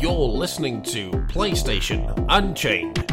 [0.00, 3.04] You're listening to PlayStation Unchained.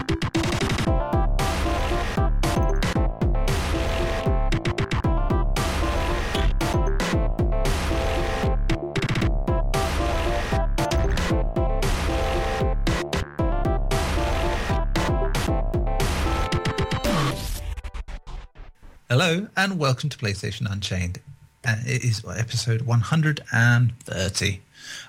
[19.09, 21.19] Hello and welcome to PlayStation Unchained.
[21.67, 24.61] And it is episode 130.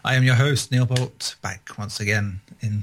[0.05, 2.83] I am your host, Neil Bolt, back once again in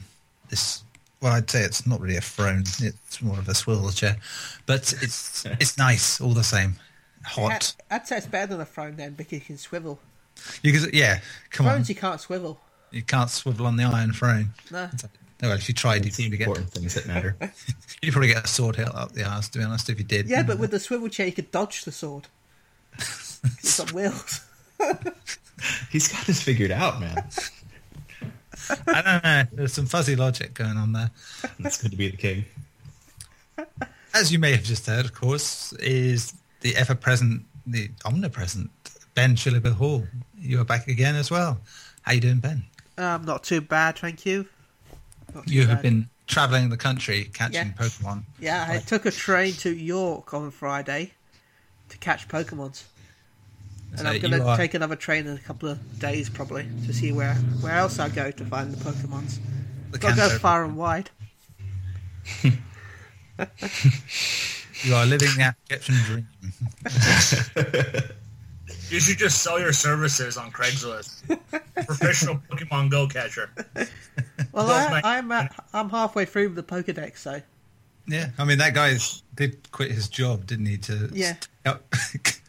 [0.49, 0.81] this.
[1.21, 4.15] Well, I'd say it's not really a throne; it's more of a swivel chair,
[4.65, 6.77] but it's it's nice all the same.
[7.25, 7.75] Hot.
[7.91, 9.99] I'd, I'd say it's better than a throne then because you can swivel.
[10.63, 11.93] You can, yeah, come Thrones on.
[11.93, 12.61] you can't swivel.
[12.91, 14.51] You can't swivel on the iron throne.
[14.71, 14.89] No.
[15.41, 17.35] No, if you tried, you'd It's the probably get important things that matter.
[18.01, 19.49] you'd probably get a sword hit up the arse.
[19.49, 20.29] To be honest, if you did.
[20.29, 22.27] Yeah, but with the swivel chair you could dodge the sword.
[23.59, 24.41] It's on wheels.
[25.91, 27.23] He's got this figured out, man.
[28.87, 29.43] I don't know.
[29.53, 31.11] There's some fuzzy logic going on there.
[31.59, 32.45] It's good to be the king.
[34.13, 38.69] as you may have just heard, of course, is the ever-present, the omnipresent
[39.13, 40.03] Ben Shillable Hall.
[40.39, 41.59] You are back again as well.
[42.01, 42.63] How you doing, Ben?
[42.97, 44.47] Um, not too bad, thank you.
[45.45, 45.81] You have bad.
[45.83, 47.73] been travelling the country catching Yeah.
[47.73, 48.23] Pokemon.
[48.39, 51.13] Yeah, I took a train to York on Friday
[51.89, 52.83] to catch Pokemons.
[53.97, 56.67] And So I'm going to are- take another train in a couple of days probably
[56.85, 59.39] to see where, where else I go to find the Pokemons.
[59.91, 61.09] the Got to go far and wide.
[64.83, 66.27] You are living the Appalachian dream.
[68.89, 71.23] You should just sell your services on Craigslist.
[71.87, 73.49] Professional Pokemon Go catcher.
[73.75, 73.87] Well,
[74.53, 77.41] Well, I, my- I'm at, I'm halfway through the Pokedex, so
[78.07, 78.95] Yeah, I mean that guy
[79.33, 80.77] did quit his job, didn't he?
[80.79, 81.35] To Yeah.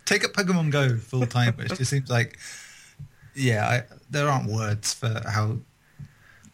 [0.06, 2.38] take up Pokemon Go full time, which just seems like,
[3.34, 5.58] yeah, I, there aren't words for how.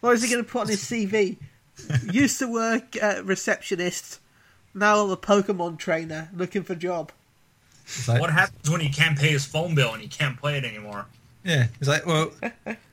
[0.00, 1.36] What is he going to put on his CV?
[2.10, 4.18] Used to work at receptionist,
[4.74, 7.12] now I'm a Pokemon trainer looking for job.
[8.08, 10.64] Like, What happens when he can't pay his phone bill and he can't play it
[10.64, 11.06] anymore?
[11.44, 12.32] Yeah, it's like, well,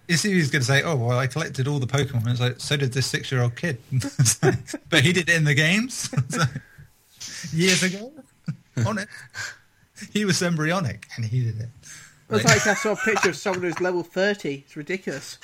[0.08, 2.59] you see, he's going to say, "Oh, well, I collected all the Pokemon." It's like,
[2.59, 3.78] so did this six-year-old kid,
[4.90, 6.09] but he did it in the games
[7.18, 8.12] It's years ago.
[8.88, 9.08] On it,
[10.14, 11.70] he was embryonic, and he did it.
[12.32, 14.64] It's like I saw a picture of someone who's level 30.
[14.66, 15.38] It's ridiculous.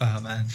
[0.00, 0.46] Oh man,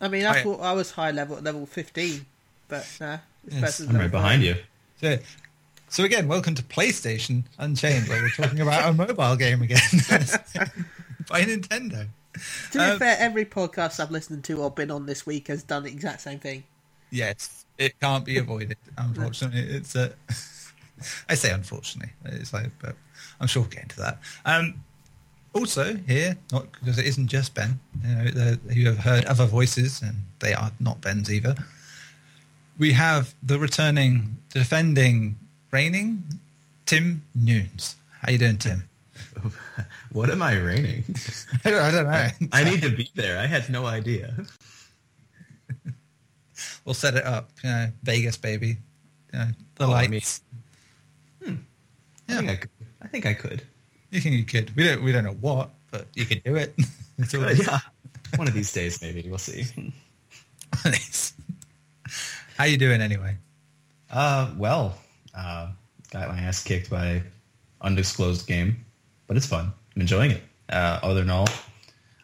[0.00, 2.24] I mean, I I- thought I was high level at level 15,
[2.68, 4.56] but nah, this Yes, I'm right behind you.
[5.00, 5.18] so,
[5.88, 9.78] so again, welcome to PlayStation Unchained, where we're talking about a mobile game again
[11.28, 12.06] by Nintendo.
[12.72, 15.62] To be Um, fair, every podcast I've listened to or been on this week has
[15.62, 16.64] done the exact same thing.
[17.10, 18.76] Yes, it can't be avoided.
[18.98, 20.12] Unfortunately, it's a.
[21.28, 22.94] I say unfortunately, it's like, but
[23.40, 24.18] I'm sure we'll get into that.
[24.44, 24.82] Um,
[25.54, 27.80] also here, not because it isn't just Ben.
[28.04, 31.54] You know, the, you have heard other voices, and they are not Ben's either.
[32.78, 35.36] We have the returning, defending,
[35.70, 36.24] reigning
[36.84, 37.96] Tim Nunes.
[38.20, 38.88] How you doing, Tim?
[40.12, 41.04] What am I raining?
[41.64, 42.48] I don't, I don't know.
[42.52, 43.38] I need to be there.
[43.38, 44.34] I had no idea.
[46.84, 47.50] we'll set it up.
[47.62, 48.78] You know, Vegas, baby.
[49.32, 50.40] You know, the Oh, lights.
[50.52, 50.56] I
[52.28, 52.38] Yeah.
[52.38, 52.70] think I could.
[53.02, 53.62] I think I could.
[54.10, 54.74] You think you could?
[54.76, 55.02] We don't.
[55.02, 56.74] We don't know what, but you could do it.
[57.18, 57.78] Uh, yeah.
[58.36, 59.64] One of these days, maybe we'll see.
[62.58, 63.36] How you doing anyway?
[64.10, 64.98] Uh, well,
[65.34, 65.68] uh,
[66.10, 67.22] got my ass kicked by
[67.80, 68.84] undisclosed game,
[69.26, 69.72] but it's fun.
[69.94, 70.42] I'm enjoying it.
[70.68, 71.48] Uh, other than all,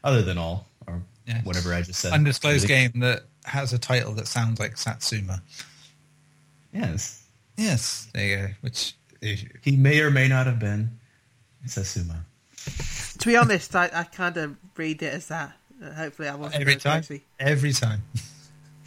[0.04, 1.44] other than all, or Yes.
[1.44, 2.12] whatever I just said.
[2.12, 2.88] Undisclosed Really?
[2.90, 5.42] game that has a title that sounds like Satsuma.
[6.72, 7.24] Yes,
[7.56, 8.52] Yes, there you go.
[8.62, 10.98] Which he may or may not have been
[11.66, 12.24] Sasuma.
[13.18, 15.52] To be honest, I, I kind of read it as that.
[15.82, 17.24] Uh, hopefully, I wasn't every time, crazy.
[17.38, 18.02] every time.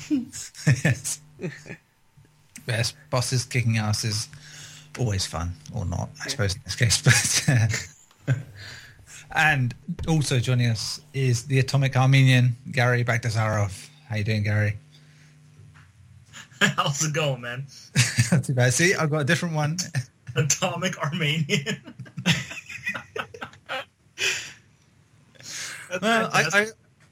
[0.09, 1.21] yes.
[2.67, 4.27] Yes, bosses kicking ass is
[4.97, 7.89] always fun, or not, I suppose in this case.
[8.25, 8.35] But
[9.31, 9.75] and
[10.07, 13.89] also joining us is the Atomic Armenian Gary Bagdasarov.
[14.09, 14.77] How you doing, Gary?
[16.61, 17.67] How's it going, man?
[18.31, 18.73] Not too bad.
[18.73, 19.77] See, I've got a different one.
[20.45, 21.95] Atomic Armenian.
[26.01, 26.43] Well, I.
[26.53, 26.67] I,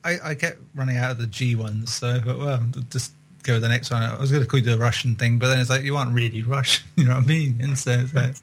[0.05, 3.53] I, I kept running out of the G ones, so I thought, well, just go
[3.53, 4.03] with the next one.
[4.03, 6.13] I was going to call you the Russian thing, but then it's like you aren't
[6.13, 7.59] really Russian, you know what I mean?
[7.61, 8.35] And so, like-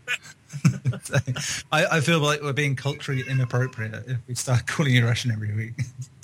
[1.02, 1.16] so
[1.70, 5.54] I, I feel like we're being culturally inappropriate if we start calling you Russian every
[5.54, 5.74] week.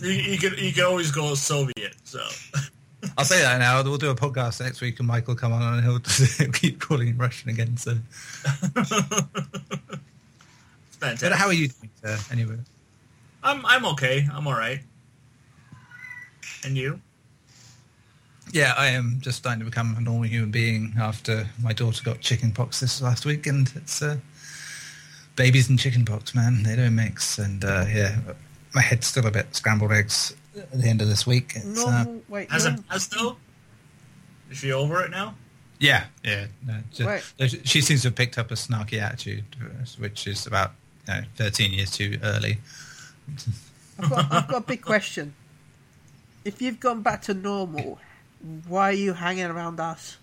[0.00, 1.94] you, you can you can always go Soviet.
[2.04, 2.20] So
[3.16, 3.82] I'll say that now.
[3.82, 6.00] We'll do a podcast next week, and Michael come on and he'll,
[6.38, 7.76] he'll keep calling you Russian again.
[7.76, 7.96] So
[10.98, 11.30] Fantastic.
[11.30, 12.18] But how are you doing, sir?
[12.32, 12.56] Anyway,
[13.42, 14.26] I'm I'm okay.
[14.32, 14.80] I'm all right.
[16.64, 17.00] And you?
[18.52, 22.20] yeah, I am just starting to become a normal human being after my daughter got
[22.20, 24.16] chicken pox this last week, and it's uh,
[25.34, 26.62] babies and chicken pox, man.
[26.62, 28.16] They don't mix, and uh, yeah,
[28.74, 31.52] my head's still a bit scrambled eggs at the end of this week.
[31.56, 32.22] It's, uh, Normal.
[32.28, 32.50] Wait.
[32.50, 33.36] Has it normal- passed though?
[34.50, 35.34] Is she over it now?
[35.78, 36.46] Yeah, yeah.
[36.64, 37.22] No, Right.
[37.64, 39.44] she seems to have picked up a snarky attitude,
[39.98, 40.72] which is about
[41.06, 42.58] you know, 13 years too early.
[43.98, 45.34] I've got, I've got a big question.
[46.44, 47.98] If you've gone back to normal,
[48.68, 50.16] why are you hanging around us?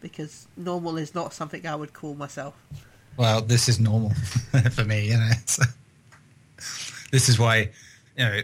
[0.00, 2.54] Because normal is not something I would call myself.
[3.16, 4.10] Well, this is normal
[4.72, 5.30] for me, you know.
[5.46, 5.62] So,
[7.12, 7.70] this is why,
[8.16, 8.40] you know,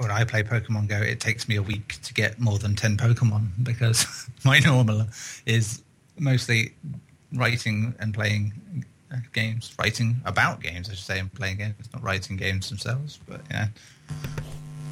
[0.00, 2.96] when I play Pokemon Go, it takes me a week to get more than 10
[2.96, 5.06] Pokemon because my normal
[5.46, 5.82] is
[6.18, 6.72] mostly
[7.34, 8.52] writing and playing
[9.12, 13.18] uh, games, writing about games, I should say, and playing games, not writing games themselves.
[13.28, 13.68] But yeah,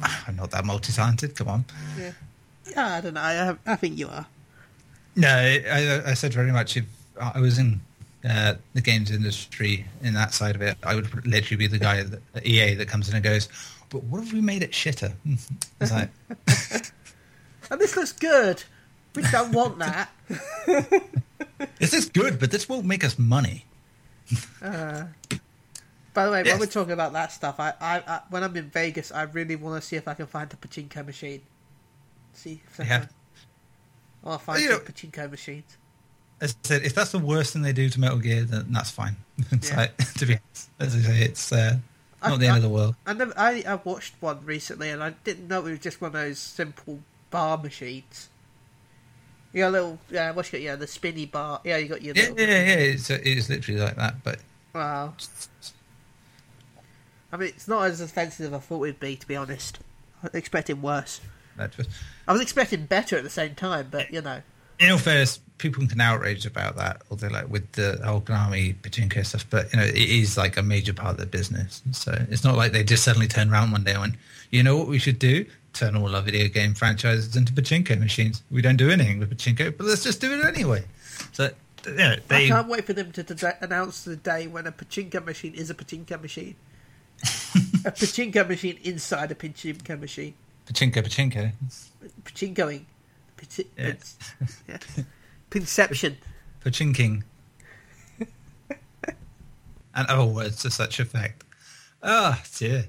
[0.27, 1.35] I'm not that multi-talented.
[1.35, 1.65] Come on.
[1.97, 2.11] Yeah.
[2.71, 3.21] Yeah, I don't know.
[3.21, 4.25] I, I think you are.
[5.15, 6.85] No, I, I said very much if
[7.19, 7.81] I was in
[8.23, 11.99] uh, the games industry in that side of it, I would literally be the guy
[12.35, 13.49] at EA that comes in and goes,
[13.89, 15.13] "But what if we made it shitter?"
[15.81, 16.09] It's like,
[17.71, 18.63] And this looks good.
[19.15, 20.09] We don't want that.
[21.79, 23.65] this is good, but this won't make us money.
[24.61, 25.05] Uh,
[26.13, 26.53] by the way, Yes.
[26.53, 29.55] when we're talking about that stuff, I, I, I when I'm in Vegas, I really
[29.55, 31.41] want to see if I can find a pachinko machine.
[32.33, 32.99] See if I Yeah.
[32.99, 33.09] can.
[34.23, 35.77] I want to find You some know- pachinko machines.
[36.41, 38.89] As I said, if that's the worst thing they do to Metal Gear, then that's
[38.89, 39.17] fine.
[39.51, 39.77] It's Yeah.
[39.77, 41.77] like, to be honest, as I say, it's uh,
[42.21, 42.95] I- not the end I- of the world.
[43.05, 46.09] I never, I, I watched one recently, and I didn't know it was just one
[46.09, 46.99] of those simple
[47.31, 48.29] bar machines.
[49.53, 50.63] You a little, yeah, what's you got?
[50.63, 51.59] Yeah, the spinny bar.
[51.63, 52.39] Yeah, you got your Yeah, little.
[52.39, 52.73] yeah, yeah.
[52.75, 54.39] It's, it is literally like that, but
[54.75, 55.13] Wow.
[57.31, 59.79] I mean, it's not as offensive as I thought it'd be, to be honest.
[60.23, 61.21] I was expecting worse.
[61.75, 61.89] just
[62.27, 64.41] I was expecting better at the same time, but you know.
[64.79, 69.25] In all fairness, people can outrage about that, although like with the whole Konami pachinko
[69.25, 69.45] stuff.
[69.49, 71.81] But you know, it is like a major part of their business.
[71.91, 74.15] So it's not like they just suddenly turned around one day and went,
[74.49, 75.45] "You know what we should do?
[75.73, 78.41] Turn all our video game franchises into pachinko machines.
[78.49, 80.85] We don't do anything with pachinko, but let's just do it anyway."
[81.33, 81.51] So
[81.85, 85.23] you know, I can't wait for them to, to announce the day when a pachinko
[85.25, 86.55] machine is a pachinko machine.
[87.21, 90.33] a pachinko machine inside a pachinko machine.
[90.67, 91.51] pachinko pachinko.
[92.23, 92.85] Pachinkoing.
[93.39, 93.93] Pachi- Yeah.
[94.67, 94.77] yeah.
[95.49, 96.15] Pinception.
[96.63, 97.23] Pachinking.
[99.95, 101.43] and other words to such effect.
[102.03, 102.77] Ah, dear.
[102.77, 102.87] Have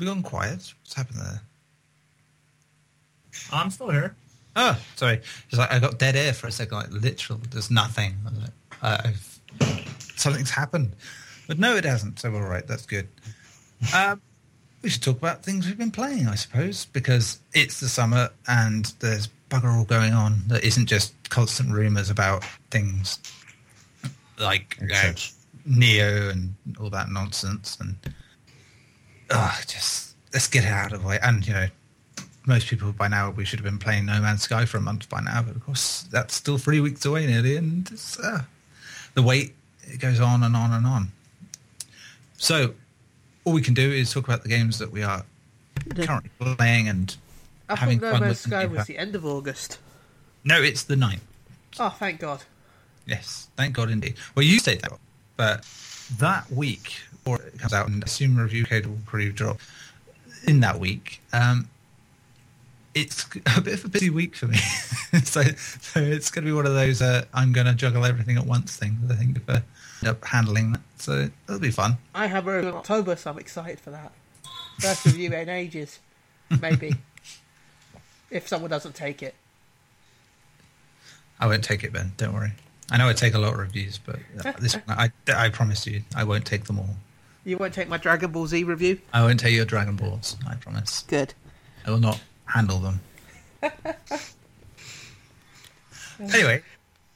[0.00, 0.72] we gone quiet?
[0.82, 1.40] What's happened there?
[3.52, 4.14] I'm still here.
[4.56, 5.20] Oh, sorry.
[5.48, 7.40] It's like I got dead air for a second, like literal.
[7.50, 8.14] There's nothing.
[8.26, 8.50] I was like,
[8.82, 9.40] uh, I've,
[10.16, 10.94] something's happened,
[11.46, 12.18] but no, it hasn't.
[12.18, 12.66] So we're all right.
[12.66, 13.08] That's good.
[13.94, 14.20] Um,
[14.82, 18.86] we should talk about things we've been playing, I suppose, because it's the summer and
[19.00, 23.18] there's bugger all going on that isn't just constant rumors about things
[24.38, 25.32] like Such.
[25.64, 27.76] Neo and all that nonsense.
[27.80, 27.96] And
[29.30, 31.18] uh, just let's get it out of the way.
[31.22, 31.66] And you know,
[32.46, 35.08] most people by now we should have been playing No Man's Sky for a month
[35.08, 38.42] by now, but of course that's still three weeks away nearly, and it's, uh,
[39.14, 41.08] the wait it goes on and on and on.
[42.38, 42.74] So
[43.46, 45.24] all we can do is talk about the games that we are
[45.94, 47.16] currently playing and
[47.68, 48.52] I having thought No fun Man's with.
[48.52, 49.78] Sky was the end of August.
[50.44, 51.22] No, it's the ninth.
[51.78, 52.42] Oh, thank God.
[53.06, 54.16] Yes, thank God indeed.
[54.34, 54.92] Well, you say that,
[55.36, 55.64] but
[56.18, 59.58] that week, or it comes out, and I assume review code will probably drop
[60.48, 61.20] in that week.
[61.32, 61.68] Um,
[62.94, 63.26] it's
[63.56, 64.56] a bit of a busy week for me,
[65.22, 68.36] so, so it's going to be one of those uh, I'm going to juggle everything
[68.36, 69.08] at once things.
[69.08, 69.62] I think end
[70.06, 71.98] up handling that, so it'll be fun.
[72.14, 74.12] I have her in October, so I'm excited for that.
[74.78, 76.00] First review in ages,
[76.60, 76.94] maybe.
[78.30, 79.34] if someone doesn't take it.
[81.38, 82.12] I won't take it, Ben.
[82.16, 82.52] Don't worry.
[82.90, 85.86] I know I take a lot of reviews, but uh, this one, I, I promise
[85.86, 86.96] you, I won't take them all.
[87.44, 89.00] You won't take my Dragon Ball Z review?
[89.12, 90.36] I won't take your Dragon Balls.
[90.48, 91.04] I promise.
[91.06, 91.34] Good.
[91.86, 93.00] I will not handle them.
[96.20, 96.62] anyway,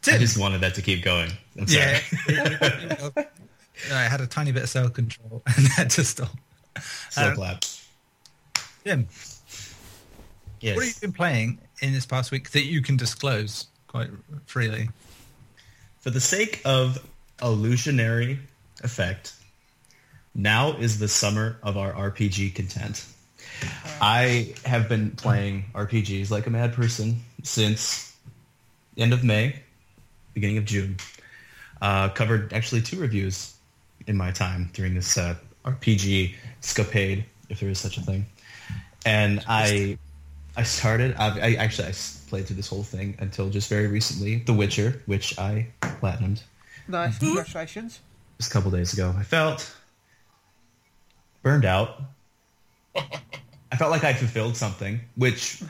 [0.07, 1.31] I just wanted that to keep going.
[1.59, 1.99] I'm sorry.
[2.29, 3.09] Yeah.
[3.93, 6.31] I had a tiny bit of self control and had to stop.
[7.11, 7.65] Slow Um, clap.
[8.85, 9.09] Tim,
[10.61, 10.77] Yes.
[10.77, 14.11] what have you been playing in this past week that you can disclose quite
[14.47, 14.91] freely?
[16.01, 17.05] For the sake of
[17.43, 18.39] illusionary
[18.83, 19.35] effect,
[20.35, 23.05] now is the summer of our RPG content.
[24.01, 28.15] I have been playing RPGs like a mad person since
[28.97, 29.57] end of May,
[30.41, 30.97] beginning of June.
[31.83, 33.55] Uh, covered actually two reviews
[34.07, 38.27] in my time during this uh, RPG scapade, if there is such a thing.
[39.05, 39.99] And I,
[40.57, 41.15] I started.
[41.19, 41.93] I, I actually I
[42.29, 46.43] played through this whole thing until just very recently, The Witcher, which I platinumed
[46.89, 48.01] Nice, congratulations.
[48.39, 49.15] just a couple days ago.
[49.17, 49.75] I felt
[51.43, 52.01] burned out.
[52.97, 55.63] I felt like I fulfilled something, which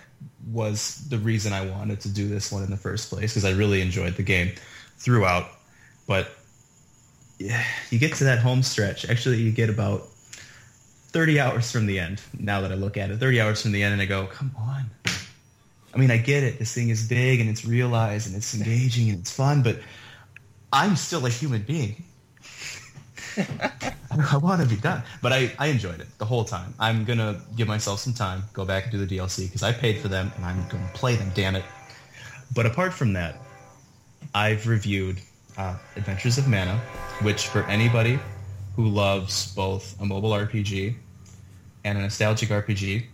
[0.46, 3.50] was the reason I wanted to do this one in the first place because I
[3.50, 4.52] really enjoyed the game
[4.98, 5.48] throughout.
[6.06, 6.30] But
[7.38, 9.08] yeah, you get to that home stretch.
[9.08, 10.08] Actually, you get about
[11.12, 12.20] 30 hours from the end.
[12.38, 14.52] Now that I look at it, 30 hours from the end, and I go, come
[14.58, 14.90] on.
[15.92, 16.58] I mean, I get it.
[16.58, 19.80] This thing is big and it's realized and it's engaging and it's fun, but
[20.72, 22.04] I'm still a human being.
[23.36, 26.74] I want to be done, but I, I enjoyed it the whole time.
[26.78, 29.98] I'm gonna give myself some time, go back and do the DLC because I paid
[29.98, 31.30] for them and I'm gonna play them.
[31.34, 31.64] Damn it!
[32.54, 33.36] But apart from that,
[34.34, 35.20] I've reviewed
[35.56, 36.80] uh, Adventures of Mana,
[37.22, 38.18] which for anybody
[38.76, 40.94] who loves both a mobile RPG
[41.84, 43.04] and a nostalgic RPG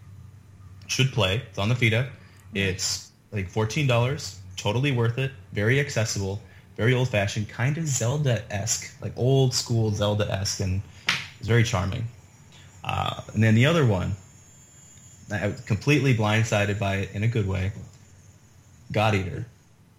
[0.87, 1.43] should play.
[1.49, 2.09] It's on the Vita.
[2.55, 6.41] It's like fourteen dollars, totally worth it, very accessible,
[6.77, 10.83] very old fashioned, kind of Zelda esque, like old school Zelda esque, and
[11.39, 12.07] it's very charming.
[12.85, 14.13] Uh, and then the other one,
[15.33, 17.73] I was completely blindsided by it in a good way.
[18.93, 19.47] God Eater.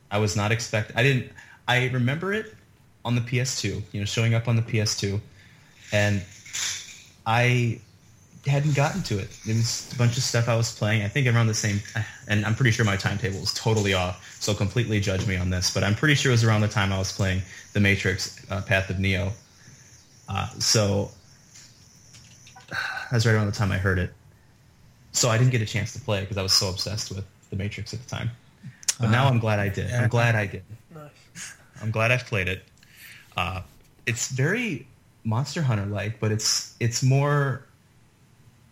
[0.10, 0.91] I was not expect.
[0.96, 1.31] I didn't.
[1.67, 2.55] I remember it
[3.03, 3.81] on the PS2.
[3.91, 5.19] You know, showing up on the PS2,
[5.91, 6.24] and
[7.25, 7.81] I
[8.46, 9.29] hadn't gotten to it.
[9.46, 11.03] It was a bunch of stuff I was playing.
[11.03, 11.82] I think around the same,
[12.27, 14.38] and I'm pretty sure my timetable is totally off.
[14.39, 16.94] So completely judge me on this, but I'm pretty sure it was around the time
[16.94, 17.41] I was playing
[17.74, 19.32] The Matrix: uh, Path of Neo.
[20.29, 21.12] Uh, so
[23.12, 24.13] that's right around the time I heard it.
[25.12, 27.25] So I didn't get a chance to play it because I was so obsessed with
[27.50, 28.29] The Matrix at the time.
[29.00, 29.91] But now I'm glad I did.
[29.91, 30.63] I'm glad I did.
[30.94, 31.56] Nice.
[31.82, 32.63] I'm glad I've played it.
[33.36, 33.62] Uh,
[34.06, 34.88] it's very
[35.24, 37.66] Monster Hunter like, but it's it's more,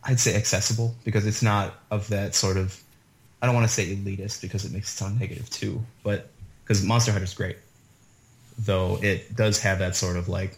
[0.05, 2.79] I'd say, accessible because it's not of that sort of.
[3.41, 6.29] I don't want to say elitist because it makes it sound negative too, but
[6.63, 7.57] because Monster Hunter is great,
[8.57, 10.57] though it does have that sort of like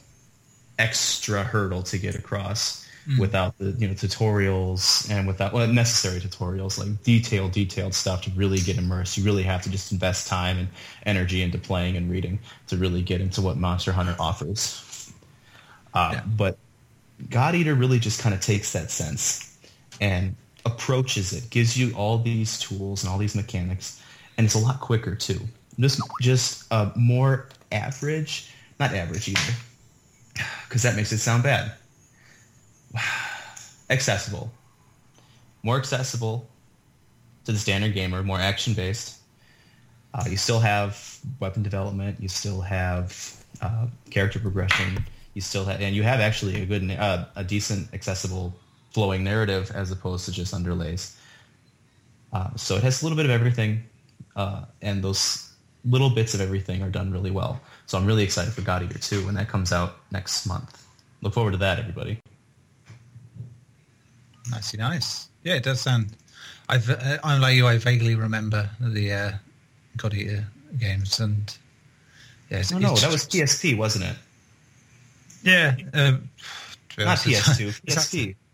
[0.80, 2.86] extra hurdle to get across
[3.18, 8.30] without the you know tutorials and without well necessary tutorials like detailed detailed stuff to
[8.32, 10.68] really get immersed you really have to just invest time and
[11.06, 12.38] energy into playing and reading
[12.68, 15.10] to really get into what monster hunter offers
[15.94, 16.22] uh, Yeah.
[16.36, 16.58] but
[17.30, 19.58] god eater really just kind of takes that sense
[20.02, 24.02] and approaches it gives you all these tools and all these mechanics
[24.38, 25.40] and it's a lot quicker too
[25.80, 29.54] just just a more average not average either
[30.68, 31.72] because that makes it sound bad
[33.90, 34.52] accessible,
[35.64, 36.48] more accessible
[37.46, 39.18] to the standard gamer, more action based.
[40.14, 42.20] Uh, you still have weapon development.
[42.20, 45.04] You still have uh, character progression.
[45.38, 48.56] You still have, and you have actually a good, uh, a decent, accessible,
[48.92, 51.16] flowing narrative as opposed to just underlays.
[52.34, 53.84] Uh, so it has a little bit of everything,
[54.36, 55.54] uh, and those
[55.86, 57.62] little bits of everything are done really well.
[57.86, 60.88] So I'm really excited for God Eater 2 when that comes out next month.
[61.22, 62.18] Look forward to that, everybody.
[64.50, 65.30] Nicey nice.
[65.44, 66.18] Yeah, it does sound.
[66.68, 67.68] I've, uh, I'm like you.
[67.68, 69.32] I vaguely remember the uh,
[69.98, 70.48] God Eater
[70.80, 71.56] games, and
[72.50, 74.16] yeah, it's, no, it's that was PSP, wasn't it?
[75.44, 76.30] Yeah, um,
[76.98, 78.36] Not PS2, PSP.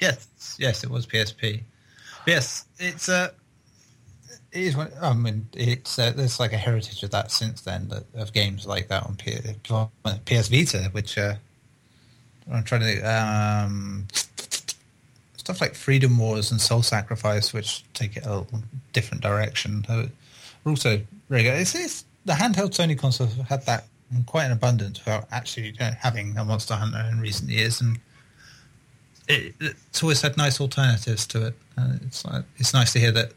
[0.00, 1.60] Yes, yes, it was PSP.
[2.24, 3.30] But yes, it's uh,
[4.52, 4.76] it is.
[4.76, 8.32] One, I mean, it's uh, there's like a heritage of that since then that, of
[8.32, 9.36] games like that on P,
[10.24, 11.34] PS Vita, which uh,
[12.52, 14.06] I'm trying to think, um,
[15.36, 18.44] stuff like Freedom Wars and Soul Sacrifice, which take it a
[18.92, 19.84] different direction.
[19.88, 20.06] Are
[20.64, 21.54] also very good.
[21.54, 23.84] It's, it's the handheld Sony consoles have had that
[24.26, 27.98] quite an abundance without actually you know, having a Monster Hunter in recent years, and
[29.28, 31.54] it, it's always had nice alternatives to it.
[31.76, 33.32] Uh, it's like, it's nice to hear that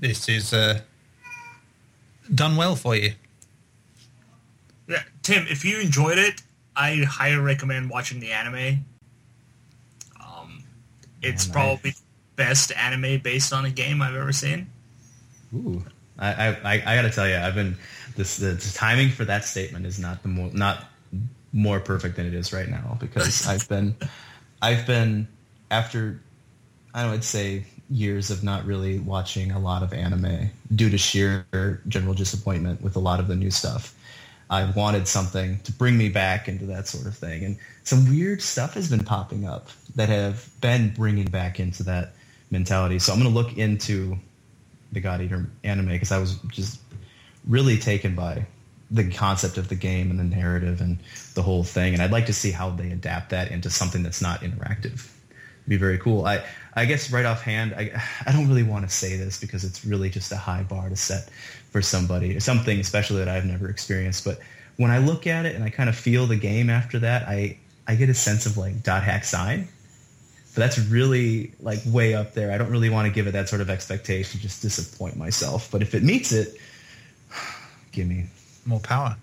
[0.00, 0.80] this is uh,
[2.34, 3.12] done well for you.
[4.88, 6.40] Yeah, Tim, if you enjoyed it,
[6.74, 8.84] I highly recommend watching the anime.
[10.20, 10.62] Um,
[11.22, 11.52] it's Anime.
[11.52, 11.96] probably the
[12.36, 14.70] best anime based on a game I've ever seen.
[15.54, 15.84] Ooh,
[16.18, 17.76] I, I, I, got to tell you, I've been
[18.16, 20.84] this the, the timing for that statement is not the more not
[21.52, 23.94] more perfect than it is right now because I've been
[24.60, 25.28] I've been
[25.70, 26.20] after
[26.94, 31.46] I I'd say years of not really watching a lot of anime due to sheer
[31.88, 33.94] general disappointment with a lot of the new stuff.
[34.50, 38.40] I wanted something to bring me back into that sort of thing, and some weird
[38.40, 42.12] stuff has been popping up that have been bringing back into that
[42.50, 42.98] mentality.
[42.98, 44.18] So I'm going to look into
[44.92, 46.80] the God Eater anime because I was just
[47.46, 48.46] really taken by
[48.90, 50.98] the concept of the game and the narrative and
[51.34, 51.92] the whole thing.
[51.92, 55.10] And I'd like to see how they adapt that into something that's not interactive.
[55.60, 56.24] It'd be very cool.
[56.24, 59.84] I I guess right offhand, I I don't really want to say this because it's
[59.84, 61.28] really just a high bar to set
[61.70, 64.24] for somebody, or something especially that I've never experienced.
[64.24, 64.40] But
[64.76, 67.58] when I look at it and I kind of feel the game after that, I
[67.86, 69.68] I get a sense of like dot hack sign.
[70.58, 72.50] But that's really like way up there.
[72.50, 75.70] I don't really want to give it that sort of expectation, just disappoint myself.
[75.70, 76.56] But if it meets it,
[77.92, 78.24] give me
[78.66, 79.16] More power.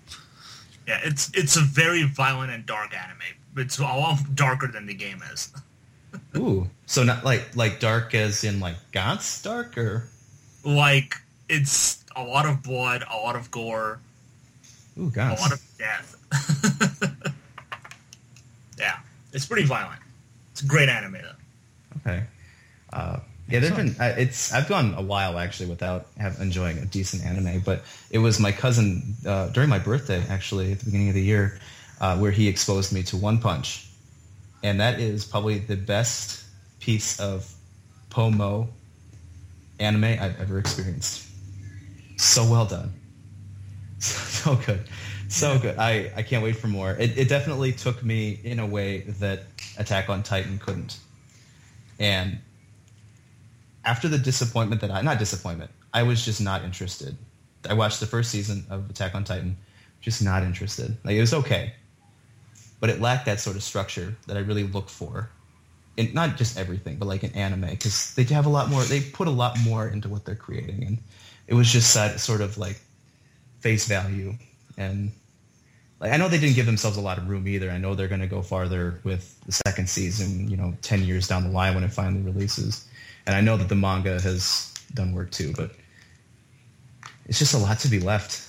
[0.88, 3.18] Yeah, it's it's a very violent and dark anime.
[3.54, 5.52] It's a lot darker than the game is.
[6.38, 10.08] Ooh, so not like like dark as in like Gantz dark or
[10.64, 11.16] Like
[11.50, 14.00] it's a lot of blood, a lot of gore,
[14.98, 16.16] ooh a lot of death.
[18.78, 19.00] yeah,
[19.34, 20.00] it's pretty violent.
[20.56, 22.00] It's a great anime though.
[22.10, 22.22] Okay.
[22.90, 23.94] Uh, yeah, there've been.
[24.00, 24.54] Uh, it's.
[24.54, 28.52] I've gone a while actually without have, enjoying a decent anime, but it was my
[28.52, 31.60] cousin uh, during my birthday actually at the beginning of the year,
[32.00, 33.86] uh, where he exposed me to One Punch,
[34.62, 36.42] and that is probably the best
[36.80, 37.52] piece of
[38.08, 38.70] pomo
[39.78, 41.28] anime I've ever experienced.
[42.16, 42.94] So well done.
[43.98, 44.88] So good.
[45.28, 45.76] So good.
[45.76, 46.92] I, I can't wait for more.
[46.92, 50.98] It, it definitely took me in a way that Attack on Titan couldn't.
[51.98, 52.38] And
[53.84, 57.16] after the disappointment that I, not disappointment, I was just not interested.
[57.68, 59.56] I watched the first season of Attack on Titan,
[60.00, 60.96] just not interested.
[61.04, 61.72] Like it was okay,
[62.80, 65.30] but it lacked that sort of structure that I really look for.
[65.96, 68.82] In not just everything, but like in anime, because they have a lot more.
[68.82, 70.98] They put a lot more into what they're creating, and
[71.46, 72.78] it was just that sort of like
[73.60, 74.34] face value
[74.76, 75.10] and
[76.00, 77.70] like I know they didn't give themselves a lot of room either.
[77.70, 81.26] I know they're going to go farther with the second season, you know, 10 years
[81.26, 82.86] down the line when it finally releases.
[83.26, 85.72] And I know that the manga has done work too, but
[87.24, 88.46] it's just a lot to be left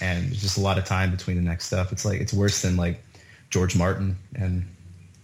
[0.00, 1.92] and there's just a lot of time between the next stuff.
[1.92, 3.02] It's like it's worse than like
[3.50, 4.66] George Martin and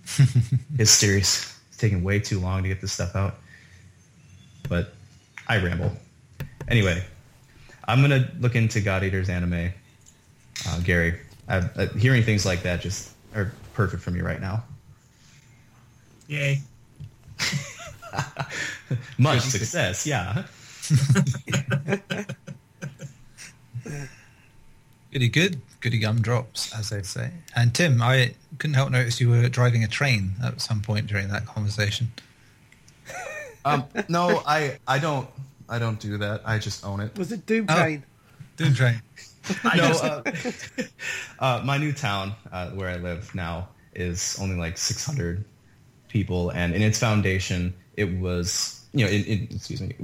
[0.77, 1.59] his series.
[1.69, 3.37] It's taking way too long to get this stuff out.
[4.69, 4.95] But
[5.49, 5.93] I ramble.
[6.69, 7.05] Anyway,
[7.87, 9.71] I'm gonna look into God Eater's anime.
[10.67, 14.65] Uh, Gary, I, uh, hearing things like that just are perfect for me right now.
[16.29, 16.61] Yay.
[19.19, 20.45] Much success, yeah.
[25.13, 27.31] Goody good, goody gum drops, as they say.
[27.55, 31.29] And Tim, I couldn't help notice you were driving a train at some point during
[31.29, 32.13] that conversation.
[33.67, 35.27] Um, no, I I don't
[35.71, 36.43] I don't do that.
[36.45, 37.17] I just own it.
[37.17, 37.75] Was it Doom Oh.
[37.75, 38.05] Train?
[38.59, 39.01] Doom train.
[39.77, 40.23] No, uh,
[41.39, 45.45] uh, my new town uh, where I live now is only like 600
[46.09, 49.95] people, and in its foundation, it was you know, it, it, excuse me,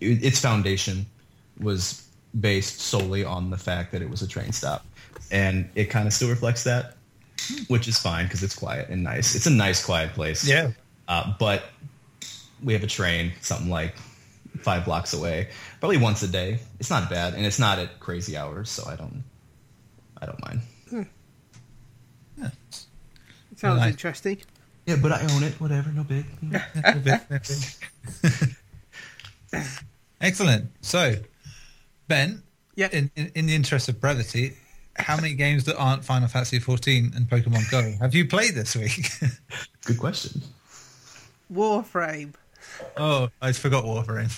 [0.00, 1.06] it, its foundation
[1.60, 2.06] was
[2.38, 4.84] based solely on the fact that it was a train stop,
[5.30, 6.96] and it kind of still reflects that,
[7.68, 9.34] which is fine because it's quiet and nice.
[9.34, 10.46] It's a nice, quiet place.
[10.46, 10.72] Yeah.
[11.06, 11.64] Uh, but
[12.62, 13.94] we have a train, something like
[14.62, 15.48] five blocks away,
[15.80, 16.58] probably once a day.
[16.78, 19.22] It's not bad, and it's not at crazy hours, so I don't,
[20.20, 20.60] I don't mind.
[20.88, 21.02] Hmm.
[22.38, 22.50] yeah.
[23.56, 23.90] Sounds Nice.
[23.92, 24.38] interesting.
[24.86, 25.60] Yeah, but I own it.
[25.60, 26.24] Whatever, no big.
[30.20, 30.70] Excellent.
[30.80, 31.16] So,
[32.08, 32.42] Ben,
[32.76, 32.88] Yeah.
[32.92, 34.56] in, in, in the interest of brevity,
[34.96, 38.76] how many games that aren't Final Fantasy 14 and Pokemon Go have you played this
[38.76, 39.08] week?
[39.84, 40.42] Good question.
[41.52, 42.34] Warframe.
[42.96, 44.30] Oh, I forgot Warframe.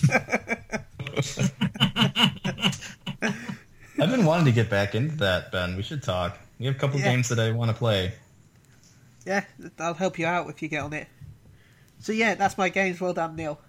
[3.99, 5.75] I've been wanting to get back into that, Ben.
[5.77, 6.37] We should talk.
[6.59, 7.11] We have a couple Yeah.
[7.11, 8.13] games that I want to play.
[9.25, 9.45] Yeah,
[9.79, 11.07] I'll help you out if you get on it.
[11.99, 12.99] So yeah, that's my games.
[12.99, 13.59] Well done, Neil.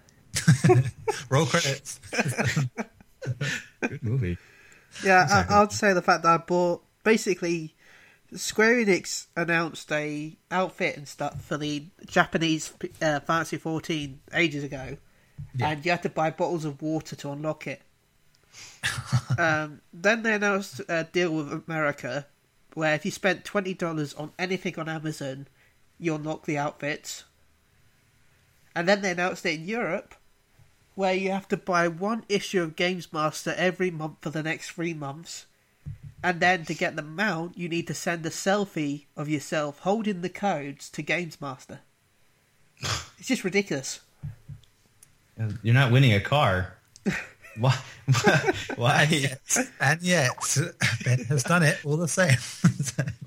[1.28, 2.00] Roll credits.
[3.80, 4.36] Good movie.
[5.04, 5.54] Yeah, Exactly.
[5.54, 7.74] I, I'd say the fact that I bought basically
[8.34, 14.96] Square Enix announced a outfit and stuff for the Japanese uh, Fantasy 14 ages ago,
[15.54, 15.68] Yeah.
[15.70, 17.82] and you had to buy bottles of water to unlock it.
[19.38, 22.26] um, then they announced a deal with America,
[22.74, 25.48] where if you spent twenty dollars on anything on Amazon,
[25.98, 27.24] you unlock the outfits.
[28.76, 30.14] And then they announced it in Europe,
[30.94, 34.70] where you have to buy one issue of Games Master every month for the next
[34.72, 35.46] three months.
[36.24, 40.22] And then to get the mount, you need to send a selfie of yourself holding
[40.22, 41.80] the codes to Games Master.
[43.18, 44.00] It's just ridiculous.
[45.62, 46.74] You're not winning a car.
[47.58, 47.78] Why?
[48.76, 49.38] Why?
[49.80, 50.58] and yet,
[51.04, 52.36] Ben has done it all the same.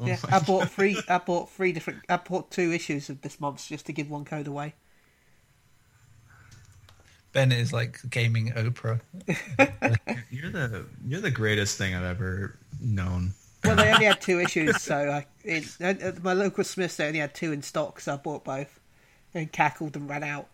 [0.03, 1.01] Yeah, I bought three.
[1.07, 2.01] I bought three different.
[2.09, 4.75] I bought two issues of this month just to give one code away.
[7.37, 8.99] Ben is like gaming Oprah.
[10.31, 13.33] You're the you're the greatest thing I've ever known.
[13.63, 17.05] Well, they only had two issues, so I, in, at at my local Smiths they
[17.05, 18.79] only had two in stock, so I bought both
[19.35, 20.47] and cackled and ran out.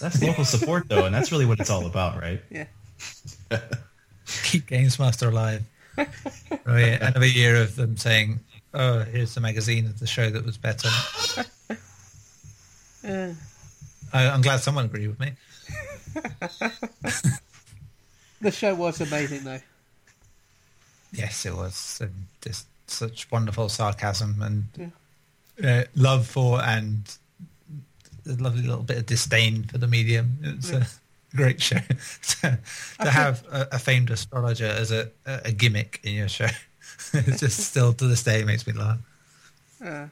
[0.00, 2.42] That's local support, though, and that's really what it's all about, right?
[2.50, 3.60] Yeah.
[4.44, 5.62] Keep Games Master alive.
[5.98, 6.06] oh,
[6.66, 7.06] yeah.
[7.06, 8.40] Another year of them saying,
[8.74, 10.88] "Oh, here's the magazine of the show that was better."
[13.04, 13.32] Uh,
[14.12, 15.32] I, I'm glad someone agreed with me.
[18.40, 19.60] the show was amazing, though.
[21.12, 21.98] Yes, it was.
[22.00, 24.92] And just such wonderful sarcasm and
[25.64, 27.16] uh, love for and
[28.26, 30.38] a lovely little bit of disdain for the medium.
[30.42, 30.86] It's a
[31.34, 31.78] great show.
[32.40, 32.58] to
[33.00, 36.48] to have a, a famed astrologer as a, a gimmick in your show,
[37.14, 38.98] it just still to this day makes me laugh.
[39.84, 40.06] Uh,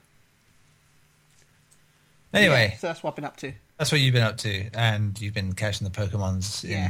[2.33, 3.53] Anyway, yeah, so that's what I've been up to.
[3.81, 6.63] That's what you've been up to, and you've been catching the Pokemons.
[6.65, 6.87] In, Yeah.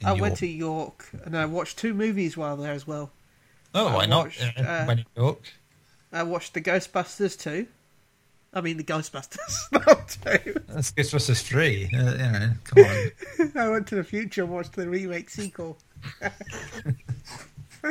[0.00, 3.12] in I your- went to York and I watched two movies while there as well.
[3.74, 4.24] Oh, I why not?
[4.24, 5.42] watched, Uh, uh, when York.
[6.12, 7.66] I watched the Ghostbusters too.
[8.54, 10.54] I mean the Ghostbusters, not two.
[10.66, 11.90] That's Ghostbusters three.
[11.94, 13.10] Uh, you know, come on.
[13.62, 15.76] I went to the future and watched the remake sequel.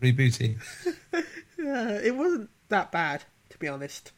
[0.00, 0.56] Rebooty.
[1.14, 4.12] Uh, it wasn't that bad, to be honest.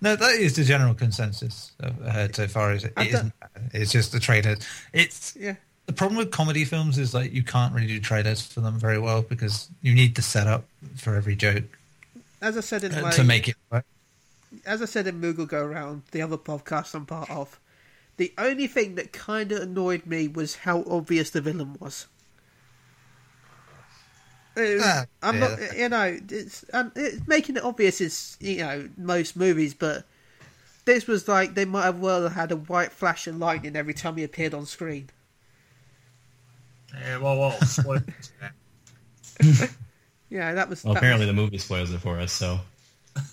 [0.00, 2.72] No, that is the general consensus I've heard so far.
[2.74, 3.32] Is it isn't.
[3.72, 4.56] It's just the trailer.
[4.92, 5.56] It's Yeah.
[5.86, 8.98] the problem with comedy films is like you can't really do trailers for them very
[8.98, 10.64] well because you need the setup
[10.96, 11.64] for every joke
[12.40, 13.84] As I said in uh, my, to make it work.
[14.64, 17.58] as I said in Moogle Go Round, the other podcast I'm part of,
[18.16, 22.06] the only thing that kind of annoyed me was how obvious the villain was.
[24.56, 25.48] It was- Ah, I'm yeah.
[25.48, 30.04] not, you know, it's, and it's making it obvious is you know most movies, but
[30.84, 34.16] this was like they might have well had a white flash of lightning every time
[34.16, 35.08] he appeared on screen.
[37.20, 37.56] Whoa, whoa.
[37.64, 38.02] spoilers.
[40.32, 40.84] Yeah, that was.
[40.84, 42.60] Well, that apparently was- the movie spoils it for us, so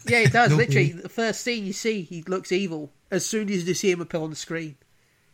[0.07, 0.51] yeah, it does.
[0.55, 4.01] Literally, the first scene you see, he looks evil as soon as you see him
[4.01, 4.75] appear on the screen.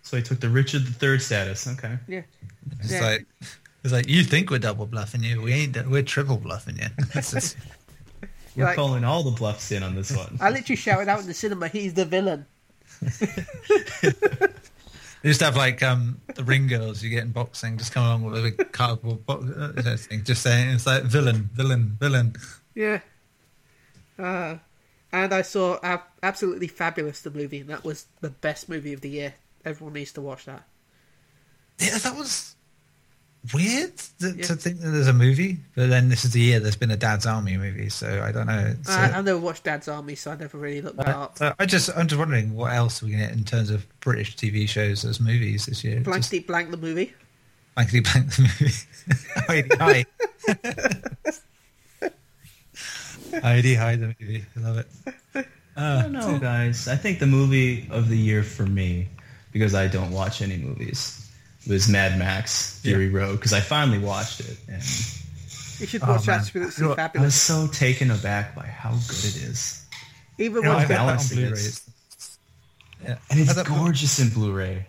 [0.02, 1.65] so he took the Richard III status.
[1.67, 1.98] Okay.
[2.08, 2.24] Yeah,
[2.82, 3.02] It's Yeah.
[3.02, 3.26] like
[3.84, 5.88] it's like you think we're double bluffing you, we ain't.
[5.89, 6.88] We're triple bluffing you.
[7.15, 7.58] It's just,
[8.56, 10.38] We're Like- calling all the bluffs in on this one.
[10.39, 12.46] I literally shouted out in the cinema, "He's the villain."
[13.02, 14.12] they
[15.30, 18.24] used to have like um, the ring girls you get in boxing just come along
[18.24, 22.36] with a big cardboard box, uh, thing, just saying it's like villain, villain, villain.
[22.76, 23.00] Yeah.
[24.19, 24.58] Uh,
[25.12, 29.02] and I saw Ab- absolutely fabulous the movie, and that was the best movie of
[29.02, 29.34] the year.
[29.65, 30.63] Everyone needs to watch that.
[31.80, 32.56] Yeah, that was
[33.53, 34.43] weird to, Yeah.
[34.45, 36.95] to think that there's a movie, but then this is the year there's been a
[36.97, 38.73] Dad's Army movie, so I don't know.
[38.79, 41.19] It's, I, uh, I've never watched Dad's Army, so I never really looked that uh,
[41.23, 41.38] up.
[41.41, 44.67] uh, I just I'm just wondering what else we get in terms of British TV
[44.69, 45.95] shows as movies this year.
[45.95, 47.13] Just Blankety blank the movie.
[47.75, 48.73] blankety blank the movie.
[49.47, 50.06] Heidi hi.
[53.41, 54.45] Heidi hi the movie.
[54.56, 54.88] I love it.
[55.75, 56.88] I don't know, guys.
[56.88, 59.10] I think the movie of the year for me,
[59.51, 61.22] because I don't watch any movies,
[61.67, 64.82] was Mad Max Fury Road, because I finally watched it, and
[65.80, 66.39] You should Oh, watch man.
[66.39, 69.86] Absolutely You know, I was so taken aback by how good it is.
[70.38, 71.52] Even You know, when I've got that on Blu-ray.
[71.52, 71.89] It's-
[73.04, 73.17] Yeah.
[73.30, 74.88] And it's I've got that- gorgeous in Blu-ray.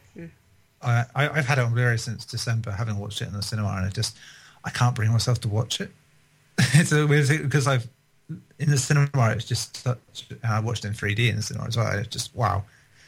[0.83, 3.69] I, I, I've had it on Blu-ray since December, having watched it in the cinema,
[3.69, 4.17] and I just
[4.65, 5.91] I can't bring myself to watch it.
[6.75, 7.89] it's a weird thing because I've
[8.59, 9.09] in the cinema.
[9.31, 9.99] It's just such.
[10.31, 11.87] and I watched it in 3D in the cinema as well.
[11.87, 12.65] and It's just wow,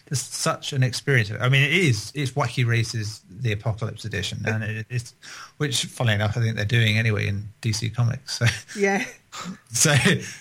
[0.08, 1.30] just such an experience.
[1.40, 2.12] I mean, it is.
[2.14, 5.14] It's Wacky Races, the Apocalypse Edition, and it, it's
[5.58, 8.38] which, funnily enough, I think they're doing anyway in DC Comics.
[8.38, 8.46] So,
[8.78, 9.04] yeah,
[9.72, 9.94] so,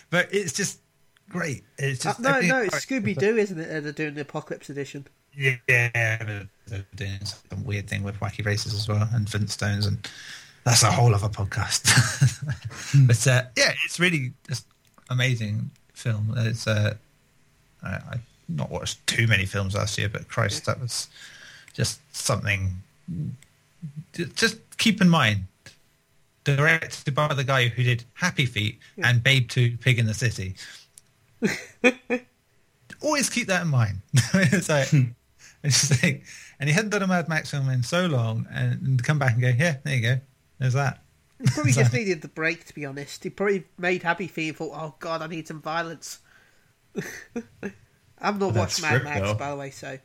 [0.10, 0.80] but it's just
[1.30, 1.64] great.
[1.78, 3.84] It's uh, no, no, it's Scooby Doo, isn't it?
[3.84, 5.08] They're doing the Apocalypse edition.
[5.38, 10.08] Yeah, but they're doing some weird thing with wacky races as well and Flintstones, and
[10.64, 11.84] that's a whole other podcast.
[13.08, 14.66] but uh, yeah, it's really just
[15.10, 16.34] amazing film.
[16.38, 16.96] It's uh,
[17.84, 21.10] I, I not watched too many films last year, but Christ, that was
[21.74, 22.82] just something.
[24.14, 25.46] Just keep in mind,
[26.44, 30.56] directed by the guy who did Happy Feet and Babe Two, Pig in the City.
[33.02, 33.98] Always keep that in mind.
[34.34, 35.04] it's like, hmm.
[35.64, 36.24] it's just like,
[36.60, 39.34] and he hadn't done a Mad Max film in so long, and, and come back
[39.34, 40.20] and go, yeah, there you go,
[40.60, 41.02] there's that.
[41.40, 43.24] He probably just needed the break, to be honest.
[43.24, 46.20] He probably made Happy Feet and thought, oh god, I need some violence.
[48.22, 49.34] I've not that watched Mad Max, though.
[49.36, 49.98] by the way, so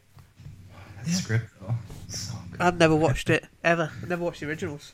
[1.05, 1.75] That script, though,
[2.09, 2.61] so good.
[2.61, 3.91] I've never watched it ever.
[4.03, 4.93] I've never watched the originals.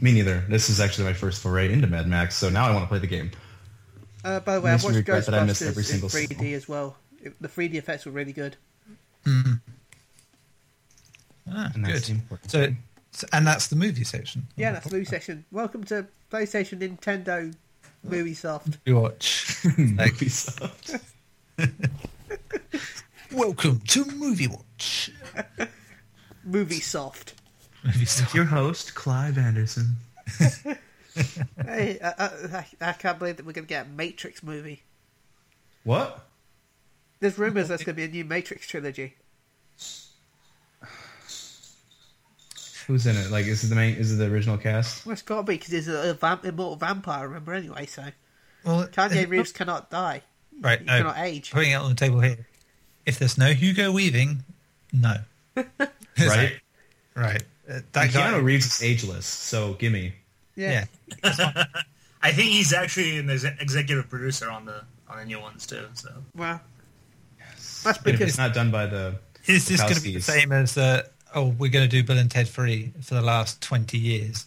[0.00, 0.44] Me neither.
[0.48, 2.98] This is actually my first foray into Mad Max, so now I want to play
[2.98, 3.30] the game.
[4.24, 6.12] Uh, by the way, I Makes watched regret that I missed Ghostbusters every single in
[6.14, 6.46] 3D sequel.
[6.54, 6.96] as well.
[7.22, 8.56] It, the 3D effects were really good.
[11.52, 12.02] Ah, And good.
[12.02, 12.74] the So.
[13.12, 14.46] So- and that's the movie section.
[14.56, 15.44] Yeah, that's the movie section.
[15.50, 17.52] Welcome to PlayStation Nintendo
[18.04, 18.78] Movie Soft.
[18.86, 19.56] We watch.
[19.64, 21.00] like, Ubisoft.
[23.32, 25.10] welcome to Movie Watch.
[26.44, 27.34] Movie Soft.
[27.84, 28.34] Movie stuff.
[28.34, 29.96] Your host, Clive Anderson.
[31.66, 32.24] Hey, I, I,
[32.80, 34.84] I- I can't believe that we're going to get a Matrix movie.
[35.82, 36.24] What?
[37.18, 39.16] There's rumours there's going to be a new Matrix trilogy.
[42.86, 43.30] Who's in it?
[43.30, 43.96] Like, is it the main?
[43.96, 45.04] Is it the original cast?
[45.04, 48.04] Well, it's got to be because he's a, a vamp, immortal vampire, remember, anyway, so.
[48.64, 50.22] Well, Keanu if- Reeves cannot die.
[50.60, 50.96] Right, He no.
[50.98, 51.50] cannot age.
[51.50, 52.46] Putting it on the table here.
[53.06, 54.44] If there's no Hugo Weaving,
[54.92, 55.16] no.
[56.18, 56.60] Right.
[57.16, 57.42] Right.
[57.68, 58.30] Uh, And that guy.
[58.32, 60.12] Keanu Reeves is ageless, so gimme.
[60.54, 60.84] Yeah.
[61.24, 61.64] Yeah.
[62.22, 65.86] I think he's actually an ex- executive producer on the on the new ones too.
[65.94, 66.60] So Well,
[67.48, 69.14] that's And if because it's not done by the
[69.46, 72.18] Is this going to be the same as uh, oh we're going to do Bill
[72.18, 74.44] and Ted Free for the last twenty years?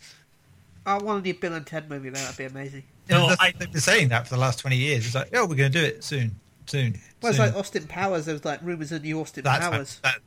[0.86, 2.10] I want to do a new Bill and Ted movie.
[2.10, 2.20] Though.
[2.20, 2.84] That'd be amazing.
[3.10, 5.06] You know, No, I- they've been saying that for the last twenty years.
[5.06, 6.36] It's like oh we're going to do it soon,
[6.68, 7.00] soon.
[7.22, 7.48] Well, it's soon.
[7.48, 8.26] like Austin Powers.
[8.26, 10.00] There was like rumours of new Austin that, time, Powers.
[10.04, 10.18] that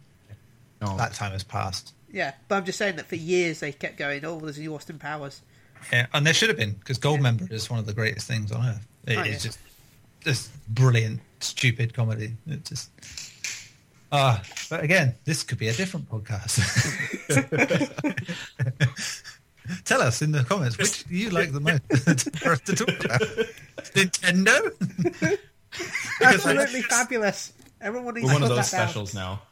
[0.81, 0.97] no.
[0.97, 1.93] that time has passed.
[2.13, 4.25] Yeah, but I'm just saying that for years they kept going.
[4.25, 5.43] Oh, there's a new Austin Powers.
[5.93, 8.65] Yeah, and there should have been because Goldmember is one of the greatest things on
[8.67, 8.87] earth.
[9.07, 9.39] It Oh, is yeah.
[9.51, 9.59] just
[10.21, 12.33] just brilliant, stupid comedy.
[12.47, 12.91] It just.
[14.13, 16.63] Ah, but again, this could be a different podcast.
[19.85, 21.61] Tell us in the comments which do you like the
[21.99, 23.21] most for us to talk about.
[23.95, 25.39] Nintendo.
[26.23, 27.53] Absolutely fabulous.
[27.81, 28.89] Everyone needs We're one of those that down.
[28.89, 29.43] specials now.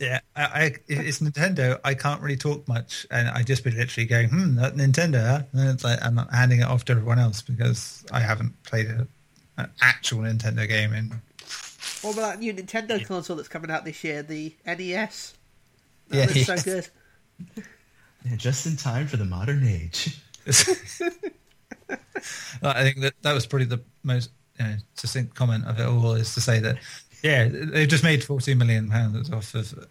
[0.00, 1.78] Yeah, I, I, it's Nintendo.
[1.84, 5.42] I can't really talk much, and I just be literally going, "Hmm, that Nintendo." Huh?
[5.52, 8.86] And it's like I'm not handing it off to everyone else because I haven't played
[8.86, 9.06] a,
[9.56, 11.22] an actual Nintendo game in.
[12.02, 15.34] What about that new Nintendo console that's coming out this year, the NES?
[16.08, 16.46] That Yeah, looks yes.
[16.46, 16.88] so good.
[18.28, 20.20] Yeah, just in time for the modern age.
[22.62, 26.14] I think that that was probably the most you know, succinct comment of it all
[26.14, 26.78] is to say that
[27.22, 29.86] yeah they've just made 14 million pounds off of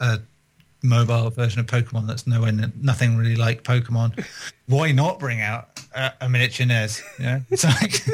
[0.00, 0.20] a
[0.82, 4.24] mobile version of Pokemon that's nowhere nothing really like Pokemon.
[4.66, 7.02] Why not bring out a, a miniature NES?
[7.18, 8.04] Yeah, it's like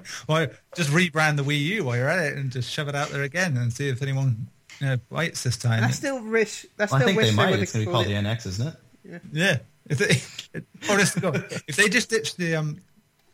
[0.26, 3.08] why just rebrand the Wii U while you're at it and just shove it out
[3.08, 4.46] there again and see if anyone
[4.80, 5.84] you know, bites this time.
[5.84, 6.66] I still wish.
[6.78, 7.50] I still Well, I think wish they might.
[7.50, 8.68] would It's going to be called called it- the NX, isn't
[9.04, 9.22] it?
[9.32, 9.58] Yeah.
[9.88, 10.62] If they,
[10.92, 12.80] honest to God, if they just ditched the um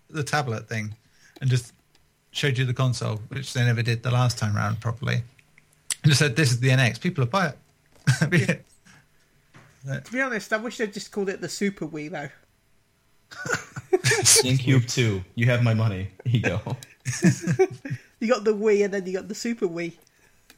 [0.09, 0.95] the tablet thing
[1.41, 1.73] and just
[2.31, 5.15] showed you the console, which they never did the last time round properly,
[6.03, 7.53] and just said this is the NX, people would buy
[8.23, 8.65] it.
[9.87, 12.29] To be honest, I wish they'd just called it the Super Wii though.
[13.93, 15.23] GameCube 2.
[15.35, 16.09] You have my money.
[16.25, 16.61] Here you go.
[18.21, 19.93] You got the Wii and then you got the Super Wii.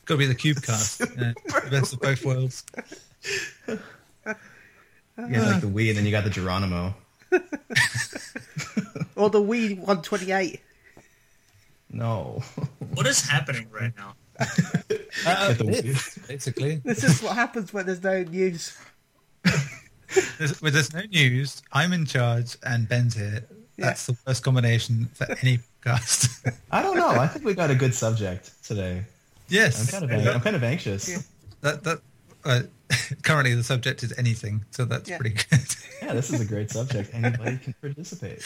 [0.08, 2.64] Got to be the Cubecast, yeah, the best of both worlds.
[3.66, 3.78] You
[4.26, 4.32] got
[5.18, 6.94] like the Wii, and then you got the Geronimo.
[9.16, 10.60] Or the Wii 128.
[11.90, 12.40] No.
[12.94, 14.14] what is happening right now?
[15.26, 15.84] Uh, the Wii.
[15.84, 18.78] it's, basically, This is what happens when there's no news.
[20.38, 23.44] there's, when there's no news, I'm in charge, and Ben's here.
[23.76, 26.54] That's the worst combination for any podcast.
[26.70, 27.08] I don't know.
[27.10, 29.04] I think we got a good subject today.
[29.48, 31.26] Yes, I'm kind of, I'm kind of anxious.
[31.62, 32.00] that that
[32.44, 32.60] uh,
[33.22, 35.18] currently the subject is anything, so that's Yeah.
[35.18, 35.60] pretty good.
[36.02, 37.10] Yeah, this is a great subject.
[37.12, 38.40] Anybody can participate.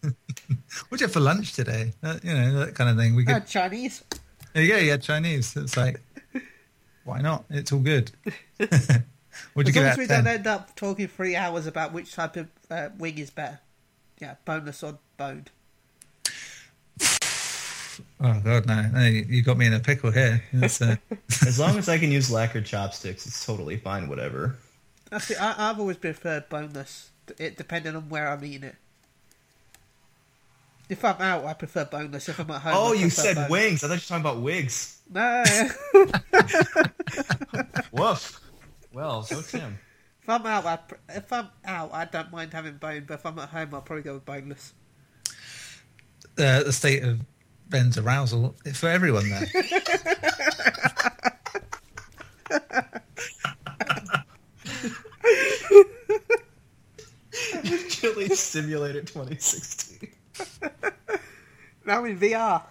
[0.00, 1.92] What'd you have for lunch today?
[2.02, 3.14] Uh, you know that kind of thing.
[3.16, 3.40] We Uh.
[3.40, 4.04] Chinese.
[4.54, 4.76] Yeah, yeah, go.
[4.84, 5.56] You had Chinese.
[5.56, 6.00] It's like,
[7.04, 7.44] why not?
[7.50, 8.12] It's all good.
[8.58, 8.72] What'd
[9.56, 12.12] you As give long as we out don't end up talking three hours about which
[12.14, 13.58] type of uh, wing is better.
[14.20, 15.50] Yeah, boneless or boned.
[18.20, 18.82] Oh god, no!
[18.92, 20.42] no you you got me in a pickle here.
[20.54, 20.64] Uh,
[21.46, 24.08] As long as I can use lacquered chopsticks, it's totally fine.
[24.08, 24.56] Whatever.
[25.10, 25.40] That's it.
[25.40, 27.10] I, I've always preferred boneless.
[27.38, 28.74] It depending on where I'm eating it.
[30.88, 32.28] If I'm out, I prefer boneless.
[32.28, 33.50] If I'm at home, Oh, I you said bone.
[33.50, 33.84] wings.
[33.84, 34.98] I thought you were talking about wigs.
[35.10, 35.44] No,
[37.92, 38.40] Woof.
[38.92, 39.78] Well, so Tim.
[40.22, 43.04] if I'm out, I pr- if I'm out, I don't mind having bone.
[43.06, 44.72] But if I'm at home, I'll probably go with boneless.
[46.38, 47.20] uh, the state of
[47.70, 49.46] Ben's arousal for everyone there.
[57.88, 60.08] Chili Simulator 2016.
[61.84, 62.62] Now in VR,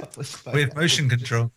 [0.00, 1.50] Published by with motion control.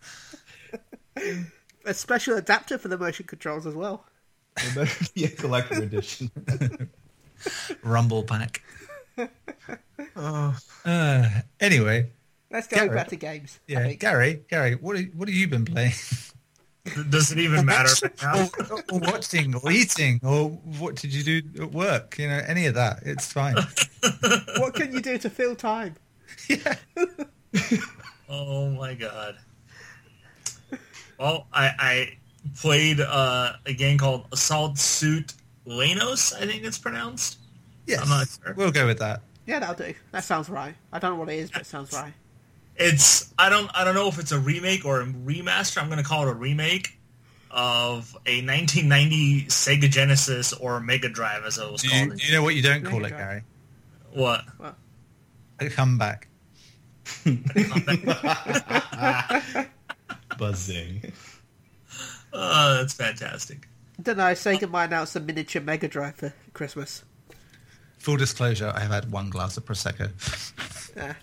[1.85, 4.05] a special adapter for the motion controls as well.
[4.57, 6.31] It better be collector edition.
[7.83, 8.63] Rumble pack.
[10.85, 12.09] Uh, anyway,
[12.49, 12.89] Let's go Gary.
[12.89, 13.59] back to games.
[13.67, 13.91] Yeah.
[13.93, 15.91] Gary, Gary, what have, what have you been playing?
[17.09, 18.47] Does it even matter right now?
[18.71, 20.49] or, or watching or eating or
[20.79, 22.17] what did you do at work?
[22.17, 23.01] You know, any of that.
[23.03, 23.55] It's fine.
[24.57, 25.95] What can you do to fill time?
[26.49, 26.75] yeah.
[28.29, 29.37] Oh my god.
[31.19, 32.17] Well, I, I
[32.59, 35.33] played uh, a game called Assault Suit
[35.65, 37.39] Leynos, I think it's pronounced.
[37.87, 38.01] Yes.
[38.03, 38.53] I'm not sure.
[38.55, 39.21] We'll go with that.
[39.47, 39.95] Yeah, that'll do.
[40.11, 40.75] That sounds right.
[40.91, 42.13] I don't know what it is, but it sounds right.
[42.75, 45.81] It's I don't I don't know if it's a remake or a remaster.
[45.81, 46.99] I'm gonna call it a remake
[47.49, 52.19] of a 1990 Sega Genesis or Mega Drive, as it was Do you, called.
[52.19, 53.29] do you know what you don't call Mega it, Drive.
[53.29, 53.43] Gary?
[54.11, 54.43] What?
[55.59, 56.27] A comeback.
[60.37, 61.11] Buzzing.
[62.33, 63.67] Oh, that's fantastic.
[64.01, 64.23] don't know.
[64.33, 67.03] Sega might announce a miniature Mega Drive for Christmas.
[67.99, 70.09] Full disclosure, I have had one glass of Prosecco.
[70.95, 71.13] Yeah.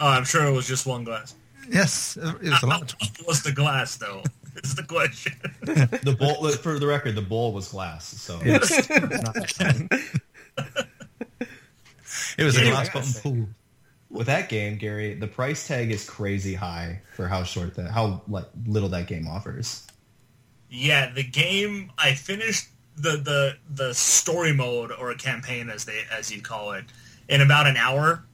[0.00, 1.34] Oh, I'm sure it was just one glass.
[1.70, 3.10] Yes, it was a large one.
[3.24, 4.22] What's the glass though?
[4.64, 5.34] Is the question.
[6.02, 8.06] The bowl, for the record, the bowl was glass.
[8.06, 8.60] So It
[12.44, 13.48] was a glass I bottom pool.
[14.10, 18.22] with that game, Gary, the price tag is crazy high for how short that, how
[18.28, 19.86] like little that game offers.
[20.70, 22.68] Yeah, the game I finished
[23.00, 26.84] the the the story mode or a campaign as they as you call it
[27.28, 28.24] in about an hour,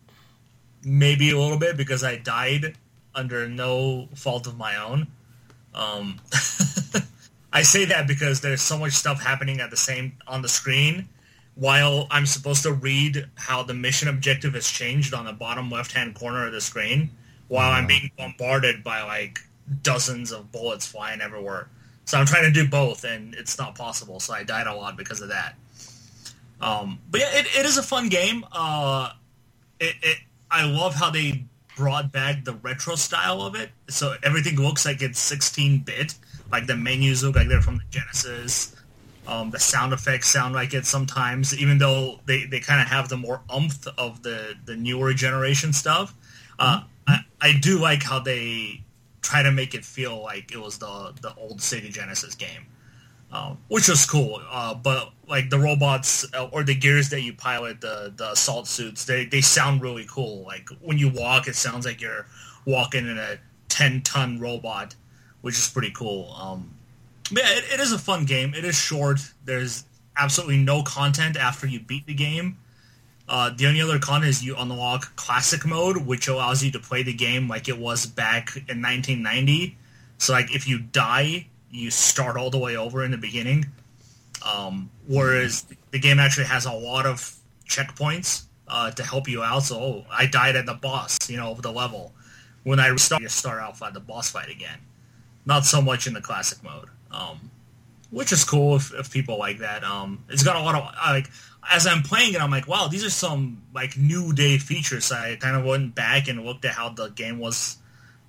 [0.85, 2.77] maybe a little bit because I died
[3.15, 5.09] under no fault of my own.
[5.75, 6.21] Um,
[7.53, 11.09] I say that because there's so much stuff happening at the same on the screen
[11.55, 15.93] while I'm supposed to read how the mission objective has changed on the bottom left
[15.93, 17.11] hand corner of the screen
[17.49, 19.41] while I'm being bombarded by like
[19.83, 21.69] dozens of bullets flying everywhere.
[22.05, 24.21] So I'm trying to do both and it's not possible.
[24.21, 25.55] So I died a lot because of that.
[26.61, 28.45] Um, but yeah, it, it is a fun game.
[28.53, 29.11] Uh,
[29.81, 30.19] it, it,
[30.51, 31.45] I love how they
[31.77, 33.71] brought back the retro style of it.
[33.89, 36.15] So everything looks like it's 16-bit.
[36.53, 38.77] Like the menus look like they're from the Genesis.
[39.27, 43.09] Um, the sound effects sound like it sometimes, even though they, they kind of have
[43.09, 46.15] the more umph of the, the newer generation stuff.
[46.59, 48.84] Uh, I, I do like how they
[49.25, 52.67] try to make it feel like it was the, the old Sega Genesis game,
[53.33, 54.41] um, which was cool.
[54.51, 58.69] Uh, but like the robots uh, or the gears that you pilot, the, the assault
[58.69, 60.43] suits, they, they sound really cool.
[60.45, 62.27] Like when you walk, it sounds like you're
[62.67, 63.39] walking in a
[63.71, 64.95] 10 ton robot,
[65.41, 66.33] which is pretty cool.
[66.39, 66.75] Um,
[67.31, 68.53] yeah, it, it is a fun game.
[68.55, 69.21] It is short.
[69.47, 69.85] There's
[70.19, 72.59] absolutely no content after you beat the game.
[73.29, 77.03] Uh, the only other con is you unlock classic mode, which allows you to play
[77.03, 79.77] the game like it was back in 1990.
[80.19, 83.67] So like if you die, you start all the way over in the beginning.
[84.45, 87.35] Um, whereas the game actually has a lot of
[87.67, 89.63] checkpoints uh, to help you out.
[89.65, 92.13] So oh, I died at the boss, you know, of the level.
[92.63, 94.79] When I restart, you start out at the boss fight again.
[95.47, 97.51] Not so much in the classic mode, um,
[98.11, 99.85] which is cool if, if people like that.
[99.85, 101.29] Um, it's got a lot of like
[101.71, 105.11] as I'm playing it, I'm like, wow, these are some like new day features.
[105.13, 107.79] I kind of went back and looked at how the game was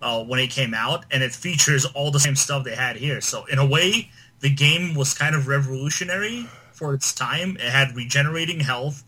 [0.02, 3.22] uh, when it came out, and it features all the same stuff they had here.
[3.22, 7.58] So in a way, the game was kind of revolutionary for its time.
[7.58, 9.04] It had regenerating health.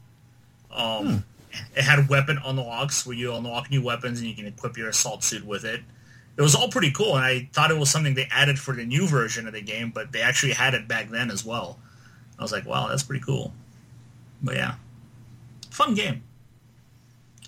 [0.71, 1.23] Um,
[1.75, 5.23] It had weapon unlocks where you unlock new weapons and you can equip your assault
[5.23, 5.81] suit with it.
[6.37, 8.85] It was all pretty cool, and I thought it was something they added for the
[8.85, 11.79] new version of the game, but they actually had it back then as well.
[12.37, 13.53] I was like, wow, that's pretty cool.
[14.41, 14.75] But yeah,
[15.69, 16.23] fun game.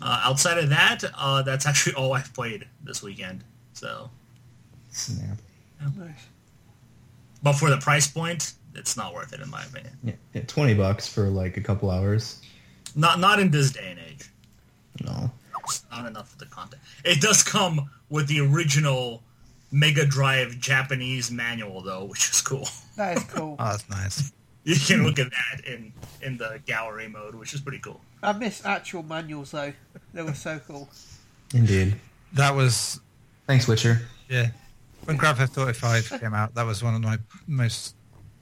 [0.01, 3.43] Uh, outside of that, uh, that's actually all I've played this weekend.
[3.73, 4.09] So,
[4.91, 5.37] Snap.
[5.97, 6.27] Nice.
[7.43, 9.97] but for the price point, it's not worth it in my opinion.
[10.03, 12.41] Yeah, yeah, twenty bucks for like a couple hours.
[12.95, 14.29] Not not in this day and age.
[15.03, 15.31] No.
[15.65, 16.81] It's not enough of the content.
[17.05, 19.21] It does come with the original
[19.71, 22.67] Mega Drive Japanese manual though, which is cool.
[22.97, 23.55] That is cool.
[23.59, 24.31] Oh, that's nice.
[24.63, 28.01] You can look at that in in the gallery mode, which is pretty cool.
[28.21, 29.73] I miss actual manuals though.
[30.13, 30.89] They were so cool.
[31.53, 31.95] Indeed.
[32.33, 32.99] That was
[33.47, 34.01] Thanks, Witcher.
[34.29, 34.49] yeah.
[35.05, 37.17] When Grand Theft Auto Five came out, that was one of my
[37.47, 37.95] most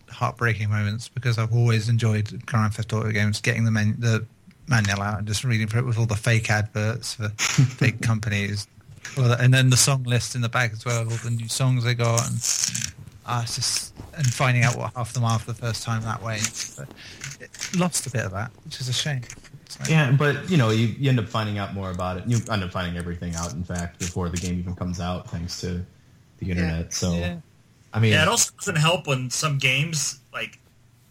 [0.10, 3.40] heartbreaking moments because I've always enjoyed Grand Theft Auto games.
[3.40, 4.26] Getting the men- the
[4.68, 8.68] manual out and just reading through it with all the fake adverts for fake companies,
[9.16, 11.86] Well, and then the song list in the back as well, all the new songs
[11.86, 12.42] they got, and
[13.28, 16.24] uh, just and finding out what half of them are for the first time that
[16.24, 16.40] way.
[16.78, 16.88] But
[17.40, 19.22] it lost a bit of that, which is a shame.
[19.70, 22.24] So, Yeah, but you know, you, you end up finding out more about it.
[22.28, 25.60] You end up finding everything out, in fact, before the game even comes out, thanks
[25.62, 25.86] to
[26.40, 26.94] the internet.
[26.94, 27.38] So, Yeah.
[27.94, 30.60] I mean, Yeah, it also doesn't help when some games like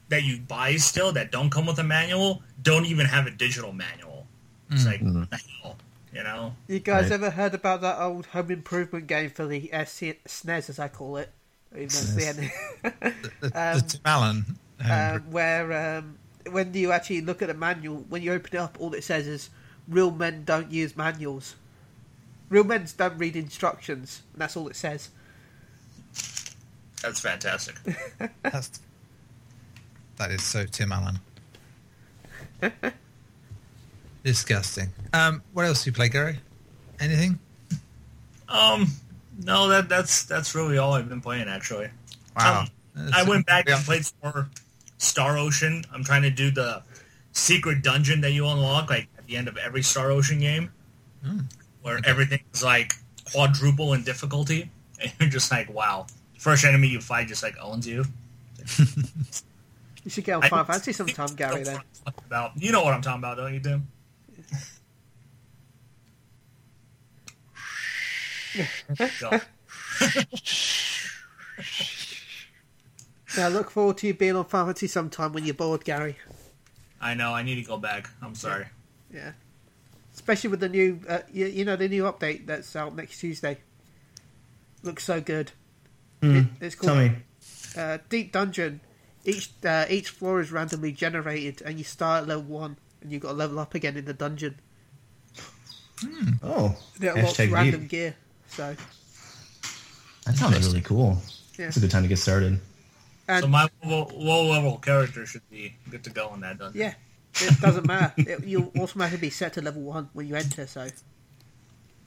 [0.09, 3.73] that you buy still that don't come with a manual don't even have a digital
[3.73, 4.27] manual.
[4.71, 5.77] It's like what the hell,
[6.12, 6.55] you know?
[6.67, 7.12] You guys Right.
[7.12, 11.17] ever heard about that old home improvement game for the SC SNES, as I call
[11.19, 11.31] it?
[11.77, 12.51] Even though it's the ending.
[12.83, 14.59] The, the, Um, the Tim Allen.
[14.89, 16.18] um, where um,
[16.51, 19.27] when you actually look at the manual, when you open it up, all it says
[19.27, 19.51] is
[19.89, 21.57] "real men don't use manuals."
[22.49, 25.11] Real men don't read instructions, and that's all it says.
[27.03, 27.77] That's fantastic.
[28.43, 28.81] that's,
[30.16, 31.18] that is so Tim Allen.
[34.22, 34.91] Disgusting.
[35.12, 36.39] Um, what else do you play, Gary?
[37.01, 37.39] Anything?
[38.49, 38.87] Um,
[39.43, 41.91] no, that that's that's really all I've been playing actually.
[42.37, 42.66] Wow.
[42.97, 43.76] Um, I went back yeah.
[43.76, 44.49] and played some more
[44.99, 45.84] Star Ocean.
[45.93, 46.82] I'm trying to do the
[47.32, 50.70] secret dungeon that you unlock like at the end of every Star Ocean game,
[51.24, 51.41] Hmm.
[51.82, 52.95] where everything is like
[53.32, 54.70] quadruple in difficulty,
[55.01, 56.07] and you're just like, wow.
[56.39, 58.05] First enemy you fight just like owns you.
[60.05, 61.64] You should get on I- Final Fantasy sometime, Gary.
[61.64, 63.89] Then About you know what I'm talking about, don't you, Tim?
[73.37, 76.17] Yeah, I look forward to you being on Final Fantasy sometime when you're bored, Gary.
[77.01, 77.33] I know.
[77.35, 78.09] I need to go back.
[78.23, 78.67] I'm sorry.
[79.13, 79.33] Yeah,
[80.15, 83.59] especially with the new, uh, you, you know, the new update that's out next Tuesday.
[84.83, 85.53] Looks so good.
[86.23, 87.17] It, it's Tell called me.
[87.77, 88.81] uh, Deep Dungeon.
[89.25, 93.23] Each uh, each floor is randomly generated, and you start at level one, and you've
[93.23, 94.57] got to level up again in the dungeon.
[96.43, 97.91] Oh, And it unlocks hashtag random deep.
[97.91, 98.15] gear.
[98.49, 98.74] So,
[100.24, 101.18] That sounds really cool.
[101.59, 101.66] Yeah.
[101.68, 102.61] It's a good time to get started.
[103.28, 106.80] and So my low, low level character should be good to go in that dungeon.
[106.80, 106.94] yeah,
[107.40, 108.12] it doesn't matter.
[108.18, 110.66] It, you'll automatically be set to level one when you enter.
[110.66, 110.86] So,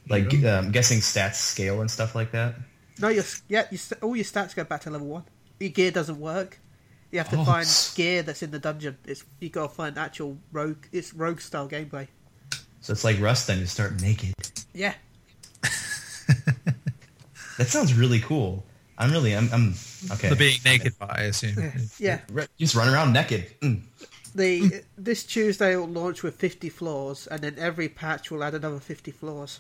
[0.08, 2.56] Like um, guessing stats scale and stuff like that.
[3.00, 5.24] no, your yeah, your, all your stats go back to level one.
[5.60, 6.60] Your gear doesn't work.
[7.12, 8.98] You have to Oh, find s- gear that's in the dungeon.
[9.06, 10.86] It's you got to find actual rogue.
[10.92, 12.08] It's rogue style gameplay.
[12.82, 13.48] So it's like Rust.
[13.48, 14.34] Then you start naked.
[14.74, 14.94] Yeah,
[17.60, 18.64] That sounds really cool.
[18.98, 19.36] I'm really.
[19.36, 19.50] I'm.
[19.54, 19.74] I'm
[20.14, 20.30] okay.
[20.30, 21.72] The being naked part, I assume.
[22.00, 22.22] yeah.
[22.32, 23.48] Re- Just run around naked.
[23.62, 23.82] Mm.
[24.34, 28.80] The this Tuesday will launch with 50 floors, and then every patch will add another
[28.80, 29.60] 50 floors.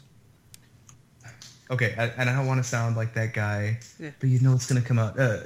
[1.71, 4.11] Okay, I, and I don't want to sound like that guy, Yeah.
[4.19, 5.19] but you know it's gonna come out.
[5.19, 5.41] Uh,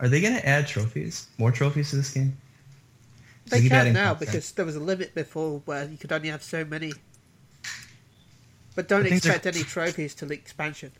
[0.00, 1.26] are they gonna add trophies?
[1.38, 2.36] More trophies to this game?
[3.46, 4.20] They keep can now content.
[4.20, 6.92] because there was a limit before where you could only have so many.
[8.74, 10.92] But don't I they're- expect any trophies till the expansion.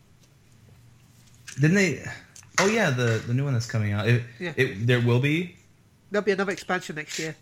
[1.60, 2.04] Didn't they?
[2.58, 4.08] Oh yeah, the the new one that's coming out.
[4.08, 4.52] It, Yeah.
[4.56, 5.56] it there will be
[6.10, 7.34] There'll be another expansion next year.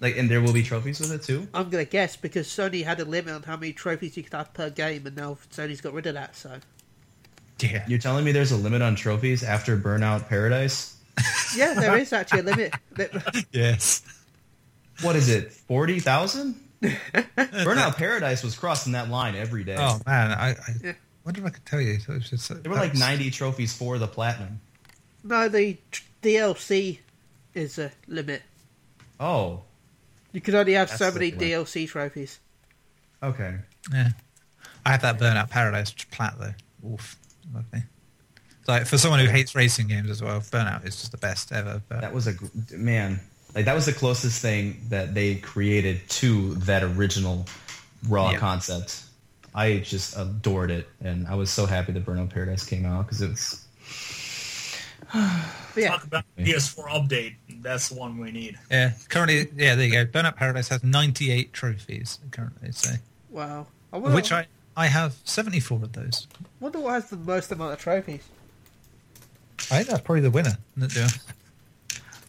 [0.00, 1.46] like, and there will be trophies with it too.
[1.52, 4.52] I'm gonna guess because Sony had a limit on how many trophies you could have
[4.54, 6.34] per game, and now Sony's got rid of that.
[6.36, 6.58] So
[7.60, 7.84] Yeah.
[7.88, 10.96] You're telling me there's a limit on trophies after Burnout Paradise?
[11.56, 12.74] yeah, there is actually a limit.
[13.52, 14.02] Yes.
[15.02, 15.52] What is it?
[15.52, 16.54] Forty thousand?
[16.82, 19.76] Burnout Paradise was crossing that line every day.
[19.78, 20.92] Oh man, I, I Yeah.
[21.28, 21.94] Wonder if I could tell you.
[21.94, 24.60] It was just, There were like 90 trophies for the platinum.
[25.22, 25.76] no, the
[26.22, 26.98] DLC
[27.54, 28.42] is a limit.
[29.20, 29.62] Oh,
[30.32, 31.68] You can only have That's so many limit.
[31.68, 32.38] DLC trophies.
[33.22, 33.56] okay.
[33.92, 34.10] Yeah.
[34.86, 36.54] I had that Burnout Paradise plat though.
[36.88, 37.16] Oof.
[37.54, 37.82] Lovely.
[38.66, 41.82] Like for someone who hates racing games as well, Burnout is just the best ever.
[41.88, 42.34] But That was a
[42.72, 43.20] man.
[43.54, 47.46] Like that was the closest thing that they created to that original
[48.08, 48.38] raw Yeah.
[48.38, 49.02] concept.
[49.54, 53.20] I just adored it, and I was so happy that Burnout Paradise came out because
[53.22, 53.64] it was.
[55.76, 57.34] Yeah, Talk about PS4 update.
[57.62, 58.58] That's the one we need.
[58.68, 60.06] yeah, currently, yeah, there you go.
[60.06, 62.90] Burnout Paradise has 98 trophies currently, so
[63.30, 63.66] wow.
[63.92, 64.46] I wonder, which I
[64.76, 66.26] I have 74 of those.
[66.58, 68.22] wonder what has the most amount of trophies.
[69.70, 70.58] I think that's probably the winner.
[70.76, 71.06] isn't it, Joe?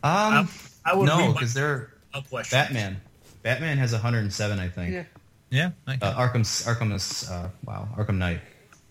[0.03, 0.47] Um,
[0.85, 2.55] I would no, because they're A question.
[2.57, 3.01] Batman.
[3.41, 4.93] Batman has 107, I think.
[4.93, 5.03] Yeah.
[5.51, 5.97] Yeah, okay.
[6.01, 8.39] Uh, Arkham's Arkham's uh, wow, Arkham Knight.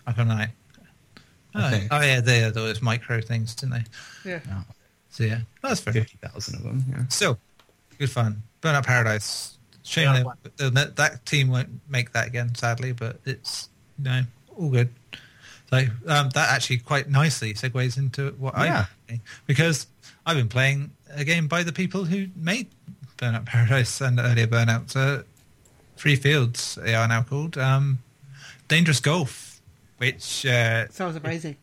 [0.07, 0.49] Arkham Knight.
[1.55, 3.73] Oh, oh yeah, they had those micro things, didn't
[4.23, 4.29] they?
[4.31, 4.39] Yeah.
[4.47, 4.57] No,
[5.09, 5.93] So yeah, that's fair.
[5.93, 6.83] fifty thousand of them.
[6.89, 7.07] Yeah.
[7.07, 7.39] Still,
[7.97, 8.43] good fun.
[8.61, 9.57] Burnout Paradise.
[9.83, 10.23] Shame Yeah,
[10.57, 14.21] that, that that team won't make that again, sadly, but it's you know
[14.57, 14.89] all good.
[15.71, 18.79] So um, that actually quite nicely segues into what Yeah.
[18.81, 19.87] I'm playing because
[20.25, 22.67] I've been playing a game by the people who made
[23.17, 24.95] Burnout Paradise and earlier Burnout.
[24.95, 25.23] Uh,
[25.99, 27.57] Three Fields they are now called.
[27.57, 27.99] Um,
[28.69, 29.59] Dangerous Golf,
[29.97, 31.57] which uh, Sounds amazing.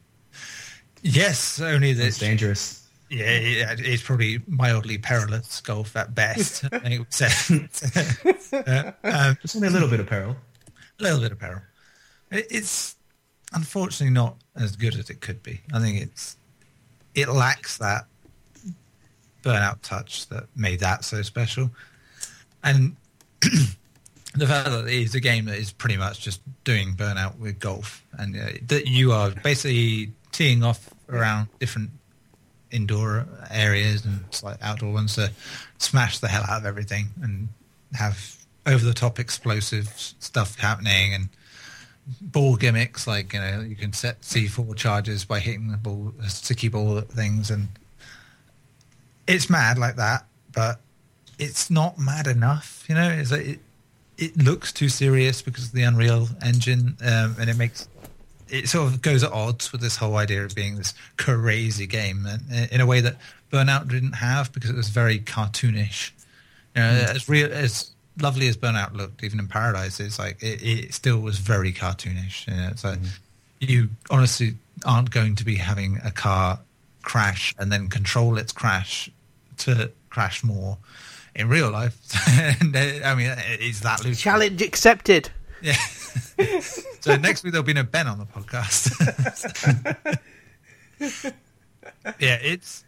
[1.02, 2.86] yes, only It's that dangerous.
[3.08, 6.64] yeah, yeah, it's probably mildly perilous golf at best.
[6.72, 7.68] I think it would say.
[8.52, 10.36] Uh, um, Just only a little bit of peril.
[10.98, 11.60] a little bit of peril.
[12.30, 12.96] It's
[13.52, 15.60] unfortunately not as good as it could be.
[15.72, 16.36] I think it's
[17.14, 18.06] it lacks that
[19.42, 21.70] burnout touch that made that so special.
[22.64, 22.96] And
[24.38, 27.58] the fact that it is a game that is pretty much just doing burnout with
[27.58, 31.90] golf, and uh, that you are basically teeing off around different
[32.70, 35.30] indoor areas and like outdoor ones to
[35.78, 37.48] smash the hell out of everything and
[37.94, 41.28] have over the top explosive stuff happening and
[42.20, 46.68] ball gimmicks like you know you can set C4 charges by hitting the ball sticky
[46.68, 47.68] ball things and
[49.26, 50.80] it's mad like that but
[51.38, 53.08] it's not mad enough you know?
[53.08, 53.60] It's like it,
[54.18, 57.88] it looks too serious because of the Unreal Engine um, and it makes
[58.48, 62.26] it sort of goes at odds with this whole idea of being this crazy game
[62.26, 63.16] and in a way that
[63.52, 66.12] Burnout didn't have because it was very cartoonish.
[66.74, 67.14] You know, mm.
[67.14, 67.90] as real as
[68.20, 72.46] lovely as Burnout looked, even in Paradise, it's like it, it still was very cartoonish.
[72.46, 73.06] You know, so mm.
[73.60, 74.54] you honestly
[74.84, 76.60] aren't going to be having a car
[77.02, 79.10] crash and then control its crash
[79.58, 80.76] to crash more
[81.36, 81.98] in real life.
[82.26, 84.20] I mean, is that loose?
[84.20, 85.30] Challenge accepted.
[85.62, 85.74] Yeah.
[87.00, 88.90] so next week there'll be no Ben on the podcast.
[92.18, 92.84] yeah, it's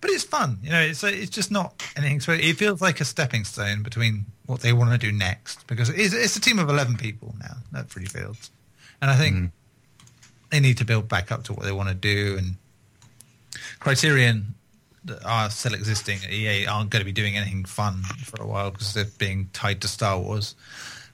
[0.00, 0.58] but it's fun.
[0.62, 2.20] You know, it's it's just not anything.
[2.20, 5.88] So it feels like a stepping stone between what they want to do next because
[5.88, 8.50] it's, it's a team of eleven people now at Three Fields,
[9.00, 9.50] and I think mm.
[10.50, 12.36] they need to build back up to what they want to do.
[12.36, 12.56] And
[13.78, 14.54] Criterion that
[15.24, 18.70] are still existing at EA aren't going to be doing anything fun for a while
[18.70, 20.54] because they're being tied to Star Wars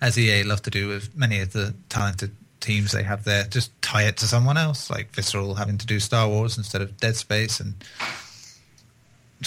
[0.01, 3.71] as EA love to do with many of the talented teams they have there, just
[3.83, 7.17] tie it to someone else, like Visceral having to do Star Wars instead of Dead
[7.17, 7.75] Space, and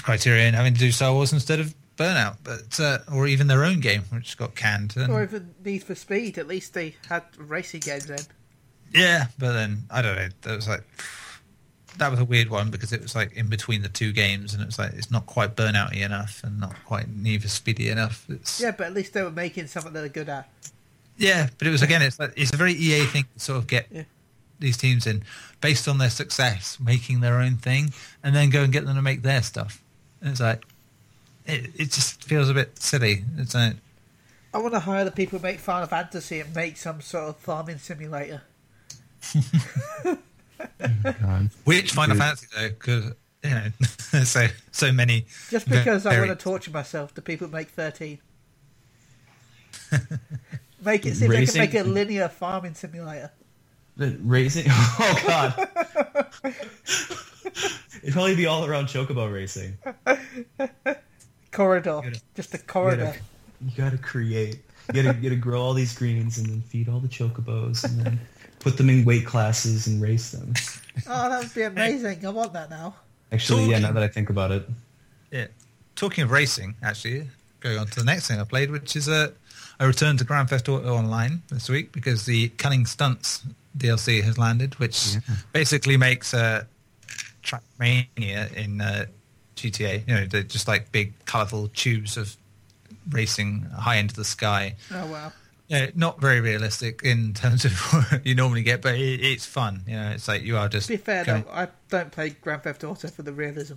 [0.01, 3.79] Criterion having to do Star Wars instead of Burnout, but uh, or even their own
[3.79, 4.95] game, which got canned.
[4.97, 6.37] And, or even Need for Speed.
[6.37, 8.19] At least they had racing games then.
[8.93, 10.29] Yeah, but then I don't know.
[10.41, 10.83] That was like
[11.97, 14.61] that was a weird one because it was like in between the two games, and
[14.61, 17.05] it was like it's not quite burnouty enough and not quite
[17.41, 18.25] for Speedy enough.
[18.29, 20.49] It's, yeah, but at least they were making something they're good at.
[21.17, 23.67] Yeah, but it was again, it's like it's a very EA thing to sort of
[23.67, 24.03] get yeah.
[24.59, 25.23] these teams in
[25.59, 29.01] based on their success, making their own thing, and then go and get them to
[29.01, 29.81] make their stuff.
[30.21, 30.63] And it's like
[31.45, 33.23] it, it just feels a bit silly.
[33.37, 33.75] It's like
[34.53, 37.37] I want to hire the people who make Final Fantasy and make some sort of
[37.37, 38.41] farming simulator.
[41.05, 42.70] oh, Which Final Fantasy though?
[42.70, 43.72] Because you know,
[44.24, 45.26] so so many.
[45.49, 46.18] Just because very...
[46.18, 48.20] I want to torture myself, the people make thirteen.
[50.84, 53.32] make it seem like they can make a linear farming simulator.
[53.97, 54.66] The racing?
[54.70, 55.68] Oh god!
[58.03, 59.78] It'd probably be all around chocobo racing.
[61.51, 63.03] corridor, gotta, just a corridor.
[63.03, 63.20] You gotta,
[63.66, 64.59] you gotta create.
[64.93, 68.01] You gotta, you gotta grow all these greens and then feed all the chocobos and
[68.01, 68.20] then
[68.62, 70.53] put them in weight classes and race them.
[71.07, 72.26] Oh, that would be amazing!
[72.26, 72.93] I want that now.
[73.32, 73.80] Actually, talking, yeah.
[73.80, 74.68] Now that I think about it,
[75.32, 75.47] yeah.
[75.95, 77.30] Talking of racing, actually,
[77.62, 79.32] going on to the next thing I played, which is a,
[79.80, 83.41] I returned to Grand Theft Auto Online this week because the Cunning Stunts
[83.78, 85.22] DLC has landed, which yeah.
[85.53, 86.66] basically makes uh,
[87.41, 89.05] Trackmania in uh,
[89.55, 90.07] GTA.
[90.07, 92.36] You know, they're just like big, colourful tubes of
[93.09, 94.76] racing high into the sky.
[94.93, 95.32] Oh wow!
[95.72, 99.84] Yeah, not very realistic in terms of what you normally get, but it, it's fun.
[99.88, 100.88] You know, it's like you are just.
[100.88, 101.43] To be fair, going...
[101.43, 103.76] though, I don't play Grand Theft Auto for the realism.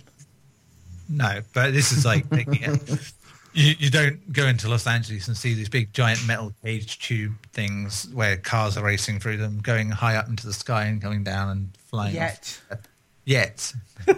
[1.07, 3.13] No, but this is like it.
[3.53, 7.35] You, you don't go into Los Angeles and see these big giant metal cage tube
[7.53, 11.23] things where cars are racing through them, going high up into the sky and coming
[11.23, 12.15] down and flying.
[12.15, 12.59] Yet.
[12.69, 12.79] Off.
[13.23, 13.73] Yet.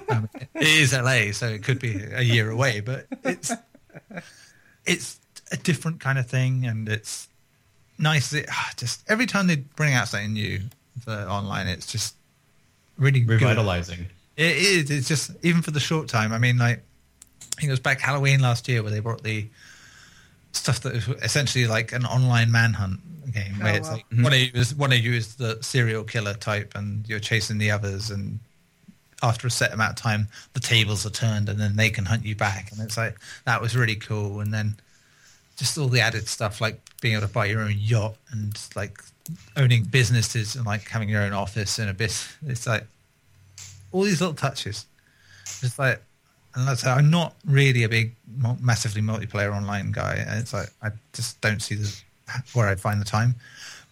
[0.09, 3.51] Um, it is LA, so it could be a year away, but it's
[4.83, 5.19] it's
[5.51, 7.27] a different kind of thing, and it's
[7.97, 8.33] nice.
[8.33, 10.61] It, ah, just every time they bring out something new
[11.03, 12.15] for online, it's just
[12.97, 13.97] really revitalizing.
[13.97, 14.45] Good.
[14.45, 14.91] It is.
[14.91, 16.31] It's just even for the short time.
[16.31, 19.47] I mean, like I think it was back Halloween last year where they brought the
[20.51, 22.99] stuff that was essentially like an online manhunt
[23.31, 23.95] game where oh, it's wow.
[23.95, 27.19] like one of you is one of you is the serial killer type and you're
[27.19, 28.39] chasing the others and
[29.23, 32.23] after a set amount of time the tables are turned and then they can hunt
[32.23, 34.75] you back and it's like that was really cool and then
[35.57, 39.01] just all the added stuff like being able to buy your own yacht and like
[39.55, 42.27] owning businesses and like having your own office and a bit.
[42.45, 42.85] It's like
[43.91, 44.85] all these little touches.
[45.61, 46.01] It's like,
[46.55, 48.15] and that's I'm not really a big,
[48.61, 50.15] massively multiplayer online guy.
[50.27, 52.01] And it's like I just don't see the,
[52.53, 53.35] where I'd find the time.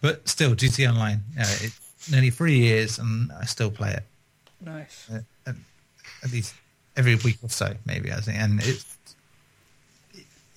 [0.00, 4.02] But still, GT Online, uh, it's nearly three years and I still play it.
[4.64, 5.08] Nice.
[5.10, 5.54] Uh, at,
[6.22, 6.54] at, least
[6.96, 8.95] every week or so, maybe I think, and it's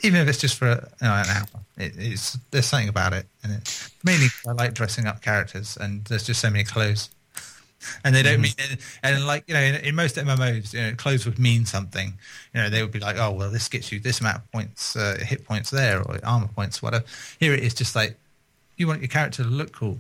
[0.02, 1.46] even if it's just for you know, an hour,
[1.78, 6.06] it, it's there's something about it, and it mainly I like dressing up characters, and
[6.06, 7.10] there's just so many clothes.
[8.04, 8.80] and they don't mean it.
[9.04, 12.14] And like you know, in, in, most MMOs, you know, clothes would mean something.
[12.54, 14.96] You know, they would be like, oh well, this gets you this amount of points,
[14.96, 17.06] uh, hit points there, or armor points, whatever.
[17.40, 18.18] Here it is, just like
[18.78, 19.98] you want your character to look cool.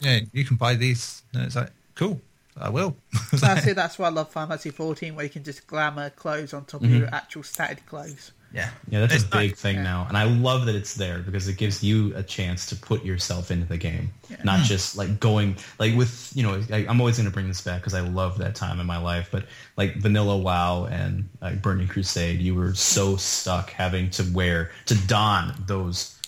[0.00, 2.20] Yeah, you can buy these, and it's like cool.
[2.60, 2.96] I will.
[3.32, 3.76] that's it.
[3.76, 6.82] That's why I love Final Fantasy 14, where you can just glamour clothes on top
[6.82, 6.92] mm-hmm.
[6.92, 8.32] of your actual statted clothes.
[8.52, 11.48] Yeah, yeah, that's it's a big thing now, and I love that it's there because
[11.48, 14.38] it gives you a chance to put yourself into the game, yeah.
[14.42, 16.62] not just like going like with you know.
[16.72, 18.96] I, am always going to bring this back because I love that time in my
[18.96, 19.44] life, but
[19.76, 24.94] like Vanilla WoW and like Burning Crusade, you were so stuck having to wear to
[25.06, 26.18] don those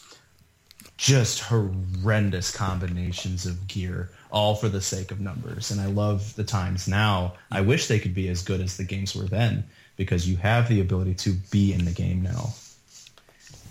[0.99, 5.71] just horrendous combinations of gear all for the sake of numbers.
[5.71, 7.35] And I love the times now.
[7.51, 9.65] I wish they could be as good as the games were then
[10.01, 12.55] because you have the ability to be in the game now.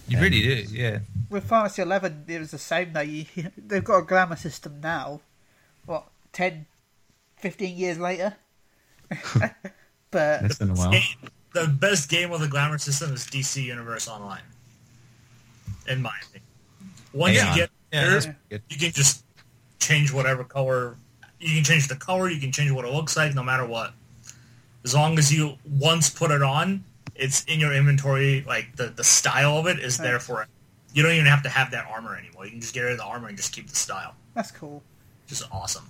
[0.08, 1.00] You and really do, yeah.
[1.28, 3.02] With Fantasy Eleven, it was the same though.
[3.02, 3.26] You,
[3.58, 5.22] they've got a glamour system now.
[5.88, 6.68] What 10,
[7.38, 8.36] 15 years later?
[10.12, 10.94] but it's been a while.
[11.56, 14.44] The best game with the glamour system is DC Universe Online,
[15.88, 16.48] in my opinion.
[17.12, 17.50] Once yeah.
[17.50, 19.24] you get yeah, there, you can just
[19.80, 20.96] change whatever color.
[21.40, 22.30] You can change the color.
[22.30, 23.94] You can change what it looks like, no matter what.
[24.84, 26.84] As long as you once put it on,
[27.16, 28.44] it's in your inventory.
[28.48, 30.48] Like the the style of it is there for it.
[30.94, 32.46] You don't even have to have that armor anymore.
[32.46, 34.16] You can just get rid of the armor and just keep the style.
[34.34, 34.82] That's cool.
[35.28, 35.86] Just awesome.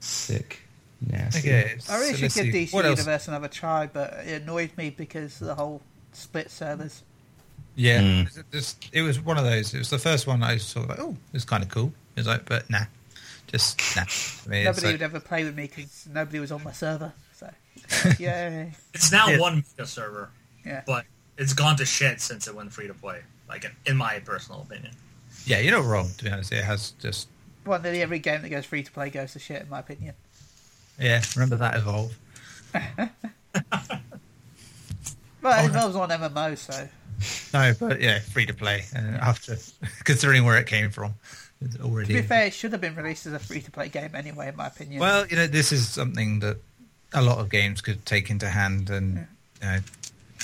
[0.00, 0.60] Sick.
[1.00, 1.48] Nasty.
[1.48, 5.38] Okay, I really so should give DC Universe another try, but it annoyed me because
[5.38, 5.80] the whole
[6.12, 7.02] split servers.
[7.74, 8.38] Yeah, mm.
[8.38, 9.72] it, was, it was one of those.
[9.72, 10.80] It was the first one I saw.
[10.80, 11.92] Like, oh, it's kind of cool.
[12.16, 12.84] It was like, but nah,
[13.46, 14.02] just nah.
[14.02, 17.14] I mean, nobody like, would ever play with me because nobody was on my server.
[17.40, 19.38] So yeah, it's now yeah.
[19.38, 20.30] one mega server.
[20.64, 21.04] Yeah, but
[21.38, 23.22] it's gone to shit since it went free to play.
[23.48, 24.92] Like in my personal opinion.
[25.46, 26.10] Yeah, you're not wrong.
[26.18, 27.28] To be honest, it has just.
[27.64, 30.14] Well, nearly every game that goes free to play goes to shit, in my opinion.
[30.98, 32.16] Yeah, remember that evolve.
[35.42, 36.88] well, it evolves on MMO, so.
[37.52, 38.84] No, but yeah, free to play.
[38.94, 39.56] Uh, after
[40.04, 41.14] considering where it came from
[41.82, 42.14] already.
[42.14, 44.48] To be fair, it should have been released as a free to play game anyway,
[44.48, 45.00] in my opinion.
[45.00, 46.58] Well, you know, this is something that
[47.12, 49.26] a lot of games could take into hand and
[49.60, 49.74] yeah.
[49.74, 49.84] you know,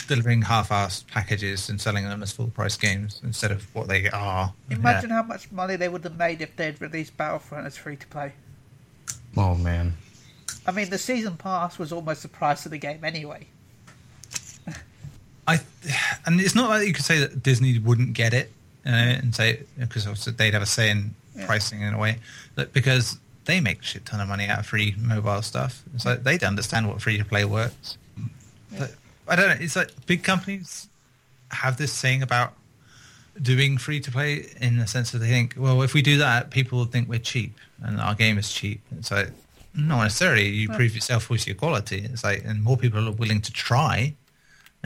[0.09, 4.53] delivering half-assed packages and selling them as full-price games instead of what they are.
[4.71, 5.17] Imagine yeah.
[5.17, 8.33] how much money they would have made if they'd released Battlefront as free to play.
[9.37, 9.95] Oh man!
[10.67, 13.47] I mean, the season pass was almost the price of the game anyway.
[15.47, 15.61] I
[16.25, 18.51] and it's not like you could say that Disney wouldn't get it
[18.85, 21.47] uh, and say because they'd have a say in yeah.
[21.47, 22.19] pricing in a way,
[22.57, 25.83] that because they make a shit ton of money out of free mobile stuff.
[25.95, 27.97] It's like they'd understand what free to play works.
[28.79, 28.95] But
[29.27, 29.57] I don't know.
[29.59, 30.89] It's like big companies
[31.51, 32.55] have this saying about
[33.41, 36.51] doing free to play in the sense that they think, well, if we do that,
[36.51, 38.81] people will think we're cheap and our game is cheap.
[38.99, 39.31] It's like
[39.75, 40.49] not necessarily.
[40.49, 42.07] You prove yourself with your quality.
[42.11, 44.15] It's like, and more people are willing to try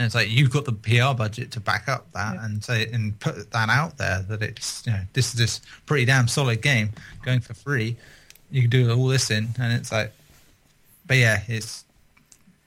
[0.01, 2.45] and it's like you've got the PR budget to back up that yeah.
[2.45, 6.05] and say and put that out there that it's you know this is this pretty
[6.05, 6.89] damn solid game
[7.23, 7.95] going for free.
[8.51, 10.11] You can do all this in, and it's like,
[11.05, 11.85] but yeah, it's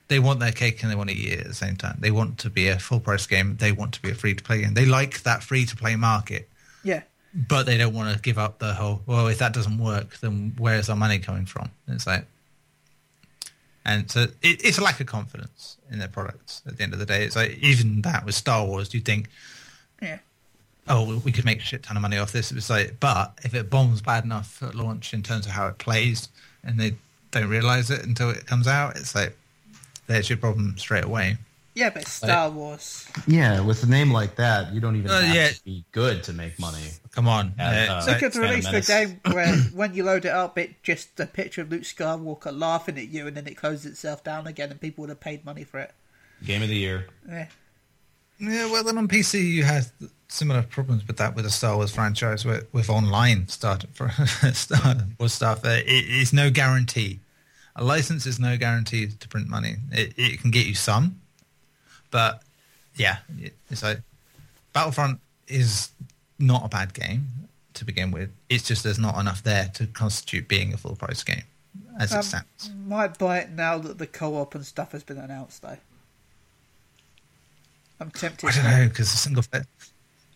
[0.09, 1.97] they want their cake and they want to eat it at the same time.
[2.01, 3.57] They want to be a full price game.
[3.57, 4.75] They want to be a free to play game.
[4.75, 6.49] They like that free to play market.
[6.83, 7.03] Yeah.
[7.35, 9.03] But they don't want to give up the whole.
[9.07, 11.71] Well, if that doesn't work, then where's our money coming from?
[11.89, 12.27] it's like
[13.85, 16.63] and so it, it's a lack of confidence in their products.
[16.67, 19.29] At the end of the day, it's like even that with Star Wars, you think,
[20.01, 20.19] yeah,
[20.89, 22.53] oh, we could make a shit ton of money off this.
[22.53, 25.79] It's like, but if it bombs bad enough at launch in terms of how it
[25.79, 26.29] plays,
[26.63, 26.95] and they
[27.31, 29.37] don't realize it until it comes out, it's like
[30.07, 31.39] there's your problem straight away.
[31.75, 33.09] Yeah, but Star Wars.
[33.27, 35.49] Yeah, with a name like that, you don't even uh, have yeah.
[35.49, 36.85] to be good to make money.
[37.11, 37.53] Come on.
[37.59, 41.19] At, uh, they could release the game where when you load it up, it just
[41.19, 44.71] a picture of Luke Skywalker laughing at you, and then it closes itself down again,
[44.71, 45.93] and people would have paid money for it.
[46.45, 47.09] Game of the year.
[47.29, 47.47] Yeah.
[48.39, 49.91] Yeah, well, then on PC you have
[50.35, 54.11] similar problems with that with the Star Wars franchise with, with online start for
[54.53, 55.65] Star Wars stuff.
[55.65, 57.21] Uh, it is no guarantee.
[57.77, 59.77] A license is no guarantee to print money.
[59.93, 61.21] It, it can get you some,
[62.11, 62.43] but
[62.97, 63.19] yeah,
[63.71, 64.01] it's like
[64.73, 65.91] Battlefront is
[66.39, 67.27] not a bad game
[67.75, 68.31] to begin with.
[68.49, 71.43] It's just there's not enough there to constitute being a full price game
[71.99, 72.71] as um, it stands.
[72.87, 75.79] Might buy it now that the co-op and stuff has been announced though.
[78.01, 78.49] I'm tempted.
[78.49, 79.43] I don't know because the single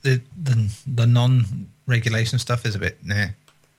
[0.02, 3.26] the the the non regulation stuff is a bit nah.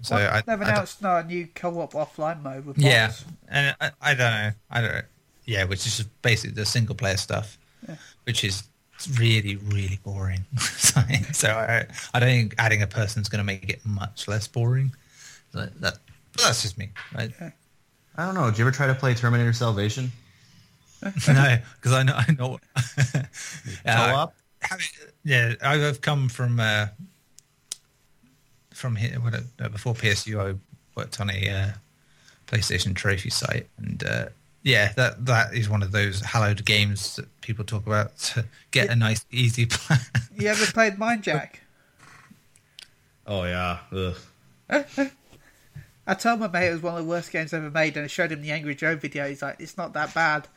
[0.01, 3.11] So well, I, they've announced no, a new co-op offline mode with yeah,
[3.49, 5.01] and I, I, don't know, I don't know.
[5.43, 7.57] Yeah, which is just basically the single player stuff
[7.87, 7.95] yeah.
[8.23, 8.63] which is
[9.17, 10.45] really, really boring.
[10.57, 14.47] so I, I don't think adding a person is going to make it much less
[14.47, 14.91] boring.
[15.53, 15.97] That, that
[16.37, 16.89] that's just me.
[17.15, 17.29] I,
[18.15, 18.49] I don't know.
[18.49, 20.11] Did you ever try to play Terminator Salvation?
[21.03, 22.59] no, because I know I know.
[22.75, 23.23] Uh,
[23.85, 24.33] Co-op?
[24.61, 24.87] Having-
[25.23, 26.87] yeah, I've come from uh,
[28.73, 30.39] from here when I, uh, before PSU.
[30.39, 30.57] I
[30.95, 31.67] worked on a uh,
[32.47, 34.25] PlayStation trophy site, and uh,
[34.63, 38.89] yeah, that that is one of those hallowed games that people talk about to get
[38.89, 39.99] a nice, easy plan.
[40.37, 41.49] You ever played MindJack?
[43.27, 43.79] Oh yeah.
[46.07, 48.07] I told my mate it was one of the worst games ever made, and I
[48.07, 49.27] showed him the Angry Joe video.
[49.27, 50.47] He's like, "It's not that bad."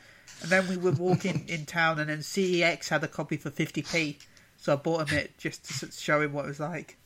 [0.41, 4.17] And then we were walking in town, and then CEX had a copy for 50p,
[4.57, 6.97] so I bought him it just to show him what it was like.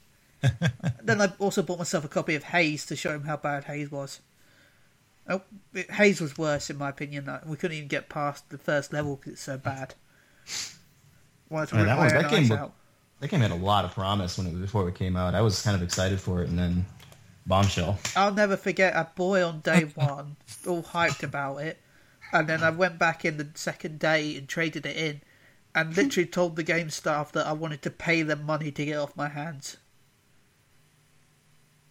[1.04, 3.92] then I also bought myself a copy of Haze to show him how bad Haze
[3.92, 4.22] was.
[5.30, 5.42] Oh,
[5.74, 7.26] it, Haze was worse in my opinion.
[7.26, 9.94] Like, we couldn't even get past the first level because it's so bad.
[10.48, 10.76] To
[11.52, 12.74] Yeah, that was- that game out.
[13.20, 15.34] That game had a lot of promise when it before it came out.
[15.34, 16.86] I was kind of excited for it, and then
[17.48, 17.98] bombshell.
[18.16, 20.36] I'll never forget a boy on day one,
[20.68, 21.80] all hyped about it,
[22.34, 25.22] and then I went back in the second day and traded it in,
[25.76, 28.94] and literally told the game staff that I wanted to pay them money to get
[28.94, 29.78] it off my hands.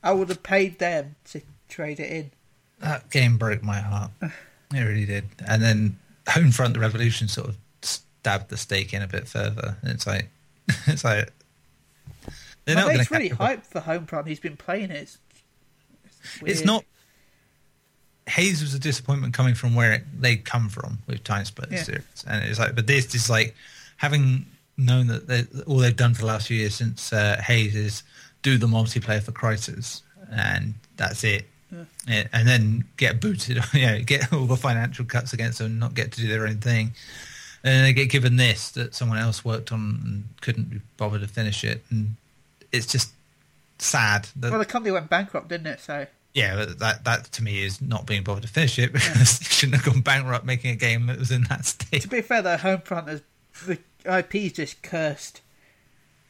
[0.03, 2.31] I would have paid them to trade it in.
[2.81, 4.11] that game broke my heart.
[4.23, 4.33] It
[4.81, 5.25] really did.
[5.47, 9.77] And then Homefront: The Revolution sort of stabbed the stake in a bit further.
[9.83, 10.29] And it's like,
[10.87, 11.33] it's like
[12.65, 14.27] they're My not going mate's to really hyped for Homefront.
[14.27, 15.03] He's been playing it.
[15.03, 15.19] It's,
[16.43, 16.85] It's not.
[18.27, 21.83] Haze was a disappointment coming from where it, they come from with Time Splitter Yeah.
[21.83, 23.55] series, and it's like, but this is like
[23.97, 24.47] having
[24.77, 28.03] known that they, all they've done for the last few years since uh, Haze is
[28.43, 31.47] do the multiplayer for Crysis, and that's it.
[32.09, 35.81] Yeah, and then get booted, you know, get all the financial cuts against them, and
[35.81, 36.93] not get to do their own thing,
[37.65, 41.21] and then they get given this that someone else worked on and couldn't be bothered
[41.23, 42.17] to finish it, and
[42.73, 43.13] it's just
[43.79, 45.81] sad that Well, the company went bankrupt, didn't it?
[45.81, 46.07] So
[46.37, 49.83] yeah, that that to me is not being bothered to finish it because they shouldn't
[49.83, 52.03] have gone bankrupt making a game that was in that state.
[52.03, 53.23] to be fair, though, Homefront is
[53.67, 55.41] the IP's just cursed.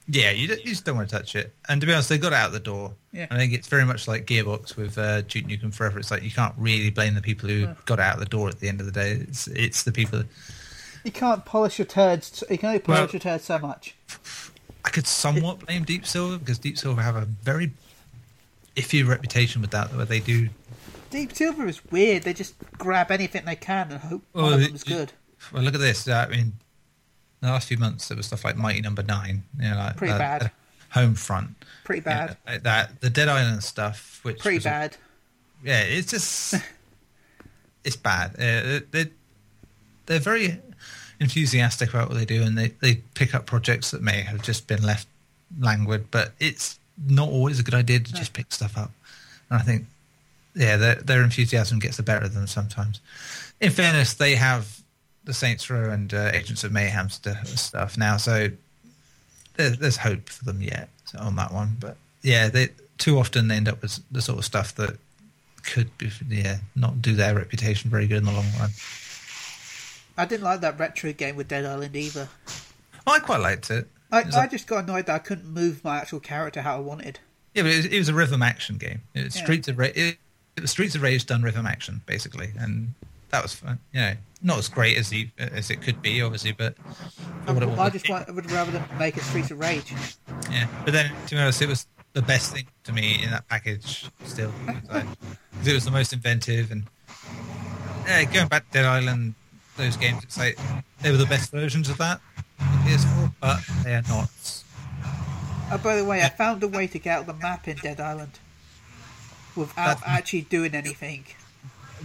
[0.08, 1.52] Yeah, you, you just don't want to touch it.
[1.68, 2.92] And to be honest, they got out the door.
[3.12, 3.26] Yeah.
[3.32, 5.98] I think it's very much like Gearbox with uh, Duke Nukem Forever.
[5.98, 8.68] It's like you can't really blame the people who got out the door at the
[8.68, 9.10] end of the day.
[9.28, 10.22] It's it's the people.
[11.02, 12.44] You can't polish your turds.
[12.48, 13.96] You can only polish Well- your turds so much.
[14.84, 17.72] I could somewhat blame Deep Silver because Deep Silver have a very
[18.76, 20.48] iffy reputation with that, where they do
[21.10, 22.24] Deep Silver is weird.
[22.24, 25.12] They just grab anything they can and hope one Well, of it- them's good.
[25.52, 26.08] Well, look at this.
[26.08, 26.54] Uh, I mean,
[27.40, 29.44] the last few months there was stuff like Mighty Number Nine.
[29.58, 30.42] You know, like Pretty uh, bad.
[30.44, 30.48] uh,
[30.98, 31.54] Homefront.
[31.84, 32.36] Pretty you know, bad.
[32.46, 34.96] like that the Dead Island stuff, which Pretty was a- bad.
[35.64, 36.54] yeah, it's just
[37.84, 38.32] it's bad.
[38.34, 39.06] Uh, they
[40.06, 40.60] they're very
[41.20, 44.66] enthusiastic about what they do, and they they pick up projects that may have just
[44.66, 45.06] been left
[45.60, 48.90] languid, but it's not always a good idea to just pick stuff up.
[49.50, 49.86] And I think
[50.54, 53.00] yeah, their their enthusiasm gets the better of them sometimes.
[53.60, 54.80] In fairness, they have
[55.24, 58.48] the Saints Row and uh, Agents of Mayhem stuff now, so
[59.56, 60.88] there, there's hope for them yet
[61.18, 61.76] on that one.
[61.78, 64.96] But yeah, they too often they end up with the sort of stuff that
[65.62, 68.70] could be yeah not do their reputation very good in the long run.
[70.16, 72.28] I didn't like that retro game with Dead Island either.
[73.06, 73.86] I quite liked it.
[74.12, 76.80] I, I like- just got annoyed that I couldn't move my actual character how I
[76.80, 77.18] wanted.
[77.54, 79.02] yeah, but it was, it was a rhythm action game.
[79.14, 79.42] It was Yeah.
[79.44, 79.96] Streets of Rage.
[79.96, 80.18] It,
[80.56, 82.94] it was Streets of Rage done rhythm action basically, and
[83.30, 83.78] that was fun.
[83.92, 86.76] You know, not as great as the as it could be, obviously, but
[87.48, 89.92] it I just want, I would rather them make a Streets of Rage.
[90.50, 93.46] Yeah, but then to be honest, it was the best thing to me in that
[93.48, 94.08] package.
[94.24, 95.04] Still, because
[95.66, 96.84] it was the most inventive and
[98.06, 99.34] yeah, going back to Dead Island,
[99.76, 100.22] those games.
[100.22, 100.58] It's like
[101.02, 102.20] they were the best versions of that
[102.58, 104.30] PS4, but they are not.
[105.70, 107.76] Oh, by the way, I found a way to get out of the map in
[107.78, 108.38] Dead Island
[109.56, 111.24] without That's- actually doing anything.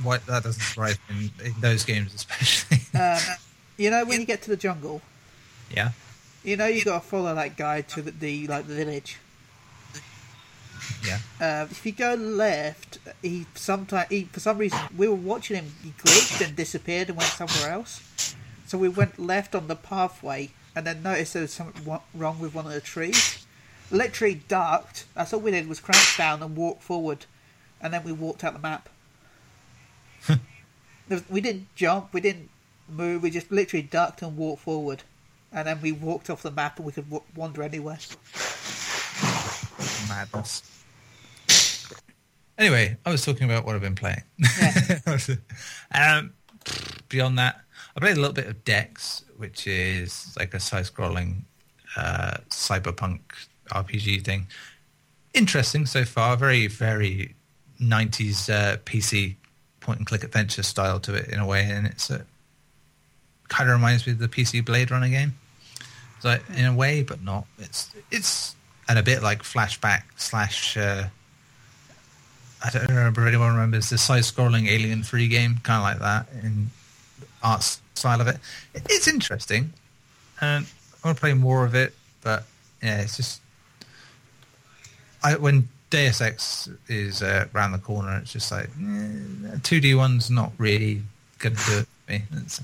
[0.04, 2.80] What that doesn't surprise me in, in those games, especially.
[3.00, 3.20] Um,
[3.78, 5.02] you know, when you get to the jungle,
[5.70, 5.92] yeah,
[6.44, 9.18] you know you got to follow that guy to the, the like the village.
[11.06, 11.20] yeah.
[11.40, 15.72] Uh, if you go left, he sometimes he, for some reason we were watching him.
[15.84, 18.36] He glitched and disappeared and went somewhere else.
[18.72, 22.56] So we went left on the pathway and then noticed there was something wrong with
[22.56, 23.46] one of the trees.
[23.92, 25.04] Literally ducked.
[25.14, 27.26] That's all we did was crouch down and walk forward,
[27.82, 28.88] and then we walked out the map.
[31.30, 32.14] We didn't jump.
[32.14, 32.50] We didn't
[32.88, 33.24] move.
[33.24, 35.04] We just literally ducked and walked forward,
[35.52, 38.00] and then we walked off the map and we could w- wander anywhere.
[40.08, 40.64] madness.
[42.58, 44.24] Anyway, I was talking about what I've been playing.
[45.94, 46.32] um,
[47.10, 47.66] beyond that,
[47.96, 51.42] I played a little bit of Dex, which is like a side-scrolling
[51.98, 53.20] uh, cyberpunk
[53.70, 54.48] RPG thing.
[55.34, 56.38] Interesting so far.
[56.38, 57.36] Very, very
[57.82, 59.36] 90s uh, PC
[59.80, 62.12] point and click adventure style to it in a way, and it's
[63.50, 65.34] kind of reminds me of the PC Blade Runner game.
[66.22, 67.46] So in a way, but not.
[67.58, 68.56] It's it's
[68.88, 70.78] and a bit like flashback slash.
[70.78, 71.08] Uh,
[72.64, 76.32] I don't remember if anyone remembers the side-scrolling Alien Free game, kind of like that
[76.44, 76.70] in
[77.44, 78.38] art style of it.
[78.74, 79.74] It's interesting,
[80.40, 80.66] and
[81.04, 81.94] I want to play more of it.
[82.22, 82.44] But
[82.82, 83.42] yeah, it's just
[85.24, 88.70] I, when Deus Ex is uh, around the corner, it's just like
[89.64, 91.02] two D one's not really
[91.40, 92.24] going to do it for me.
[92.44, 92.62] It's,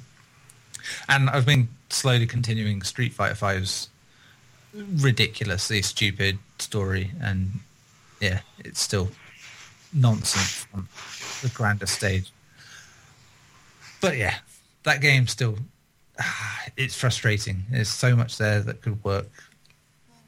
[1.10, 3.90] and I've been slowly continuing Street Fighter 5's
[4.74, 7.60] ridiculously stupid story, and
[8.22, 9.10] yeah, it's still
[9.94, 10.88] nonsense on
[11.42, 12.32] the grander stage.
[14.02, 14.36] But yeah,
[14.88, 15.58] that game still,
[16.78, 17.64] it's frustrating.
[17.70, 19.30] There's so much there that could work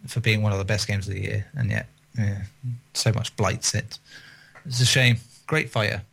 [0.08, 1.88] for being one of the best games of the year, and yet
[2.18, 2.44] yeah,
[2.94, 4.00] so much blights it.
[4.66, 5.18] It's a shame.
[5.48, 6.04] Great fighter.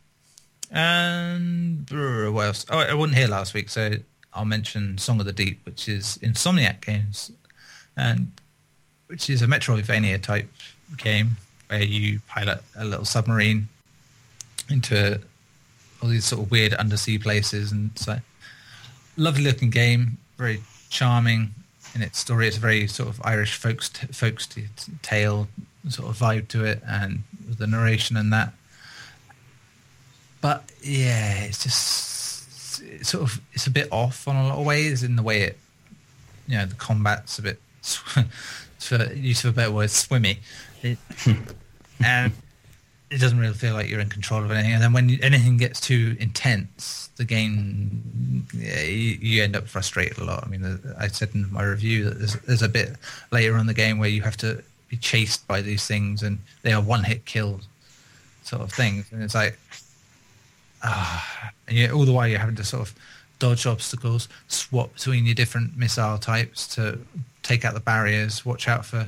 [0.71, 2.65] And what else?
[2.69, 3.91] Oh, I wasn't here last week, so
[4.33, 7.31] I'll mention Song of the Deep, which is Insomniac Games,
[7.95, 8.31] and
[9.07, 10.51] which is a Metroidvania type
[10.97, 11.37] game
[11.67, 13.67] where you pilot a little submarine
[14.69, 15.21] into
[16.01, 18.19] all these sort of weird undersea places, and so
[19.17, 21.53] lovely looking game, very charming
[21.95, 22.47] in its story.
[22.47, 24.47] It's a very sort of Irish folks folks
[25.01, 25.47] tale
[25.89, 28.53] sort of vibe to it, and the narration and that.
[30.39, 34.65] But yeah, it's just it's sort of it's a bit off on a lot of
[34.65, 35.57] ways in the way it,
[36.47, 40.39] you know, the combat's a bit, for use of a better word, swimmy,
[40.83, 40.97] it,
[42.03, 42.33] and
[43.09, 44.73] it doesn't really feel like you're in control of anything.
[44.73, 50.17] And then when anything gets too intense, the game yeah, you, you, end up frustrated
[50.17, 50.45] a lot.
[50.45, 52.97] I mean, I said in my review that there's, there's a bit
[53.31, 56.73] later on the game where you have to be chased by these things, and they
[56.73, 57.67] are one hit kills,
[58.43, 59.05] sort of things.
[59.11, 59.57] And it's like,
[60.83, 62.95] ah, and you, all the while you're having to sort of
[63.39, 66.99] dodge obstacles, swap between your different missile types to
[67.41, 69.07] take out the barriers, watch out for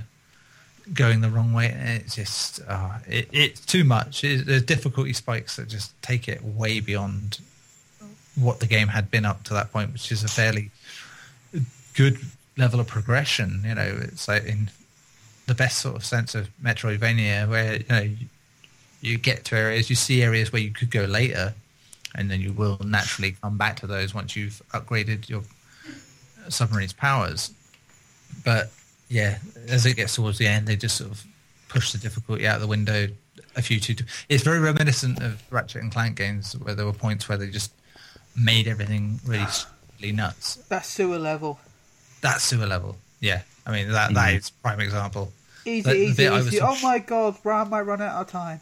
[0.94, 1.68] going the wrong way.
[1.68, 4.24] and It's just, uh, it, it's too much.
[4.24, 7.40] It, there's difficulty spikes that just take it way beyond
[8.36, 10.72] what the game had been up to that point, which is a fairly
[11.96, 12.20] good
[12.58, 13.62] level of progression.
[13.66, 14.70] You know, it's like in
[15.48, 18.28] the best sort of sense of Metroidvania, where you know you,
[19.02, 21.54] you get to areas, you see areas where you could go later,
[22.16, 25.44] and then you will naturally come back to those once you've upgraded your
[26.50, 27.52] submarine's powers.
[28.46, 28.72] But
[29.10, 31.26] yeah, as it gets towards the end, they just sort of
[31.68, 33.08] push the difficulty out the window
[33.56, 33.96] a few too.
[34.30, 37.72] It's very reminiscent of Ratchet and Clank games where there were points where they just
[38.36, 39.46] made everything really,
[40.00, 40.56] really nuts.
[40.70, 41.60] That sewer level.
[42.22, 42.98] That sewer level.
[43.20, 44.16] Yeah, I mean that mm.
[44.16, 45.34] that is prime example.
[45.66, 46.62] Easy, the, easy, the easy.
[46.62, 48.60] Oh my god, Brian might run out of time.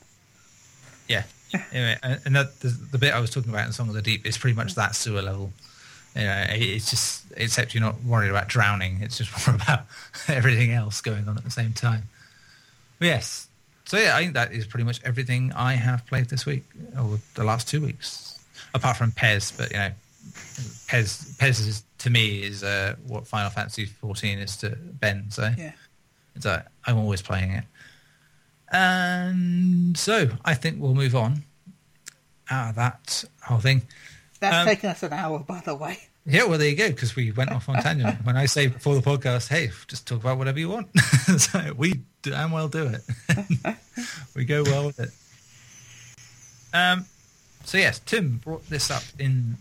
[1.07, 1.23] Yeah.
[1.71, 4.25] anyway, and that, the, the, bit I was talking about in Song of the Deep
[4.25, 5.53] is pretty much that sewer level.
[6.17, 8.99] You know, it's just except you're not worried about drowning.
[9.01, 9.85] It's just more about
[10.27, 12.03] everything else going on at the same time.
[12.99, 13.47] But yes.
[13.85, 16.65] So yeah, I think that is pretty much everything I have played this week
[16.99, 18.37] or the last two weeks,
[18.73, 19.51] apart from PES.
[19.51, 19.91] But you know,
[20.87, 25.25] PES PES is, to me is uh, what Final Fantasy 14 is to Ben.
[25.29, 25.71] So yeah.
[26.39, 27.63] So like, I'm always playing it.
[28.71, 31.43] And so I think we'll move on
[32.49, 33.83] out of that whole thing.
[34.39, 35.99] That's um, taken us an hour, by the way.
[36.25, 38.17] Yeah, well, there you go, because we went off on tangent.
[38.25, 40.87] when I say before the podcast, hey, just talk about whatever you want.
[41.37, 43.77] so we damn well do it.
[44.35, 45.09] we go well with it.
[46.73, 47.05] Um,
[47.63, 49.55] so, yes, Tim brought this up in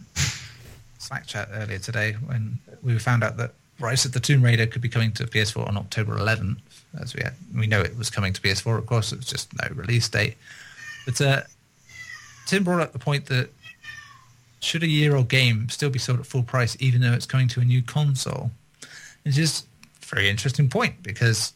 [0.99, 4.83] Slack chat earlier today when we found out that Rise of the Tomb Raider could
[4.83, 6.59] be coming to PS4 on October 11th,
[7.01, 8.79] as we had, we know it was coming to PS4.
[8.79, 10.37] Of course, it was just no release date.
[11.05, 11.43] But uh,
[12.47, 13.51] Tim brought up the point that
[14.67, 17.61] should a year-old game still be sold at full price, even though it's coming to
[17.61, 18.51] a new console?
[19.25, 19.67] It's just
[20.03, 21.53] a very interesting point because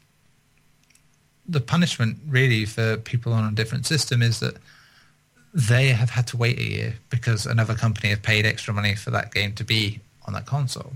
[1.48, 4.54] the punishment really for people on a different system is that
[5.52, 9.10] they have had to wait a year because another company have paid extra money for
[9.10, 10.92] that game to be on that console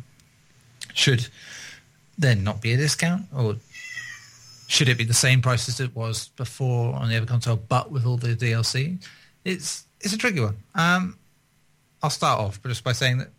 [0.94, 1.26] should
[2.16, 3.56] there not be a discount or
[4.66, 7.90] should it be the same price as it was before on the other console but
[7.90, 9.04] with all the DLC?
[9.44, 10.56] It's it's a tricky one.
[10.74, 11.18] Um,
[12.04, 13.30] I'll start off just by saying that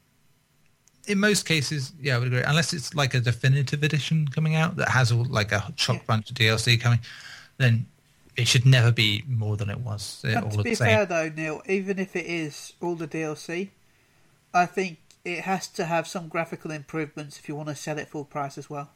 [1.06, 2.42] in most cases, yeah, I would agree.
[2.42, 6.02] Unless it's like a definitive edition coming out that has all like a chock yeah.
[6.08, 6.98] bunch of DLC coming,
[7.58, 7.86] then
[8.36, 10.26] it should never be more than it was.
[10.26, 13.70] All to be fair though, Neil, even if it is all the DLC,
[14.52, 18.08] I think it has to have some graphical improvements if you want to sell it
[18.08, 18.90] full price as well.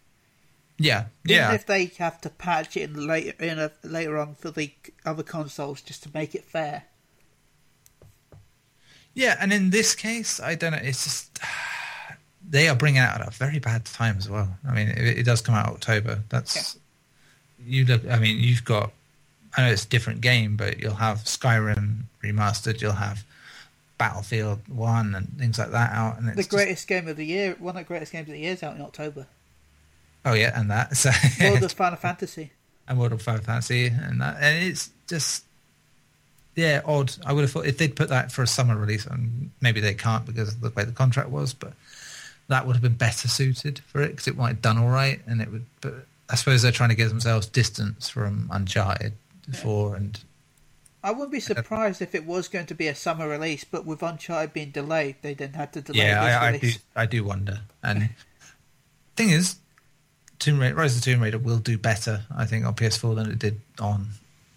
[0.80, 1.53] Yeah, Even yeah.
[1.53, 4.72] if they have to patch it in later in a, later on for the
[5.05, 6.86] other consoles just to make it fair.
[9.20, 10.80] Yeah, and in this case, I don't know.
[10.82, 11.39] It's just
[12.49, 14.49] they are bringing out at a very bad time as well.
[14.67, 16.20] I mean, it, it does come out October.
[16.30, 16.78] That's
[17.65, 18.07] you look.
[18.09, 18.91] I mean, you've got.
[19.57, 22.82] I know it's a different game, but you'll have Skyrim remastered.
[22.82, 23.24] You'll have
[23.97, 26.17] Battlefield One and things like that out.
[26.17, 28.34] And it's The just- greatest game of the year, one of the greatest games of
[28.34, 29.26] the year is out in October.
[30.26, 30.95] oh yeah, and that.
[30.95, 31.11] So
[31.41, 32.51] World of Final Fantasy.
[32.88, 35.43] and World of Final Fantasy and that, and it's just
[36.56, 37.14] yeah odd.
[37.26, 39.93] I would have thought if they'd put that for a summer release, and maybe they
[39.93, 41.74] can't because of the way the contract was, but
[42.47, 45.22] that would have been better suited for it because it might have done all right,
[45.26, 45.66] and it would.
[45.82, 49.14] But I suppose they're trying to give themselves distance from Uncharted
[49.50, 50.20] before, and
[51.04, 54.04] I wouldn't be surprised if it was going to be a summer release, but with
[54.04, 56.80] Uncharted being delayed, they then had to delay yeah, this I, I do.
[56.95, 57.60] I do wonder.
[57.82, 58.10] And
[59.16, 59.56] thing is,
[60.39, 63.32] Tomb Raider, Rise of the Tomb Raider will do better, I think, on PS4 than
[63.32, 64.08] it did on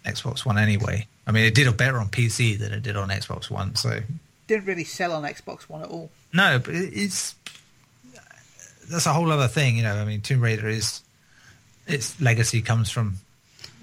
[0.05, 1.07] Xbox One anyway.
[1.25, 3.99] I mean, it did better on PC than it did on Xbox One, so
[4.47, 6.09] Didn't really sell on Xbox One at all.
[6.33, 7.35] No, but it's
[8.89, 9.95] that's a whole other thing, you know.
[9.95, 11.01] I mean, Tomb Raider is
[11.87, 13.17] its legacy comes from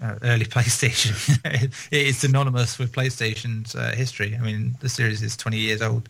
[0.03, 1.39] uh, early PlayStation.
[1.45, 4.37] it, it's synonymous with PlayStation's uh, history.
[4.39, 6.09] I mean, the series is 20 years old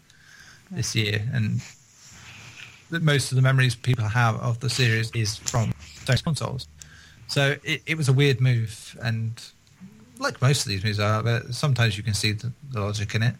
[0.71, 1.61] this year, and
[2.91, 5.73] most of the memories people have of the series is from
[6.07, 6.67] those consoles.
[7.29, 9.41] So it, it was a weird move, and
[10.21, 13.23] like most of these movies are, but sometimes you can see the, the logic in
[13.23, 13.35] it.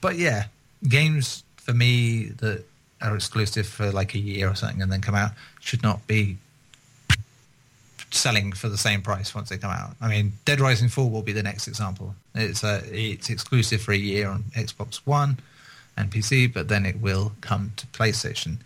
[0.00, 0.46] But yeah,
[0.86, 2.64] games for me that
[3.00, 6.36] are exclusive for like a year or something and then come out should not be
[8.10, 9.94] selling for the same price once they come out.
[10.00, 12.14] I mean, Dead Rising 4 will be the next example.
[12.34, 15.38] It's uh, it's exclusive for a year on Xbox One
[15.96, 18.58] and PC, but then it will come to PlayStation.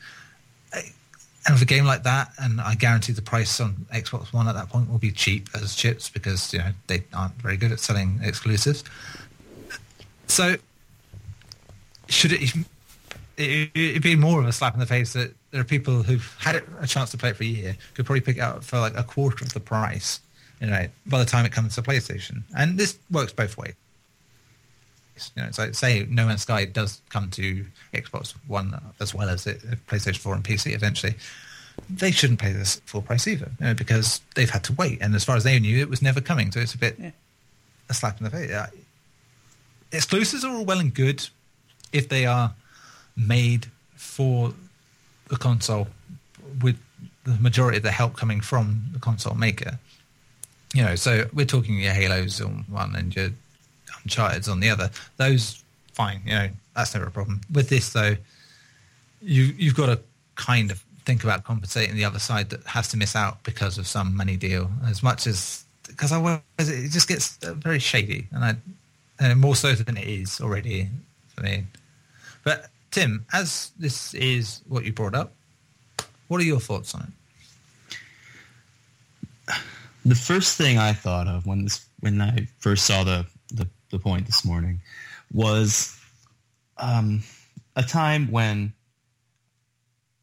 [1.45, 4.55] And with a game like that, and I guarantee the price on Xbox One at
[4.55, 7.81] that point will be cheap as chips because you know they aren't very good at
[7.81, 8.85] selling exclusives.
[10.29, 10.57] So
[12.09, 12.55] should it
[13.37, 16.37] it, it'd be more of a slap in the face that there are people who've
[16.39, 18.79] had a chance to play it for a year could probably pick it up for
[18.79, 20.21] like a quarter of the price,
[20.61, 22.43] you know, by the time it comes to PlayStation.
[22.57, 23.75] And this works both ways.
[25.37, 27.65] You know, so say No Man's Sky does come to
[27.95, 31.15] Xbox One as well as it, uh, PlayStation 4 and PC eventually.
[31.89, 34.99] They shouldn't pay this full price either, you know, because they've had to wait.
[35.01, 36.53] And as far as they knew, it was never coming.
[36.53, 37.11] So it's a bit Yeah.
[37.89, 38.51] a slap in the face.
[38.51, 38.67] Yeah.
[39.91, 41.29] Exclusives are all well and good
[41.93, 42.55] if they are
[43.17, 43.67] made
[43.97, 44.55] for
[45.29, 45.89] the console
[46.61, 46.79] with
[47.25, 49.79] the majority of the help coming from the console maker.
[50.75, 53.31] You know, so we're talking your Halos on one and your
[54.05, 54.91] Uncharted's on the other.
[55.17, 57.41] Those fine, you know, that's never a problem.
[57.53, 58.17] With this though,
[59.21, 59.99] you you've got to
[60.37, 63.87] kind of think about compensating the other side that has to miss out because of
[63.87, 68.27] some money deal as much as because I otherwise it just gets uh, very shady
[68.33, 68.57] and I
[69.21, 70.89] and more so than it is already
[71.35, 71.65] for me.
[72.45, 75.33] But Tim, as this is what you brought up,
[76.29, 77.03] what are your thoughts on
[79.49, 79.55] it?
[80.05, 83.25] The first thing I thought of when this when I first saw the
[83.93, 84.81] the, point this morning
[85.33, 85.99] was
[86.79, 87.23] um,
[87.77, 88.73] a time when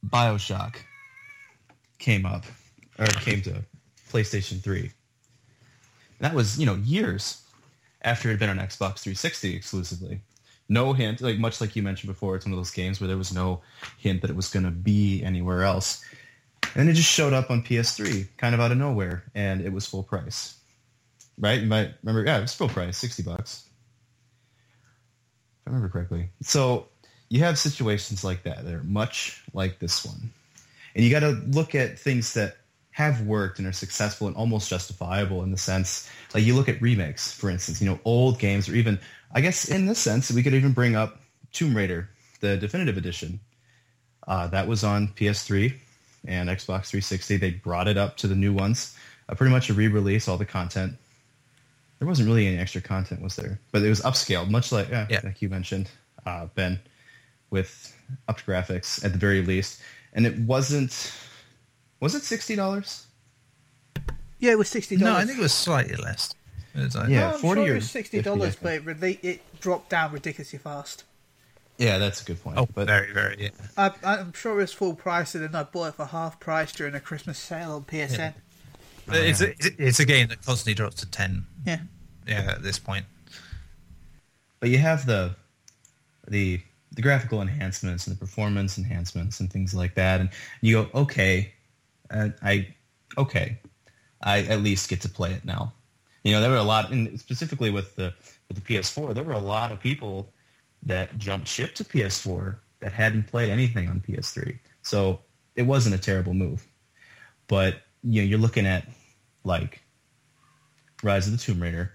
[0.05, 0.75] Bioshock
[1.99, 2.45] came up
[2.97, 3.63] or came to
[4.11, 4.91] PlayStation 3.
[6.19, 7.41] That was, you know, years
[8.01, 10.21] after it had been on Xbox 360 exclusively.
[10.67, 13.17] No hint, like much like you mentioned before, it's one of those games where there
[13.17, 13.61] was no
[13.97, 16.03] hint that it was going to be anywhere else.
[16.75, 19.87] And it just showed up on PS3, kind of out of nowhere, and it was
[19.87, 20.58] full price.
[21.39, 21.61] Right?
[21.61, 23.63] You might remember, yeah, it was full price, 60 bucks.
[25.61, 26.29] If I remember correctly.
[26.41, 26.87] So
[27.29, 30.31] you have situations like that that are much like this one.
[30.95, 32.57] And you got to look at things that
[32.91, 36.81] have worked and are successful and almost justifiable in the sense, like you look at
[36.81, 38.99] remakes, for instance, you know, old games or even,
[39.31, 41.21] I guess in this sense, we could even bring up
[41.53, 42.09] Tomb Raider,
[42.41, 43.39] the definitive edition.
[44.27, 45.73] Uh, that was on PS3
[46.25, 47.37] and Xbox 360.
[47.37, 48.97] They brought it up to the new ones.
[49.29, 50.95] Uh, pretty much a re-release, all the content.
[51.99, 53.59] There wasn't really any extra content, was there?
[53.71, 55.19] But it was upscaled, much like yeah, Yeah.
[55.23, 55.89] like you mentioned,
[56.25, 56.79] uh, Ben,
[57.49, 57.93] with
[58.27, 59.81] upped graphics at the very least.
[60.13, 61.11] And it wasn't.
[61.99, 63.05] Was it sixty dollars?
[64.39, 65.13] Yeah, it was sixty dollars.
[65.13, 66.33] No, I think it was slightly less.
[66.73, 67.33] It was like, Yeah.
[67.33, 70.59] I'm 40 sure or it was sixty dollars, but it, rela- it dropped down ridiculously
[70.59, 71.03] fast.
[71.77, 72.57] Yeah, that's a good point.
[72.57, 73.49] Oh, but very, very, yeah.
[73.77, 76.71] I, I'm sure it was full price, and then I bought it for half price
[76.73, 78.33] during a Christmas sale on PSN.
[79.09, 81.79] But it's, a, it's a game that constantly drops to 10 Yeah,
[82.27, 83.05] yeah, at this point.
[84.59, 85.35] but you have the
[86.27, 90.29] the the graphical enhancements and the performance enhancements and things like that, and
[90.61, 91.53] you go, okay,
[92.11, 92.75] uh, I
[93.17, 93.59] okay,
[94.21, 95.73] I at least get to play it now.
[96.23, 98.13] You know, there were a lot, and specifically with the
[98.47, 100.31] with the PS4, there were a lot of people
[100.83, 104.57] that jumped ship to PS4 that hadn't played anything on PS3.
[104.81, 105.19] So
[105.55, 106.67] it wasn't a terrible move.
[107.47, 108.87] But you know, you're looking at
[109.43, 109.81] like
[111.03, 111.91] Rise of the Tomb Raider,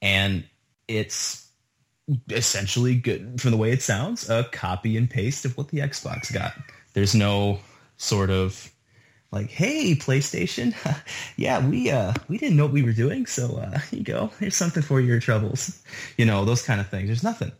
[0.00, 0.44] and
[0.86, 1.48] it's
[2.30, 6.32] essentially good from the way it sounds, a copy and paste of what the Xbox
[6.32, 6.54] got.
[6.94, 7.60] There's no
[7.96, 8.70] sort of
[9.30, 10.74] like, hey, PlayStation,
[11.36, 14.30] yeah, we uh we didn't know what we were doing, so uh you go.
[14.38, 15.82] Here's something for your troubles.
[16.16, 17.08] You know, those kind of things.
[17.08, 17.52] There's nothing.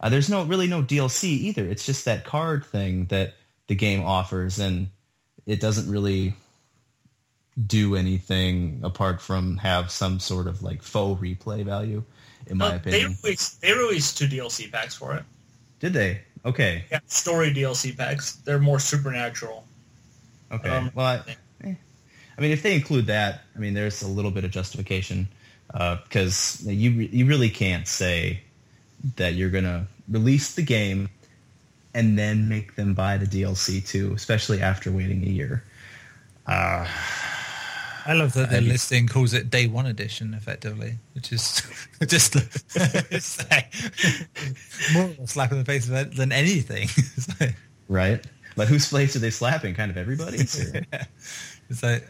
[0.00, 1.66] Uh, there's no really no DLC either.
[1.66, 3.34] It's just that card thing that
[3.66, 4.88] the game offers, and
[5.46, 6.34] it doesn't really
[7.66, 12.02] do anything apart from have some sort of like faux replay value,
[12.46, 13.16] in my Uh, they opinion.
[13.22, 15.24] released they released two DLC packs for it.
[15.80, 16.20] Did they?
[16.44, 16.84] Okay.
[16.90, 18.32] Yeah, story DLC packs.
[18.44, 19.64] They're more supernatural.
[20.52, 20.68] Okay.
[20.68, 21.74] Um, well, I, eh.
[22.38, 25.26] I mean, if they include that, I mean, there's a little bit of justification
[25.72, 28.42] because you you really can't say
[29.16, 31.08] that you're gonna release the game
[31.94, 35.64] and then make them buy the DLC too, especially after waiting a year.
[38.06, 41.62] I love that their I- listing calls it Day One Edition, effectively, which is
[42.06, 42.36] just
[43.10, 43.72] it's like
[44.94, 46.88] more of a slap in the face of than anything.
[47.16, 47.56] It's like,
[47.88, 48.24] Right?
[48.56, 49.74] But whose face are they slapping?
[49.74, 50.38] Kind of everybody.
[50.38, 50.96] or-
[51.68, 52.06] it's like,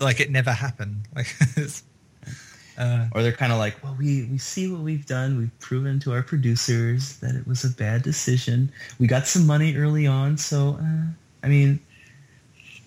[0.00, 1.06] like it never happened.
[1.16, 1.82] Like, it's,
[2.78, 5.36] uh, or they're kind of like, well, we, we see what we've done.
[5.38, 8.70] We've proven to our producers that it was a bad decision.
[8.98, 11.06] We got some money early on, so uh,
[11.42, 11.80] I mean,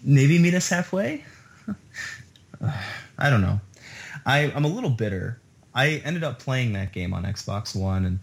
[0.03, 1.23] maybe meet us halfway.
[3.17, 3.59] I don't know.
[4.25, 5.39] I, I'm a little bitter.
[5.75, 8.19] I ended up playing that game on Xbox One, and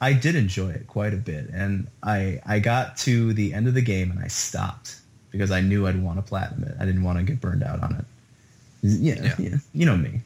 [0.00, 1.48] I did enjoy it quite a bit.
[1.52, 4.96] And I I got to the end of the game, and I stopped
[5.30, 6.76] because I knew I'd want to platinum it.
[6.80, 8.04] I didn't want to get burned out on it.
[8.82, 9.34] Yeah, Yeah.
[9.38, 9.56] yeah.
[9.72, 10.20] you know me.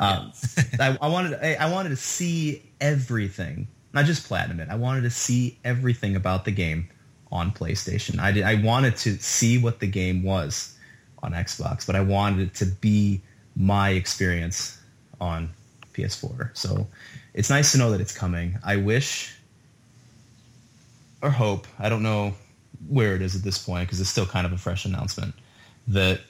[0.00, 0.32] Um,
[0.80, 4.68] I, I wanted I, I wanted to see everything, not just platinum it.
[4.68, 6.88] I wanted to see everything about the game
[7.32, 8.18] on PlayStation.
[8.18, 8.44] I did.
[8.44, 10.77] I wanted to see what the game was
[11.22, 13.20] on Xbox, but I wanted it to be
[13.56, 14.78] my experience
[15.20, 15.50] on
[15.94, 16.56] PS4.
[16.56, 16.86] So
[17.34, 18.58] it's nice to know that it's coming.
[18.64, 19.34] I wish
[21.22, 22.34] or hope, I don't know
[22.88, 25.34] where it is at this point because it's still kind of a fresh announcement,
[25.88, 26.20] that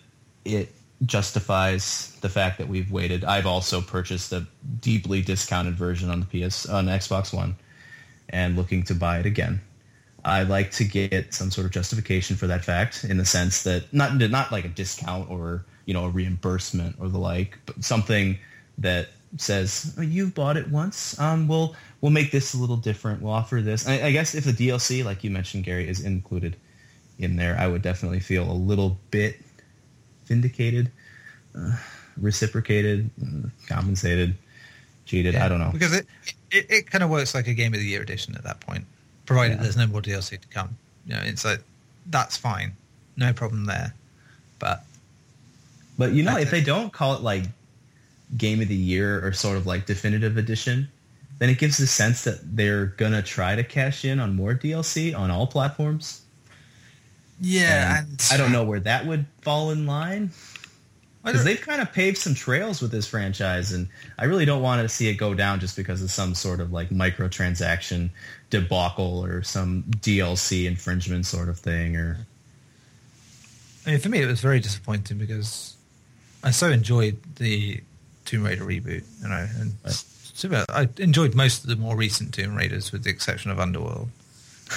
[0.45, 0.73] it
[1.05, 3.25] justifies the fact that we've waited.
[3.25, 4.47] I've also purchased a
[4.81, 7.57] deeply discounted version on the PS on Xbox One
[8.31, 9.61] and looking to buy it again.
[10.29, 13.93] I like to get some sort of justification for that fact in the sense that
[13.93, 18.39] not not like a discount or you know a reimbursement or the like, but something
[18.79, 21.19] that says oh, you've bought it once.
[21.19, 23.23] Um, we'll we'll make this a little different.
[23.23, 23.87] We'll offer this.
[23.87, 26.57] I, I guess if the DLC, like you mentioned, Gary, is included
[27.19, 29.41] in there, I would definitely feel a little bit
[30.27, 30.91] vindicated,
[31.57, 31.77] uh,
[32.17, 34.37] reciprocated, uh, compensated,
[35.05, 35.35] cheated.
[35.35, 35.71] I don't know.
[35.73, 36.07] because it,
[36.51, 38.85] it it kind of works like a Game of the Year edition at that point,
[39.29, 39.63] provided Yeah.
[39.63, 40.77] there's no more DLC to come.
[41.07, 41.61] You know, it's like
[42.07, 42.73] that's fine,
[43.17, 43.95] no problem there.
[44.59, 44.85] But
[45.99, 46.51] But you know, if it.
[46.51, 47.45] they don't call it like
[48.37, 50.89] game of the year or sort of like definitive edition,
[51.39, 55.15] then it gives the sense that they're gonna try to cash in on more DLC
[55.17, 56.23] on all platforms.
[57.41, 60.31] yeah, And I don't know where that would fall in line
[61.25, 63.89] because they've kind of paved some trails with this franchise, and
[64.19, 66.73] I really don't want to see it go down just because of some sort of
[66.73, 68.11] like microtransaction
[68.51, 71.97] debacle or some DLC infringement sort of thing.
[71.97, 72.17] Or
[73.87, 75.77] I mean, for me, it was very disappointing because
[76.43, 77.83] I so enjoyed the
[78.25, 79.93] Tomb Raider reboot, you know, and Right.
[80.35, 84.09] super, I enjoyed most of the more recent Tomb Raiders, with the exception of Underworld.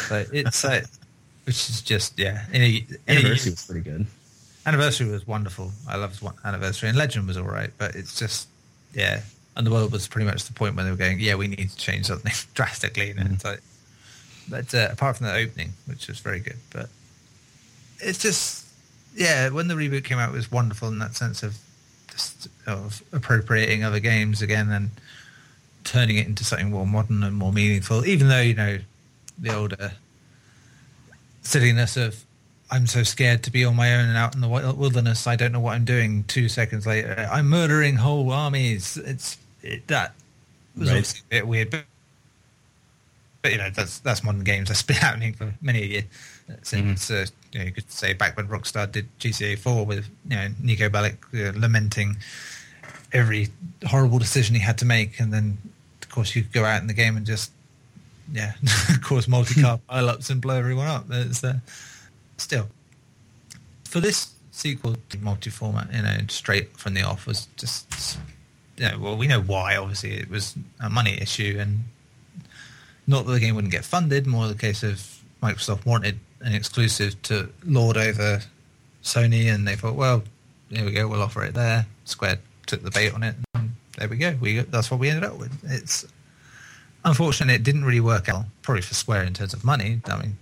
[0.09, 0.81] But it's uh,
[1.45, 4.07] which is just yeah, in a, Anniversary was pretty good.
[4.65, 5.71] Anniversary was wonderful.
[5.88, 8.47] I loved Anniversary, and Legend was all right, but it's just
[8.93, 9.21] yeah.
[9.55, 11.69] And the world was pretty much the point when they were going, yeah, we need
[11.69, 13.09] to change something drastically.
[13.09, 13.27] You know?
[13.31, 13.61] It's like,
[14.49, 16.89] but uh, apart from the opening, which was very good, but
[17.99, 18.67] it's just
[19.15, 19.49] yeah.
[19.49, 21.57] When the reboot came out, it was wonderful in that sense of
[22.09, 24.91] just of appropriating other games again and
[25.83, 28.05] turning it into something more modern and more meaningful.
[28.05, 28.79] Even though you know
[29.39, 29.93] the older
[31.41, 32.23] silliness of
[32.72, 35.27] I'm so scared to be on my own and out in the wilderness.
[35.27, 36.23] I don't know what I'm doing.
[36.23, 38.95] Two seconds later, I'm murdering whole armies.
[38.98, 40.14] It's it, that
[40.77, 40.98] was Right.
[40.98, 41.84] obviously a bit weird, but
[43.41, 44.69] but you know that's that's modern games.
[44.69, 46.03] That's been happening for many a year
[46.64, 50.35] since uh, you know you could say back when Rockstar did GTA 4 with you
[50.38, 52.18] know Niko Bellic uh, lamenting
[53.14, 53.49] every
[53.85, 55.57] horrible decision he had to make, and then
[56.02, 57.52] of course you could go out in the game and just
[58.31, 58.53] yeah
[59.02, 61.06] cause multi-car pile-ups and blow everyone up.
[61.10, 61.56] It's uh,
[62.41, 62.68] still
[63.91, 68.18] for this sequel to multi-format, you know, straight from the off was just,
[68.77, 69.76] you know, well, we know why.
[69.76, 71.84] Obviously, it was a money issue, and
[73.07, 77.22] not that the game wouldn't get funded, more the case of Microsoft wanted an exclusive
[77.23, 78.41] to lord over
[79.03, 80.23] Sony, and they thought, well,
[80.69, 81.85] there we go, we'll offer it there.
[82.05, 84.38] Square took the bait on it, and there we go.
[84.39, 85.51] We that's what we ended up with.
[85.65, 86.05] It's
[87.03, 90.01] unfortunate it didn't really work out, probably for Square in terms of money.
[90.05, 90.38] I mean,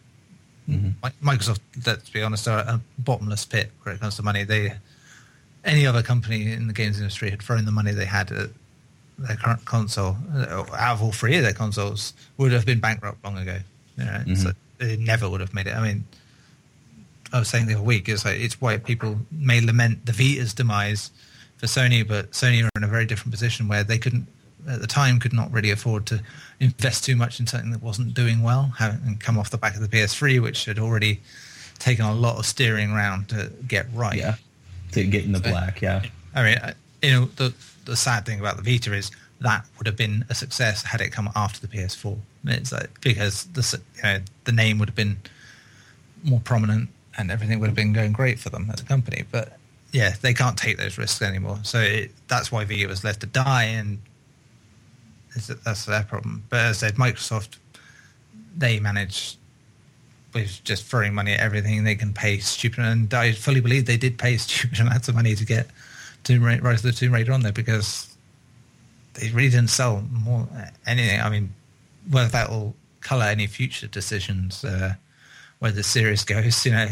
[1.04, 4.44] Mi- Microsoft, let's be honest, are a bottomless pit where it comes to money.
[4.44, 4.74] They
[5.66, 8.50] any other company in the games industry had thrown the money they had at
[9.18, 13.24] their current console, uh, out of all three of their consoles, would have been bankrupt
[13.26, 13.58] long ago.
[13.98, 15.76] You know, so they never would have made it.
[15.76, 16.06] I mean,
[17.34, 20.54] I was saying the other week, it's like it's why people may lament the Vita's
[20.54, 21.12] demise
[21.58, 24.26] for Sony, but Sony are in a very different position where they couldn't
[24.70, 26.22] at the time could not really afford to
[26.60, 29.82] invest too much in something that wasn't doing well, having come off the back of
[29.82, 31.22] the PS3, which had already
[31.80, 34.18] taken a lot of steering around to get right.
[34.18, 34.36] Yeah.
[34.94, 36.04] To get in the black, yeah.
[36.34, 37.54] I mean, uh, you know, the
[37.86, 41.12] the sad thing about the Vita is that would have been a success had it
[41.12, 42.18] come after the PS4.
[42.46, 45.18] It's like because the you know, the name would have been
[46.24, 49.26] more prominent and everything would have been going great for them as a company.
[49.30, 49.58] But
[49.92, 51.60] yeah, they can't take those risks anymore.
[51.64, 54.00] So it, that's why Vita was left to die, and
[55.48, 56.44] that's their problem.
[56.50, 57.58] But as I said, Microsoft
[58.58, 59.38] they manage
[60.34, 61.84] with just throwing money at everything.
[61.84, 65.36] They can pay stupid, and I fully believe they did pay stupid amounts of money
[65.36, 65.68] to get
[66.24, 68.16] Tomb Raider, Rise of the Tomb Raider on there because
[69.16, 70.48] they really didn't sell more
[70.86, 71.20] anything.
[71.20, 71.54] I mean,
[72.10, 74.94] whether that will colour any future decisions, uh,
[75.60, 76.88] where the series goes, you know,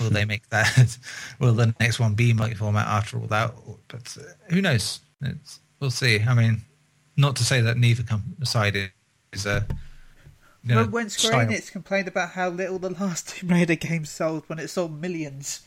[0.00, 0.98] will they make that?
[1.38, 3.54] will the next one be multi-format after all that?
[3.88, 5.00] But uh, who knows?
[5.22, 6.20] It's, we'll see.
[6.20, 6.62] I mean,
[7.16, 8.04] not to say that neither
[8.44, 8.90] side
[9.32, 9.66] is a.
[10.62, 11.46] You know, Remember when Square.
[11.46, 15.60] Enix complained about how little the last Tomb Raider game sold when it sold millions?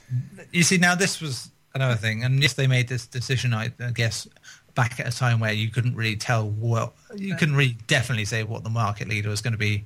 [0.52, 3.92] You see, now this was another thing, and yes, they made this decision, I I
[3.92, 4.28] guess,
[4.76, 8.44] back at a time where you couldn't really tell what you couldn't really definitely say
[8.44, 9.86] what the market leader was going to be.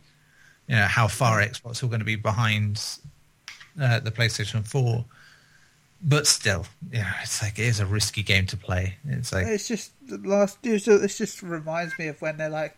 [0.67, 2.81] You know how far Xbox were going to be behind
[3.79, 5.05] uh, the PlayStation Four,
[6.03, 8.97] but still, yeah, it's like it is a risky game to play.
[9.07, 10.57] It's like It's just the last.
[10.63, 12.77] It just- reminds me of when they're like,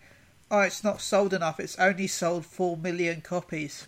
[0.51, 1.59] "Oh, it's not sold enough.
[1.59, 3.87] It's only sold four million copies."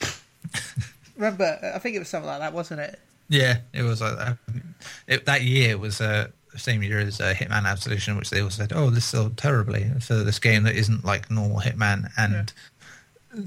[1.16, 2.98] Remember, I think it was something like that, wasn't it?
[3.28, 4.38] Yeah, it was like that.
[5.06, 8.50] It, that year was uh, the same year as uh, Hitman Absolution, which they all
[8.50, 12.52] said, "Oh, this sold terribly for this game that isn't like normal Hitman," and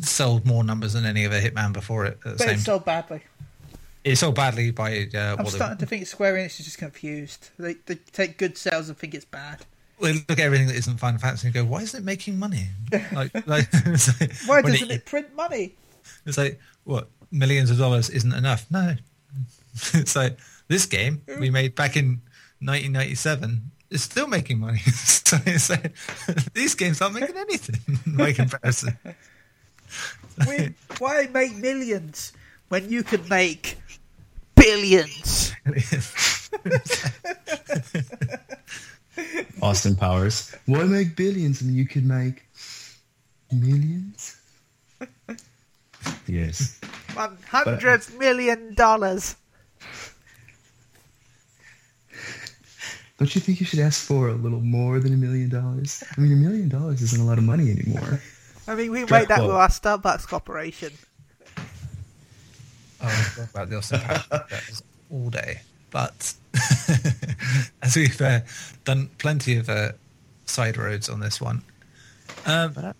[0.05, 2.19] sold more numbers than any other Hitman before it.
[2.23, 3.21] But it sold badly.
[4.03, 7.49] It all badly by uh, I'm starting to think Square Enix is just confused.
[7.57, 9.65] They, they take good sales and think it's bad.
[10.01, 12.67] they look at everything that isn't Final Fantasy and go, "Why isn't it making money?"
[13.13, 15.75] Like, like like- Why doesn't it print money?
[16.25, 18.65] It's like what millions of dollars isn't enough.
[18.69, 18.95] No,
[19.93, 22.21] it's like this game we made back in
[22.59, 24.79] 1997 is still making money.
[24.79, 25.93] so it's like,
[26.53, 28.97] these games aren't making anything by comparison.
[30.47, 32.33] We, why make millions
[32.69, 33.77] when you can make
[34.63, 35.53] billions?
[39.61, 40.55] Austin Powers.
[40.65, 42.43] Why make billions and you could make
[43.51, 44.37] millions?
[46.27, 46.79] Yes.
[47.13, 49.35] One hundred million dollars.
[53.19, 56.03] Don't you think you should ask for a little more than a million dollars?
[56.17, 58.19] I mean, a million dollars isn't a lot of money anymore.
[58.67, 60.93] I mean, we Drop made that with our Starbucks corporation.
[63.03, 65.61] Oh, I talk about the Austin Powers all day,
[65.91, 66.33] but
[67.81, 68.39] as we've uh,
[68.85, 69.91] done plenty of uh,
[70.45, 71.61] side roads on this one,
[72.45, 72.93] um,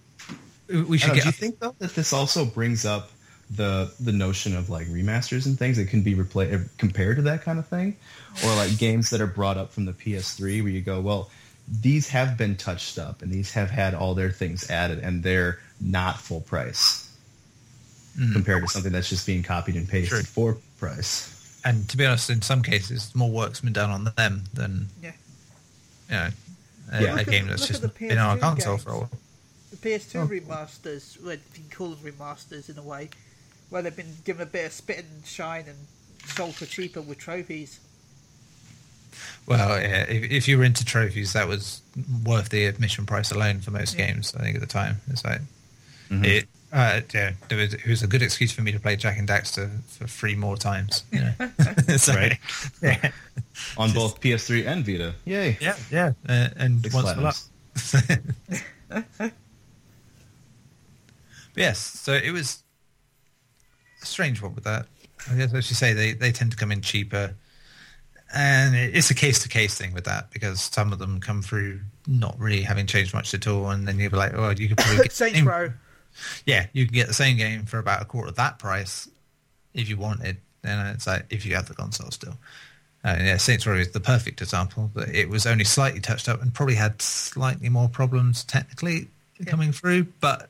[0.68, 1.22] we should don't know, get.
[1.22, 3.12] do you think though that this also brings up
[3.50, 7.42] the the notion of like remasters and things that can be repla- compared to that
[7.44, 7.96] kind of thing,
[8.44, 11.30] or like games that are brought up from the PS3 where you go, well,
[11.68, 15.60] these have been touched up and these have had all their things added and they're
[15.80, 17.10] not full price
[18.34, 20.24] compared to something that's just being copied and pasted True.
[20.24, 21.30] for price.
[21.66, 25.12] and to be honest, in some cases, more work's been done on them than Yeah.
[26.10, 26.30] you know
[26.92, 27.14] a, Yeah.
[27.14, 28.84] a Look game that's just been on a console games.
[28.84, 29.12] for a while.
[29.72, 33.10] The PS2 remasters, well, you can call them remasters in a way,
[33.70, 35.78] where they've been given a bit of spit and shine and
[36.28, 37.80] sold for cheaper with trophies.
[39.46, 41.82] Well, yeah, if, if you were into trophies, that was
[42.26, 44.08] worth the admission price alone for most Yeah.
[44.08, 44.34] games.
[44.36, 45.42] I think at the time, it's like
[46.10, 46.26] Mm-hmm.
[46.26, 46.48] it.
[46.74, 49.28] Uh, yeah, it was, it was a good excuse for me to play Jak and
[49.28, 51.04] Daxter for three more times.
[51.12, 51.34] You know?
[51.98, 52.40] So, Right.
[52.82, 53.12] Yeah,
[53.78, 55.14] On both PS3 and Vita.
[55.26, 55.56] Yay.
[55.62, 56.14] yeah, yeah.
[56.28, 57.36] Uh, and Six once for luck.
[61.56, 62.64] yes, so it was
[64.02, 64.88] a strange one with that.
[65.32, 67.36] I guess as you say, they, they tend to come in cheaper.
[68.34, 71.80] and it's a case to case thing with that because some of them come through
[72.08, 74.78] not really having changed much at all, and then you'll be like, oh, you could
[74.78, 75.72] probably get the Saints Row.
[76.46, 79.10] Yeah, you can get the same game for about a quarter of that price
[79.74, 80.38] if you wanted.
[80.64, 82.38] And it's like if you have the console still.
[83.04, 86.42] Uh, yeah, Saints Row is the perfect example, but it was only slightly touched up
[86.42, 89.08] and probably had slightly more problems technically
[89.46, 90.06] coming through.
[90.22, 90.50] But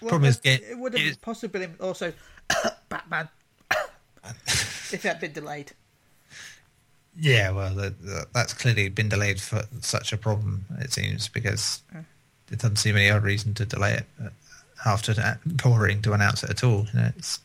[0.00, 2.12] Well, Problem is, it, it would have it- possibly also
[2.88, 3.28] Batman
[4.46, 5.72] if it had been delayed.
[7.18, 7.74] yeah, well,
[8.32, 10.66] that's clearly been delayed for such a problem.
[10.78, 11.82] It seems because
[12.48, 14.28] there doesn't seem any other reason to delay it uh,
[14.84, 16.86] after boring to announce it at all.
[16.92, 17.40] You know, it's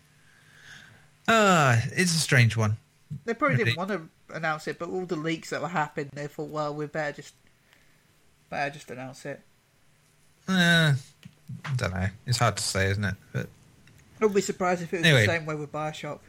[1.28, 2.78] uh, it's a strange one.
[3.26, 3.66] They probably Really?
[3.72, 6.74] didn't want to announce it, but all the leaks that were happening, they thought, well,
[6.74, 7.34] we better just
[8.50, 9.42] better just announce it.
[10.48, 10.94] Uh,
[11.66, 12.08] I don't know.
[12.26, 13.16] It's hard to say, isn't it?
[13.34, 15.26] But I wouldn't be surprised if it was Anyway.
[15.26, 16.20] the same way with Bioshock.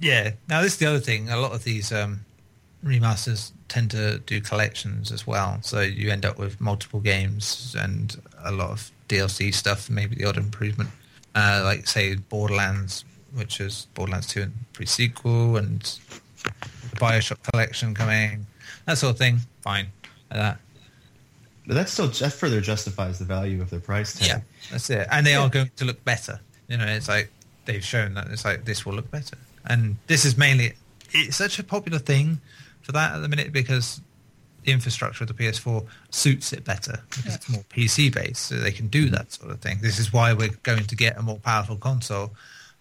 [0.00, 0.32] yeah.
[0.48, 1.28] Now this is the other thing.
[1.30, 2.24] A lot of these um,
[2.84, 8.20] remasters tend to do collections as well, so you end up with multiple games and
[8.44, 10.90] a lot of DLC stuff, maybe the odd improvement.
[11.34, 13.04] Uh, like say Borderlands,
[13.34, 15.80] which is Borderlands Two and pre-sequel, and
[16.42, 18.46] the Bioshock collection coming,
[18.86, 19.38] that sort of thing.
[19.62, 19.86] Fine,
[20.30, 20.60] like that.
[21.66, 24.28] But that still that further justifies the value of their price tag.
[24.28, 24.40] Yeah,
[24.70, 25.06] that's it.
[25.10, 26.40] And they are going to look better.
[26.68, 27.30] You know, it's like
[27.64, 29.36] they've shown that it's like this will look better.
[29.66, 30.72] And this is mainly
[31.12, 32.40] it's such a popular thing
[32.82, 34.00] for that at the minute because
[34.64, 38.70] the infrastructure of the PS4 suits it better because it's more PC based, so they
[38.70, 39.78] can do that sort of thing.
[39.80, 42.32] This is why we're going to get a more powerful console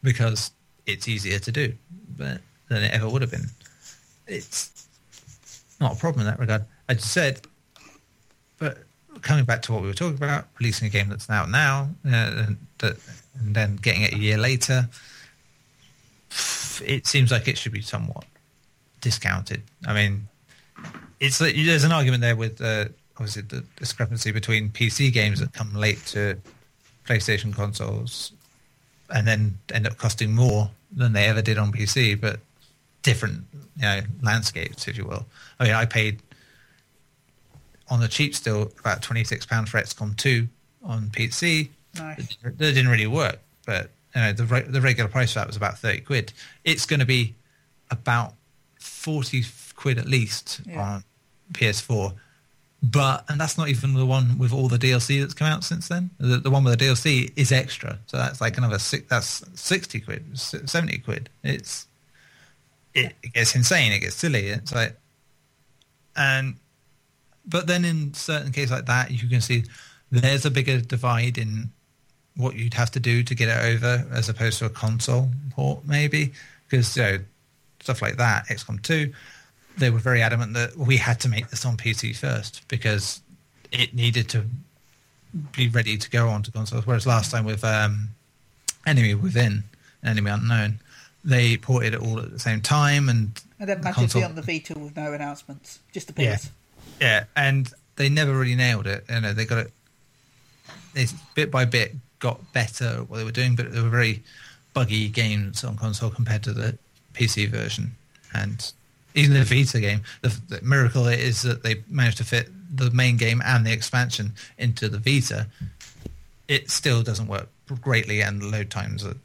[0.04, 0.52] because
[0.86, 1.74] it's easier to do
[2.18, 3.46] but, than it ever would have been.
[4.28, 4.88] It's
[5.80, 6.66] not a problem in that regard.
[6.88, 7.42] As you said,
[8.60, 8.78] but
[9.22, 12.48] coming back to what we were talking about, releasing a game that's out now, uh,
[12.80, 12.98] that,
[13.40, 14.88] and then getting it a year later,
[16.86, 18.26] it seems like it should be somewhat
[19.02, 19.64] discounted.
[19.86, 20.28] I mean,
[21.20, 22.86] it's there's an argument there with uh,
[23.18, 26.38] obviously the discrepancy between PC games that come late to
[27.06, 28.32] PlayStation consoles
[29.14, 32.40] and then end up costing more than they ever did on PC, but
[33.04, 33.44] different
[33.76, 35.26] you know landscapes, if you will.
[35.60, 36.22] I mean, I paid
[37.90, 40.48] on the cheap still about twenty six pounds for XCOM two
[40.84, 41.70] on PC.
[41.98, 42.38] Nice.
[42.44, 45.78] That didn't really work, but you know the the regular price for that was about
[45.78, 46.34] thirty quid.
[46.64, 47.36] It's going to be
[47.90, 48.34] about
[49.02, 49.44] forty
[49.76, 50.82] quid at least Yeah.
[50.82, 51.04] on
[51.54, 52.14] PS4.
[52.84, 55.88] But and that's not even the one with all the DLC that's come out since
[55.88, 56.10] then.
[56.20, 59.08] The, the one with the DLC is extra, so that's like another six.
[59.08, 61.30] That's sixty quid, seventy quid.
[61.44, 61.86] It's
[62.94, 63.92] it, it gets insane.
[63.92, 64.48] It gets silly.
[64.48, 64.98] It's like
[66.16, 66.56] and
[67.46, 69.64] but then in certain cases like that, you can see
[70.12, 71.70] there's a bigger divide in
[72.36, 75.86] what you'd have to do to get it over as opposed to a console port,
[75.86, 76.34] maybe.
[76.68, 77.20] Because you know,
[77.82, 79.12] stuff like that, XCOM 2,
[79.78, 83.22] they were very adamant that we had to make this on PC first because
[83.72, 84.46] it needed to
[85.54, 86.86] be ready to go onto consoles.
[86.86, 88.10] Whereas last time with um,
[88.86, 89.64] Enemy Within,
[90.04, 90.80] Enemy Unknown,
[91.24, 94.36] they ported it all at the same time and And then the magically console- on
[94.36, 95.80] the Vita with no announcements.
[95.94, 96.50] Just appears.
[97.00, 99.06] yeah, and they never really nailed it.
[99.10, 99.72] You know, they got it.
[100.94, 101.06] They
[101.36, 104.24] bit by bit got better at what they were doing, but they were very
[104.74, 106.78] buggy games on console compared to the
[107.14, 107.96] PC version.
[108.34, 108.72] And
[109.16, 113.18] even the Vita game, the, the miracle is that they managed to fit the main
[113.18, 115.48] game and the expansion into the Vita.
[116.48, 117.50] It still doesn't work
[117.82, 119.16] greatly, and the load times are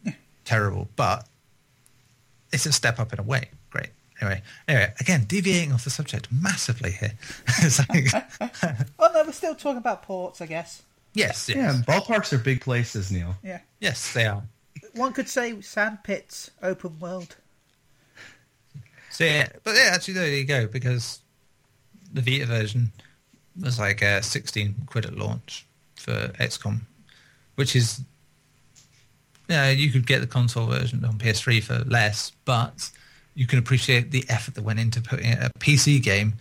[0.45, 1.27] terrible, but
[2.53, 3.49] it's a step up in a way.
[3.71, 3.89] Great.
[4.21, 7.13] Anyway, anyway, again, deviating off the subject massively here.
[7.59, 8.13] It's like-
[8.99, 10.83] Oh no, we're still talking about ports, I guess.
[11.15, 13.35] yes, yes, Yeah, ballparks are big places, Neil.
[13.43, 13.61] Yeah.
[13.81, 14.43] yes, they are.
[14.95, 17.37] One could say Sandpits open world.
[19.17, 21.21] So yeah, but yeah, actually there you go because
[22.13, 22.93] the Vita version
[23.59, 25.65] was like uh, sixteen quid at launch
[25.95, 26.83] for XCOM,
[27.55, 28.03] which is
[29.49, 32.91] yeah, you could get the console version on PS3 for less, but
[33.35, 36.35] you can appreciate the effort that went into putting a PC game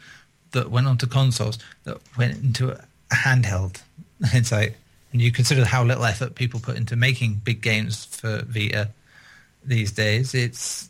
[0.52, 3.82] that went onto consoles that went into a handheld.
[4.34, 4.76] It's like,
[5.14, 8.90] and you consider how little effort people put into making big games for Vita
[9.64, 10.34] these days.
[10.34, 10.90] It's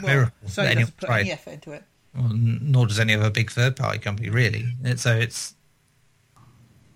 [0.00, 1.20] a Well, miracle so that anyone put tried.
[1.20, 1.84] any effort into it.
[2.14, 4.66] Well, nor does any other big third party company really.
[4.84, 5.54] And so it's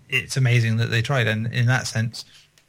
[0.09, 2.25] it's amazing that they tried, and in that sense,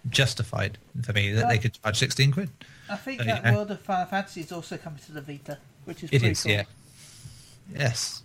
[0.08, 2.50] justified for me that they could charge sixteen quid.
[2.88, 3.54] I think So, that yeah.
[3.54, 6.42] World of Final Fantasy is also coming to the Vita, which is It pretty is,
[6.42, 6.52] cool.
[6.52, 6.62] yeah.
[7.74, 8.22] Yes.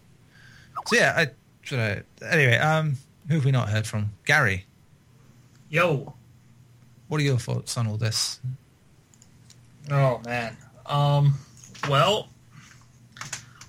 [0.87, 1.27] So yeah, I
[1.61, 2.57] should I, anyway.
[2.57, 2.97] Um,
[3.27, 4.11] who have we not heard from?
[4.25, 4.65] Gary.
[5.69, 6.13] Yo.
[7.07, 8.39] What are your thoughts on all this?
[9.89, 10.57] Oh man.
[10.85, 11.35] Um
[11.89, 12.29] Well,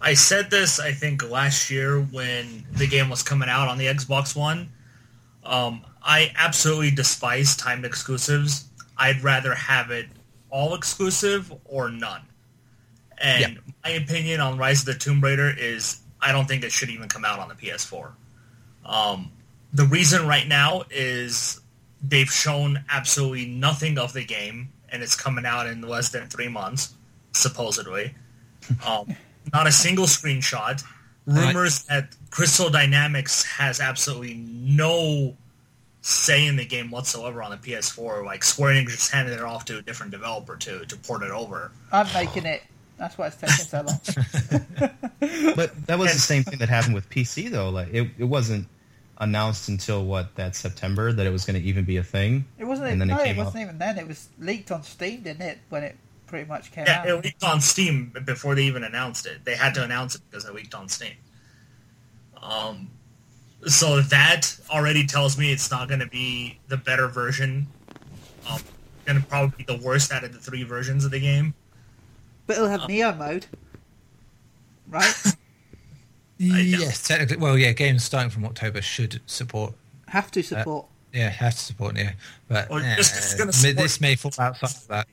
[0.00, 3.86] I said this I think last year when the game was coming out on the
[3.86, 4.70] Xbox One.
[5.44, 8.68] Um, I absolutely despise timed exclusives.
[8.96, 10.06] I'd rather have it
[10.50, 12.22] all exclusive or none.
[13.18, 16.90] And my opinion on Rise of the Tomb Raider is I don't think it should
[16.90, 18.12] even come out on the PS4.
[18.84, 19.32] Um,
[19.72, 21.60] the reason right now is
[22.02, 26.48] they've shown absolutely nothing of the game, and it's coming out in less than three
[26.48, 26.94] months,
[27.32, 28.14] supposedly.
[28.86, 29.16] Um,
[29.52, 30.82] not a single screenshot.
[31.26, 35.36] Rumors that Crystal Dynamics has absolutely no
[36.00, 38.24] say in the game whatsoever on the PS4.
[38.24, 41.30] Like Square Enix just handed it off to a different developer to to port it
[41.30, 41.70] over.
[41.92, 42.62] I'm making it.
[42.96, 45.54] That's why it's taking so long.
[45.54, 47.70] But that was the same thing that happened with PC though.
[47.70, 48.66] Like it, it wasn't
[49.18, 52.44] announced until what that September that it was going to even be a thing.
[52.58, 52.92] It wasn't.
[52.92, 53.62] And then no, it, came wasn't out.
[53.62, 53.98] even then.
[53.98, 55.58] It was leaked on Steam, didn't it?
[55.68, 55.96] When it
[56.28, 57.08] pretty much came Yeah, out.
[57.08, 59.44] it leaked on Steam before they even announced it.
[59.44, 61.14] They had to announce it because it leaked on Steam.
[62.42, 62.90] Um,
[63.66, 67.66] so that already tells me it's not going to be the better version.
[68.48, 68.60] Um,
[69.04, 71.54] going to probably be the worst out of the three versions of the game.
[72.46, 73.46] but it'll have Neo mode,
[74.88, 75.14] right?
[76.40, 77.38] Yes, technically.
[77.38, 79.74] Well, yeah, games starting from October should support.
[80.06, 80.86] have to support.
[81.12, 82.10] Yeah, have to support Neo,
[82.46, 85.08] but Or just- it's support- this may fall outside of that.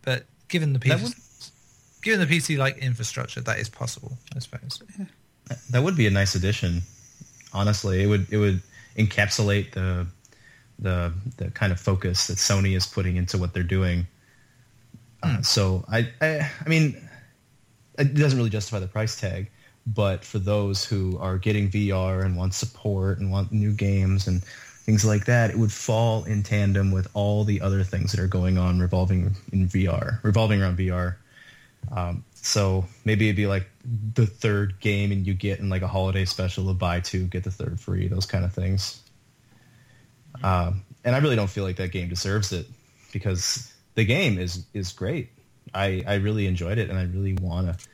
[0.00, 4.80] But given the PC, would- given the PC like infrastructure, that is possible, I suppose.
[5.70, 6.82] That would be a nice addition.
[7.52, 8.62] Honestly, it would it would
[8.96, 10.06] encapsulate the
[10.78, 14.06] the the kind of focus that Sony is putting into what they're doing.
[15.22, 16.96] Uh, so I, I I mean,
[17.98, 19.50] it doesn't really justify the price tag,
[19.86, 24.42] but for those who are getting VR and want support and want new games and
[24.82, 28.26] things like that, it would fall in tandem with all the other things that are
[28.26, 31.16] going on revolving in VR, revolving around VR.
[31.90, 33.68] Um, so maybe it'd be like
[34.14, 37.44] the third game and you get in like a holiday special to buy two, get
[37.44, 39.00] the third free, those kind of things.
[40.42, 42.66] Um, and I really don't feel like that game deserves it
[43.12, 45.30] because the game is, is great.
[45.74, 47.88] I, I really enjoyed it and I really want to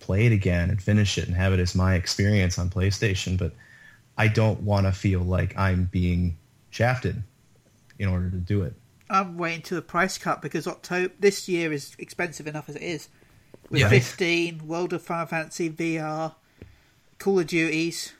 [0.00, 3.38] play it again and finish it and have it as my experience on PlayStation.
[3.38, 3.54] But
[4.16, 6.36] I don't want to feel like I'm being
[6.70, 7.22] shafted
[7.98, 8.74] in order to do it.
[9.10, 12.82] I'm waiting to the price cut because October this year is expensive enough as it
[12.82, 13.08] is.
[13.70, 13.88] With Yeah.
[13.88, 16.34] 15, World of Final Fantasy VR,
[17.18, 18.12] Call of Duties,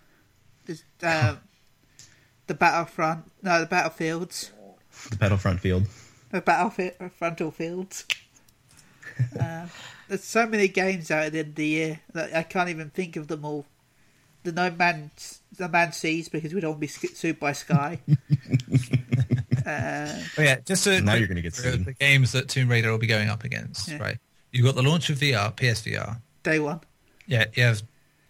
[1.02, 1.36] uh,
[2.46, 4.50] the Battlefront, no, the Battlefields,
[5.10, 5.84] The Battlefront field.
[6.30, 8.04] the Battlefield frontal fields.
[9.40, 9.66] uh,
[10.08, 12.90] there's so many games out at the end of the year that I can't even
[12.90, 13.66] think of them all.
[14.42, 15.10] The No Man,
[15.56, 18.00] the Man sees because we don't want to be sk- sued by Sky.
[19.66, 21.84] uh, Oh, yeah, just to Now you're gonna get sued.
[21.84, 23.98] the games that Tomb Raider will be going up against, Yeah.
[23.98, 24.18] right?
[24.52, 26.20] You've got the launch of VR, PSVR.
[26.42, 26.80] day one.
[27.26, 27.82] Yeah, you have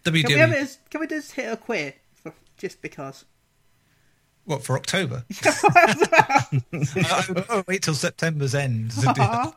[0.03, 3.25] Can we, have it as, can we just hit a quit for, just because?
[4.45, 5.25] What for October?
[5.43, 9.53] I, I oh, wait till September's end to do that.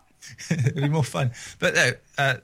[0.51, 1.31] It'll be more fun.
[1.59, 2.35] But no, uh,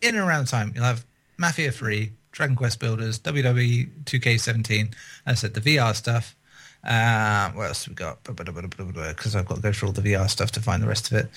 [0.00, 1.04] in and around the time, you'll have
[1.38, 4.92] Mafia 3, Dragon Quest Builders, WWE 2K17.
[5.24, 6.36] As I said, the VR stuff.
[6.84, 8.22] Uh, what else have we got?
[8.22, 11.16] Because I've got to go through all the VR stuff to find the rest of
[11.18, 11.30] it.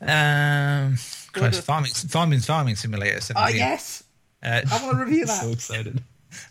[0.00, 0.96] Um,
[1.32, 3.16] Christ, farming, farming, farming simulator.
[3.16, 3.56] Oh 17.
[3.56, 4.04] yes,
[4.42, 5.42] Uh, I want to review that.
[5.42, 6.02] So excited.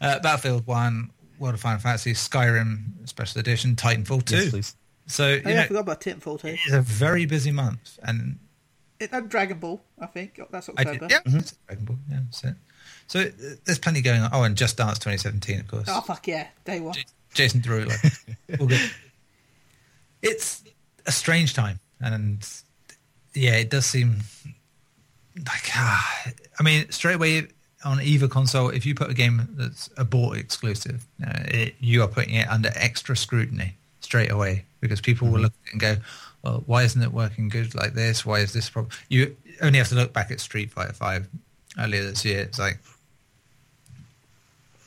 [0.01, 1.09] uh, Battlefield 1,
[1.39, 4.35] World of Final Fantasy, Skyrim Special Edition, Titanfall 2.
[4.35, 4.75] Yes, please.
[5.07, 6.47] So, you Oh, yeah, I forgot about Titanfall Two.
[6.49, 7.97] it's a very busy month.
[8.03, 8.39] And
[8.99, 11.07] It, and Dragon Ball, I think that's I October.
[11.07, 12.55] did, yeah, it's Dragon Ball, yeah, that's it.
[13.07, 13.29] So uh,
[13.65, 14.29] there's plenty going on.
[14.33, 15.85] Oh, and Just Dance 2017, of course.
[15.87, 16.95] Oh fuck yeah, day one.
[17.33, 17.93] Jason Derulo.
[18.59, 18.81] all good.
[20.21, 20.63] It's
[21.05, 22.47] a strange time, and
[23.33, 24.21] yeah, it does seem
[25.37, 26.25] like ah,
[26.59, 27.47] I mean, straight away
[27.83, 32.01] on either console, if you put a game that's a bought exclusive, uh, it, you
[32.01, 35.81] are putting it under extra scrutiny straight away because people will look at it and
[35.81, 35.95] go,
[36.41, 38.25] "Well, why isn't it working good like this?
[38.25, 41.27] Why is this problem?" You only have to look back at Street Fighter Five
[41.77, 42.39] earlier this year.
[42.39, 42.79] It's like,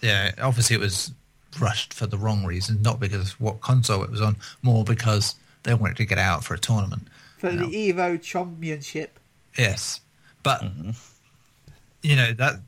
[0.00, 1.12] yeah, obviously it was
[1.60, 5.34] rushed for the wrong reason, not because of what console it was on, more because
[5.64, 7.08] they wanted to get out for a tournament.
[7.38, 7.66] For No.
[7.66, 9.18] the Evo Championship.
[9.56, 10.00] Yes,
[10.42, 10.90] but mm-hmm.
[12.02, 12.60] you know that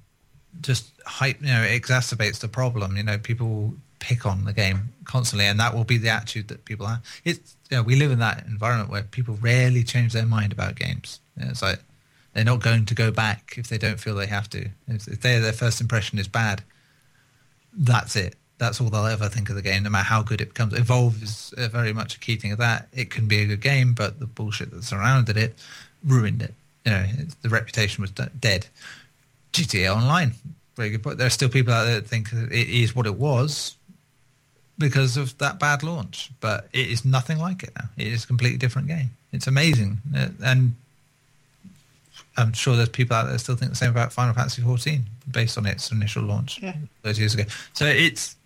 [0.60, 1.40] just hype.
[1.40, 2.96] You know, exacerbates the problem.
[2.96, 6.64] You know, people pick on the game constantly, and that will be the attitude that
[6.64, 7.00] people have.
[7.24, 10.74] It's you know, we live in that environment where people rarely change their mind about
[10.74, 11.20] games.
[11.36, 11.80] You know, it's like
[12.32, 14.68] they're not going to go back if they don't feel they have to.
[14.88, 16.62] If, if their their first impression is bad,
[17.72, 18.36] that's it.
[18.58, 20.74] That's all they'll ever think of the game, no matter how good it becomes.
[20.74, 22.88] Evolve is uh, very much a key thing of that.
[22.92, 25.54] It can be a good game, but the bullshit that surrounded it
[26.04, 26.54] ruined it.
[26.84, 27.06] You know,
[27.42, 28.66] the reputation was de- dead.
[29.52, 30.34] GTA Online,
[30.76, 31.18] very good point.
[31.18, 33.76] There are still people out there that think it is what it was
[34.78, 37.88] because of that bad launch, but it is nothing like it now.
[37.96, 39.10] It is a completely different game.
[39.32, 40.74] It's amazing, Uh, and
[42.36, 45.56] I'm sure there's people out there still think the same about Final Fantasy 14 based
[45.58, 46.76] on its initial launch Yeah.
[47.02, 47.44] those years ago.
[47.72, 48.36] So it's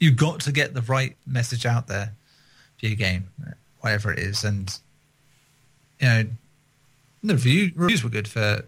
[0.00, 2.12] you've got to get the right message out there
[2.78, 3.28] for your game,
[3.80, 4.78] whatever it is, and
[6.00, 6.24] you know
[7.24, 8.64] the review, reviews were good for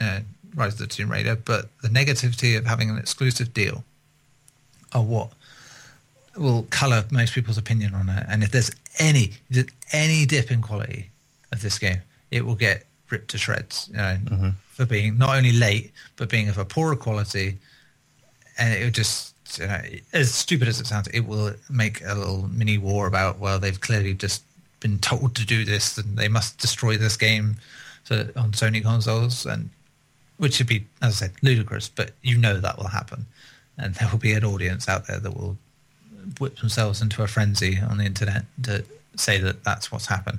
[0.00, 0.20] uh,
[0.54, 3.84] Rise of the Tomb Raider, but the negativity of having an exclusive deal
[4.92, 5.32] are what
[6.36, 8.24] will colour most people's opinion on it.
[8.28, 11.10] And if there's any if there's any dip in quality
[11.52, 11.98] of this game,
[12.30, 13.88] it will get ripped to shreds.
[13.90, 17.58] You know, for being not only late but being of a poorer quality,
[18.58, 19.34] and it would just.
[20.12, 23.80] As stupid as it sounds, it will make a little mini war about well, they've
[23.80, 24.42] clearly just
[24.78, 27.56] been told to do this and they must destroy this game
[28.04, 29.68] so, on Sony consoles, and
[30.38, 31.90] which should be, as I said, ludicrous.
[31.90, 33.26] But you know that will happen,
[33.76, 35.58] and there will be an audience out there that will
[36.38, 38.84] whip themselves into a frenzy on the internet to
[39.16, 40.38] say that that's what's happened.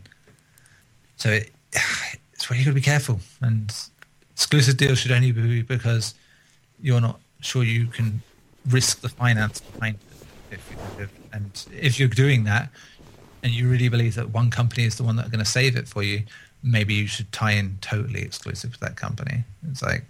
[1.18, 1.52] So it,
[2.34, 3.72] it's where you got to be careful, and
[4.42, 6.16] exclusive deals should only be because
[6.82, 8.24] you're not sure you can
[8.70, 10.00] risk the finance behind
[10.50, 10.60] it.
[11.32, 12.70] And if you're doing that,
[13.44, 15.88] and you really believe that one company is the one that's going to save it
[15.88, 16.24] for you,
[16.64, 19.44] maybe you should tie in totally exclusive to that company.
[19.70, 20.06] It's like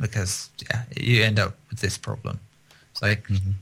[0.00, 2.40] because yeah, you end up with this problem.
[2.90, 3.52] It's like mm-hmm.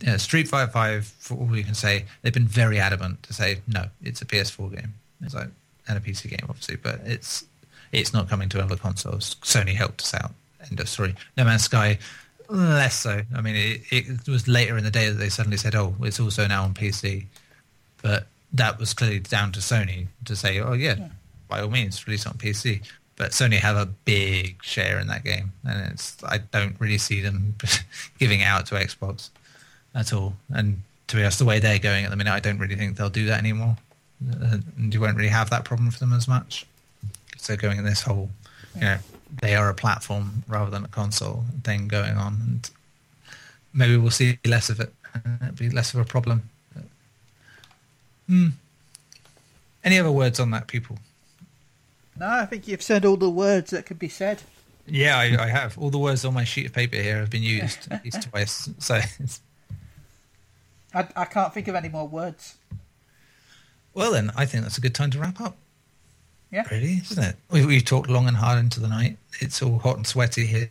[0.00, 1.06] yeah, Street Fighter Five.
[1.06, 4.74] For all you can say, they've been very adamant to say no, it's a PS4
[4.74, 4.94] game.
[5.22, 5.50] It's like
[5.86, 7.44] and a PC game, obviously, but it's
[7.92, 9.36] it's not coming to other consoles.
[9.42, 10.32] Sony helped us out.
[10.68, 11.14] End of story.
[11.36, 11.98] No Man's Sky,
[12.48, 13.22] less so.
[13.34, 16.20] I mean, it, it was later in the day that they suddenly said, "Oh, it's
[16.20, 17.26] also now on PC,"
[18.02, 21.08] but that was clearly down to Sony to say, "Oh yeah,
[21.48, 22.82] by all means, release on PC."
[23.16, 27.20] But Sony have a big share in that game, and it's I don't really see
[27.20, 27.56] them
[28.18, 29.30] giving out to Xbox
[29.94, 30.34] at all.
[30.50, 32.96] And to be honest, the way they're going at the minute, I don't really think
[32.96, 33.76] they'll do that anymore.
[34.30, 36.66] Uh, and you won't really have that problem for them as much.
[37.38, 38.30] So going in this whole,
[38.74, 38.98] you know,
[39.40, 42.70] they are a platform rather than a console thing going on, and
[43.72, 44.92] maybe we'll see less of it.
[45.14, 46.50] and It'll be less of a problem.
[48.28, 48.48] Hmm.
[49.82, 50.98] Any other words on that, people?
[52.18, 54.42] No, I think you've said all the words that could be said.
[54.86, 55.78] Yeah, I, I have.
[55.78, 58.68] All the words on my sheet of paper here have been used at least twice.
[58.78, 59.40] So, it's,
[60.92, 62.56] I, I can't think of any more words.
[63.94, 65.56] well, then I think that's a good time to wrap up.
[66.50, 66.64] Yeah.
[66.70, 67.36] Really, isn't it?
[67.50, 69.18] We, we talked long and hard into the night.
[69.40, 70.70] It's all hot and sweaty here.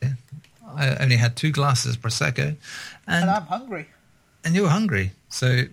[0.75, 2.47] I only had two glasses of prosecco,
[3.07, 3.87] And and I'm hungry.
[4.43, 5.11] and you're hungry.
[5.29, 5.63] So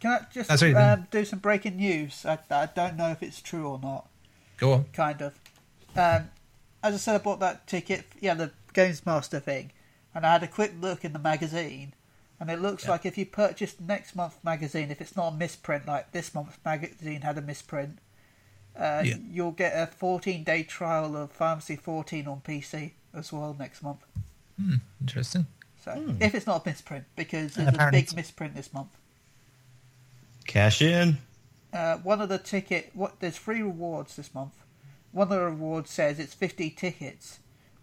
[0.00, 2.24] Can I just That's um, do some breaking news?
[2.24, 4.08] I, I don't know if it's true or not.
[4.56, 4.84] go on.
[4.92, 5.34] kind of.
[5.96, 6.30] Um,
[6.82, 9.72] as I said, I bought that ticket, yeah, the Games Master thing,
[10.14, 11.92] and I had a quick look in the magazine,
[12.38, 12.92] and it looks Yeah.
[12.92, 16.56] like if you purchase next month's magazine, if it's not a misprint, like this month's
[16.64, 17.98] magazine had a misprint,
[18.80, 19.16] uh, Yeah.
[19.30, 24.00] you'll get a 14 day trial of Pharmacy 14 on PC as well next month.
[24.60, 25.46] Hmm, interesting.
[25.84, 28.90] So, if it's not a misprint, because And there's a big misprint this month.
[30.46, 31.18] Cash in.
[31.72, 34.52] Uh, one of the ticket, what there's three rewards this month.
[35.12, 37.38] One of the rewards says it's 50 tickets,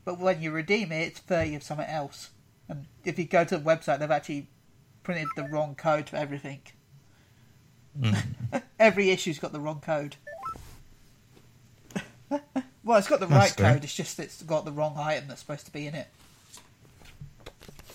[0.06, 2.30] but when you redeem it, it's 30 of something else.
[2.70, 4.48] And if you go to the website, they've actually
[5.04, 6.62] printed the wrong code for everything.
[8.80, 10.18] Every issue's got the wrong code.
[12.84, 13.84] well, it's got the right code.
[13.84, 16.08] It's just it's got the wrong item that's supposed to be in it.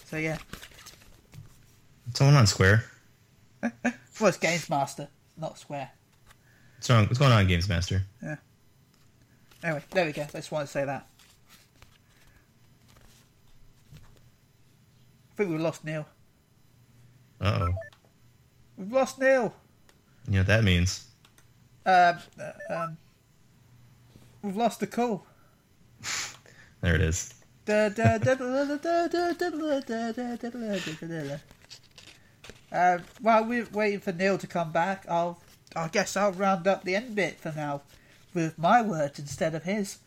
[0.07, 0.39] So yeah,
[2.15, 2.85] Someone on Square.
[3.63, 5.91] well, it's Games Master, not Square.
[6.77, 7.07] What's wrong?
[7.07, 8.03] What's going on, Games Master?
[8.23, 8.37] Yeah.
[9.63, 10.23] Anyway, there we go.
[10.23, 11.07] I just want to say that.
[15.33, 16.07] I think we've lost Neil.
[17.41, 17.75] Uh oh.
[18.77, 19.55] We've lost Neil.
[20.27, 21.07] You know what that means?
[21.87, 22.97] Um, uh, um,
[24.43, 25.27] We've lost the call.
[26.81, 27.33] there it is.
[32.73, 35.41] uh, while we're waiting for Neil to come back, I'll
[35.77, 37.83] I guess I'll round up the end bit for now
[38.35, 39.99] with my words instead of his.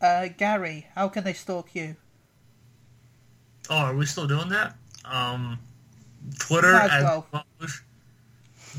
[0.00, 1.96] Uh, Gary, how can they stalk you?
[3.68, 4.76] Oh, are we still doing that?
[5.04, 5.58] Um,
[6.38, 7.24] Twitter at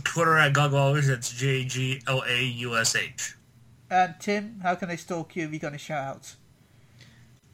[0.03, 1.07] Twitter at Gugwalers.
[1.07, 3.35] That's J G L A U S H.
[3.91, 5.43] And Tim, how can they stalk you?
[5.43, 6.37] Have you got any shout outs?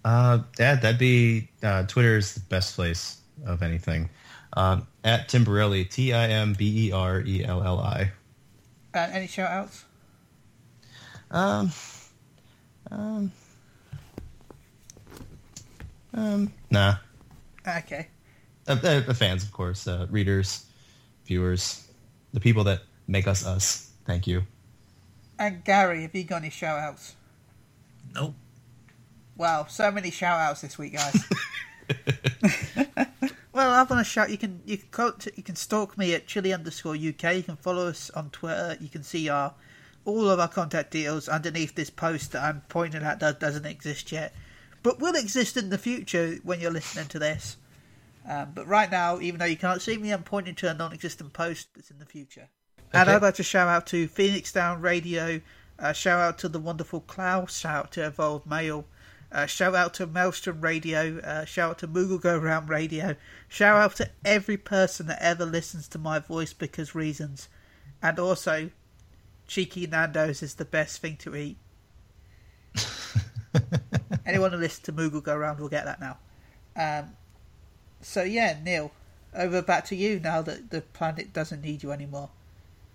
[0.06, 4.10] Uh, yeah, that'd be uh, Twitter is the best place of anything.
[4.56, 8.12] Um, at Timberelli, T I M B E R E L L I.
[8.94, 9.84] And any shout outs?
[11.32, 11.72] Um,
[12.92, 13.32] Um,
[16.14, 16.96] um, nah.
[17.68, 18.08] Okay.
[18.68, 20.66] Uh, uh, the fans, of course, uh, readers,
[21.26, 21.88] viewers,
[22.34, 23.92] the people that make us us.
[24.06, 24.44] Thank you.
[25.40, 27.16] And Gary, have you got any shout outs?
[28.14, 28.36] Nope.
[29.36, 31.24] Wow, so many shout outs this week, guys.
[33.54, 34.30] well, I've want to shout.
[34.30, 37.36] You can you can call, you can stalk me at chili underscore UK.
[37.36, 38.78] You can follow us on Twitter.
[38.82, 39.54] You can see our
[40.06, 44.12] all of our contact details underneath this post that I'm pointing at that doesn't exist
[44.12, 44.34] yet,
[44.82, 47.58] but will exist in the future when you're listening to this.
[48.28, 51.34] Um, but right now, even though you can't see me, I'm pointing to a non-existent
[51.34, 52.50] post that's in the future.
[52.94, 53.10] And.
[53.10, 55.42] I'd like to shout out to Phoenix Down Radio.
[55.80, 57.58] Uh, shout out to the wonderful Klaus.
[57.58, 58.86] Shout out to Evolved Mail.
[59.32, 61.20] Uh, shout out to Maelstrom Radio.
[61.20, 63.16] Uh, shout out to Moogle Go Round Radio.
[63.50, 67.50] Shout out to every person that ever listens to my voice because reasons.
[68.02, 68.70] And also,
[69.48, 71.58] Cheeky Nando's is the best thing to eat.
[74.26, 76.18] Anyone who listens to Moogle Go Round will get that now.
[76.76, 77.12] Um,
[78.02, 78.92] so yeah, Neil,
[79.34, 82.30] over back to you now that the planet doesn't need you anymore.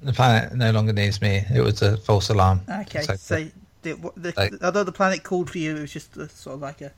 [0.03, 1.45] The planet no longer needs me.
[1.55, 2.61] It was a false alarm.
[2.69, 3.47] Okay, So- so
[3.83, 6.61] the, the, Like- although the planet called for you, it was just a, sort of
[6.63, 6.93] like a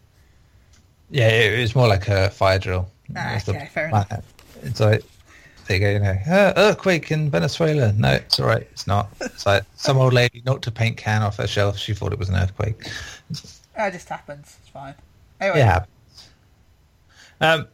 [1.10, 2.88] yeah, it was more like a fire drill.
[3.16, 4.10] Ah, was the okay, fair enough.
[4.62, 5.04] It's like
[5.66, 5.90] there you go.
[5.92, 7.92] You know, uh, earthquake in Venezuela.
[7.92, 8.62] No, it's all right.
[8.72, 9.08] It's not.
[9.20, 11.78] It's like some old lady knocked a paint can off her shelf.
[11.78, 12.80] She thought it was an earthquake.
[13.30, 14.56] it just happens.
[14.60, 14.94] It's fine.
[15.40, 16.28] Anyway, It happens.
[17.40, 17.66] Um.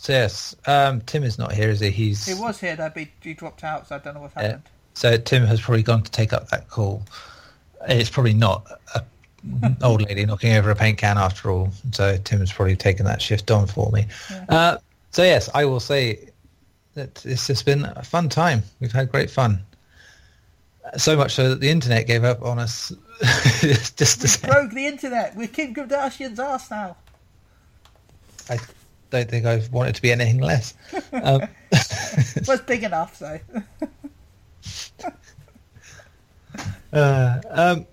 [0.00, 1.90] So yes, um, Tim is not here, is he?
[1.90, 4.42] He's he was here, though, but he- dropped out, so I don't know what Yeah.
[4.42, 4.62] happened.
[4.94, 7.02] So Tim has probably gone to take up that call.
[7.86, 9.04] It's probably not a
[9.82, 11.70] old lady knocking over a paint can after all.
[11.92, 14.06] So Tim's probably taken that shift on for me.
[14.48, 14.78] Uh,
[15.10, 16.30] so yes, I will say
[16.94, 18.62] that this has been a fun time.
[18.80, 19.60] We've had great fun.
[20.96, 22.90] So much so that the internet gave up on us.
[23.60, 25.36] Just to say, Broke the internet.
[25.36, 26.96] We're Kim Kardashian's ass now.
[28.48, 28.58] I
[29.10, 30.74] don't think I've wanted to be anything less.
[31.12, 31.42] Um,
[31.72, 33.38] it's big enough, so.
[36.92, 37.86] Uh, um,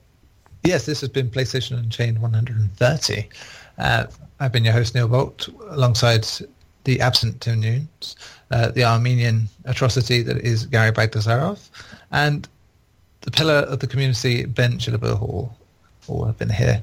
[0.64, 3.30] yes, this has been PlayStation Unchained 130.
[3.77, 4.06] Uh,
[4.39, 6.27] I've been your host Neil Bolt, alongside
[6.84, 8.15] the absent Tim Nunes,
[8.49, 11.69] uh, the Armenian atrocity that is Gary Bagdasarov,
[12.11, 12.48] and
[13.22, 15.56] the pillar of the community, Ben Chillabur Hall,
[16.07, 16.81] all have been here.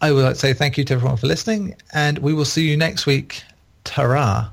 [0.00, 2.68] I would like to say thank you to everyone for listening, and we will see
[2.68, 3.42] you next week.
[3.84, 4.50] Ta-ra.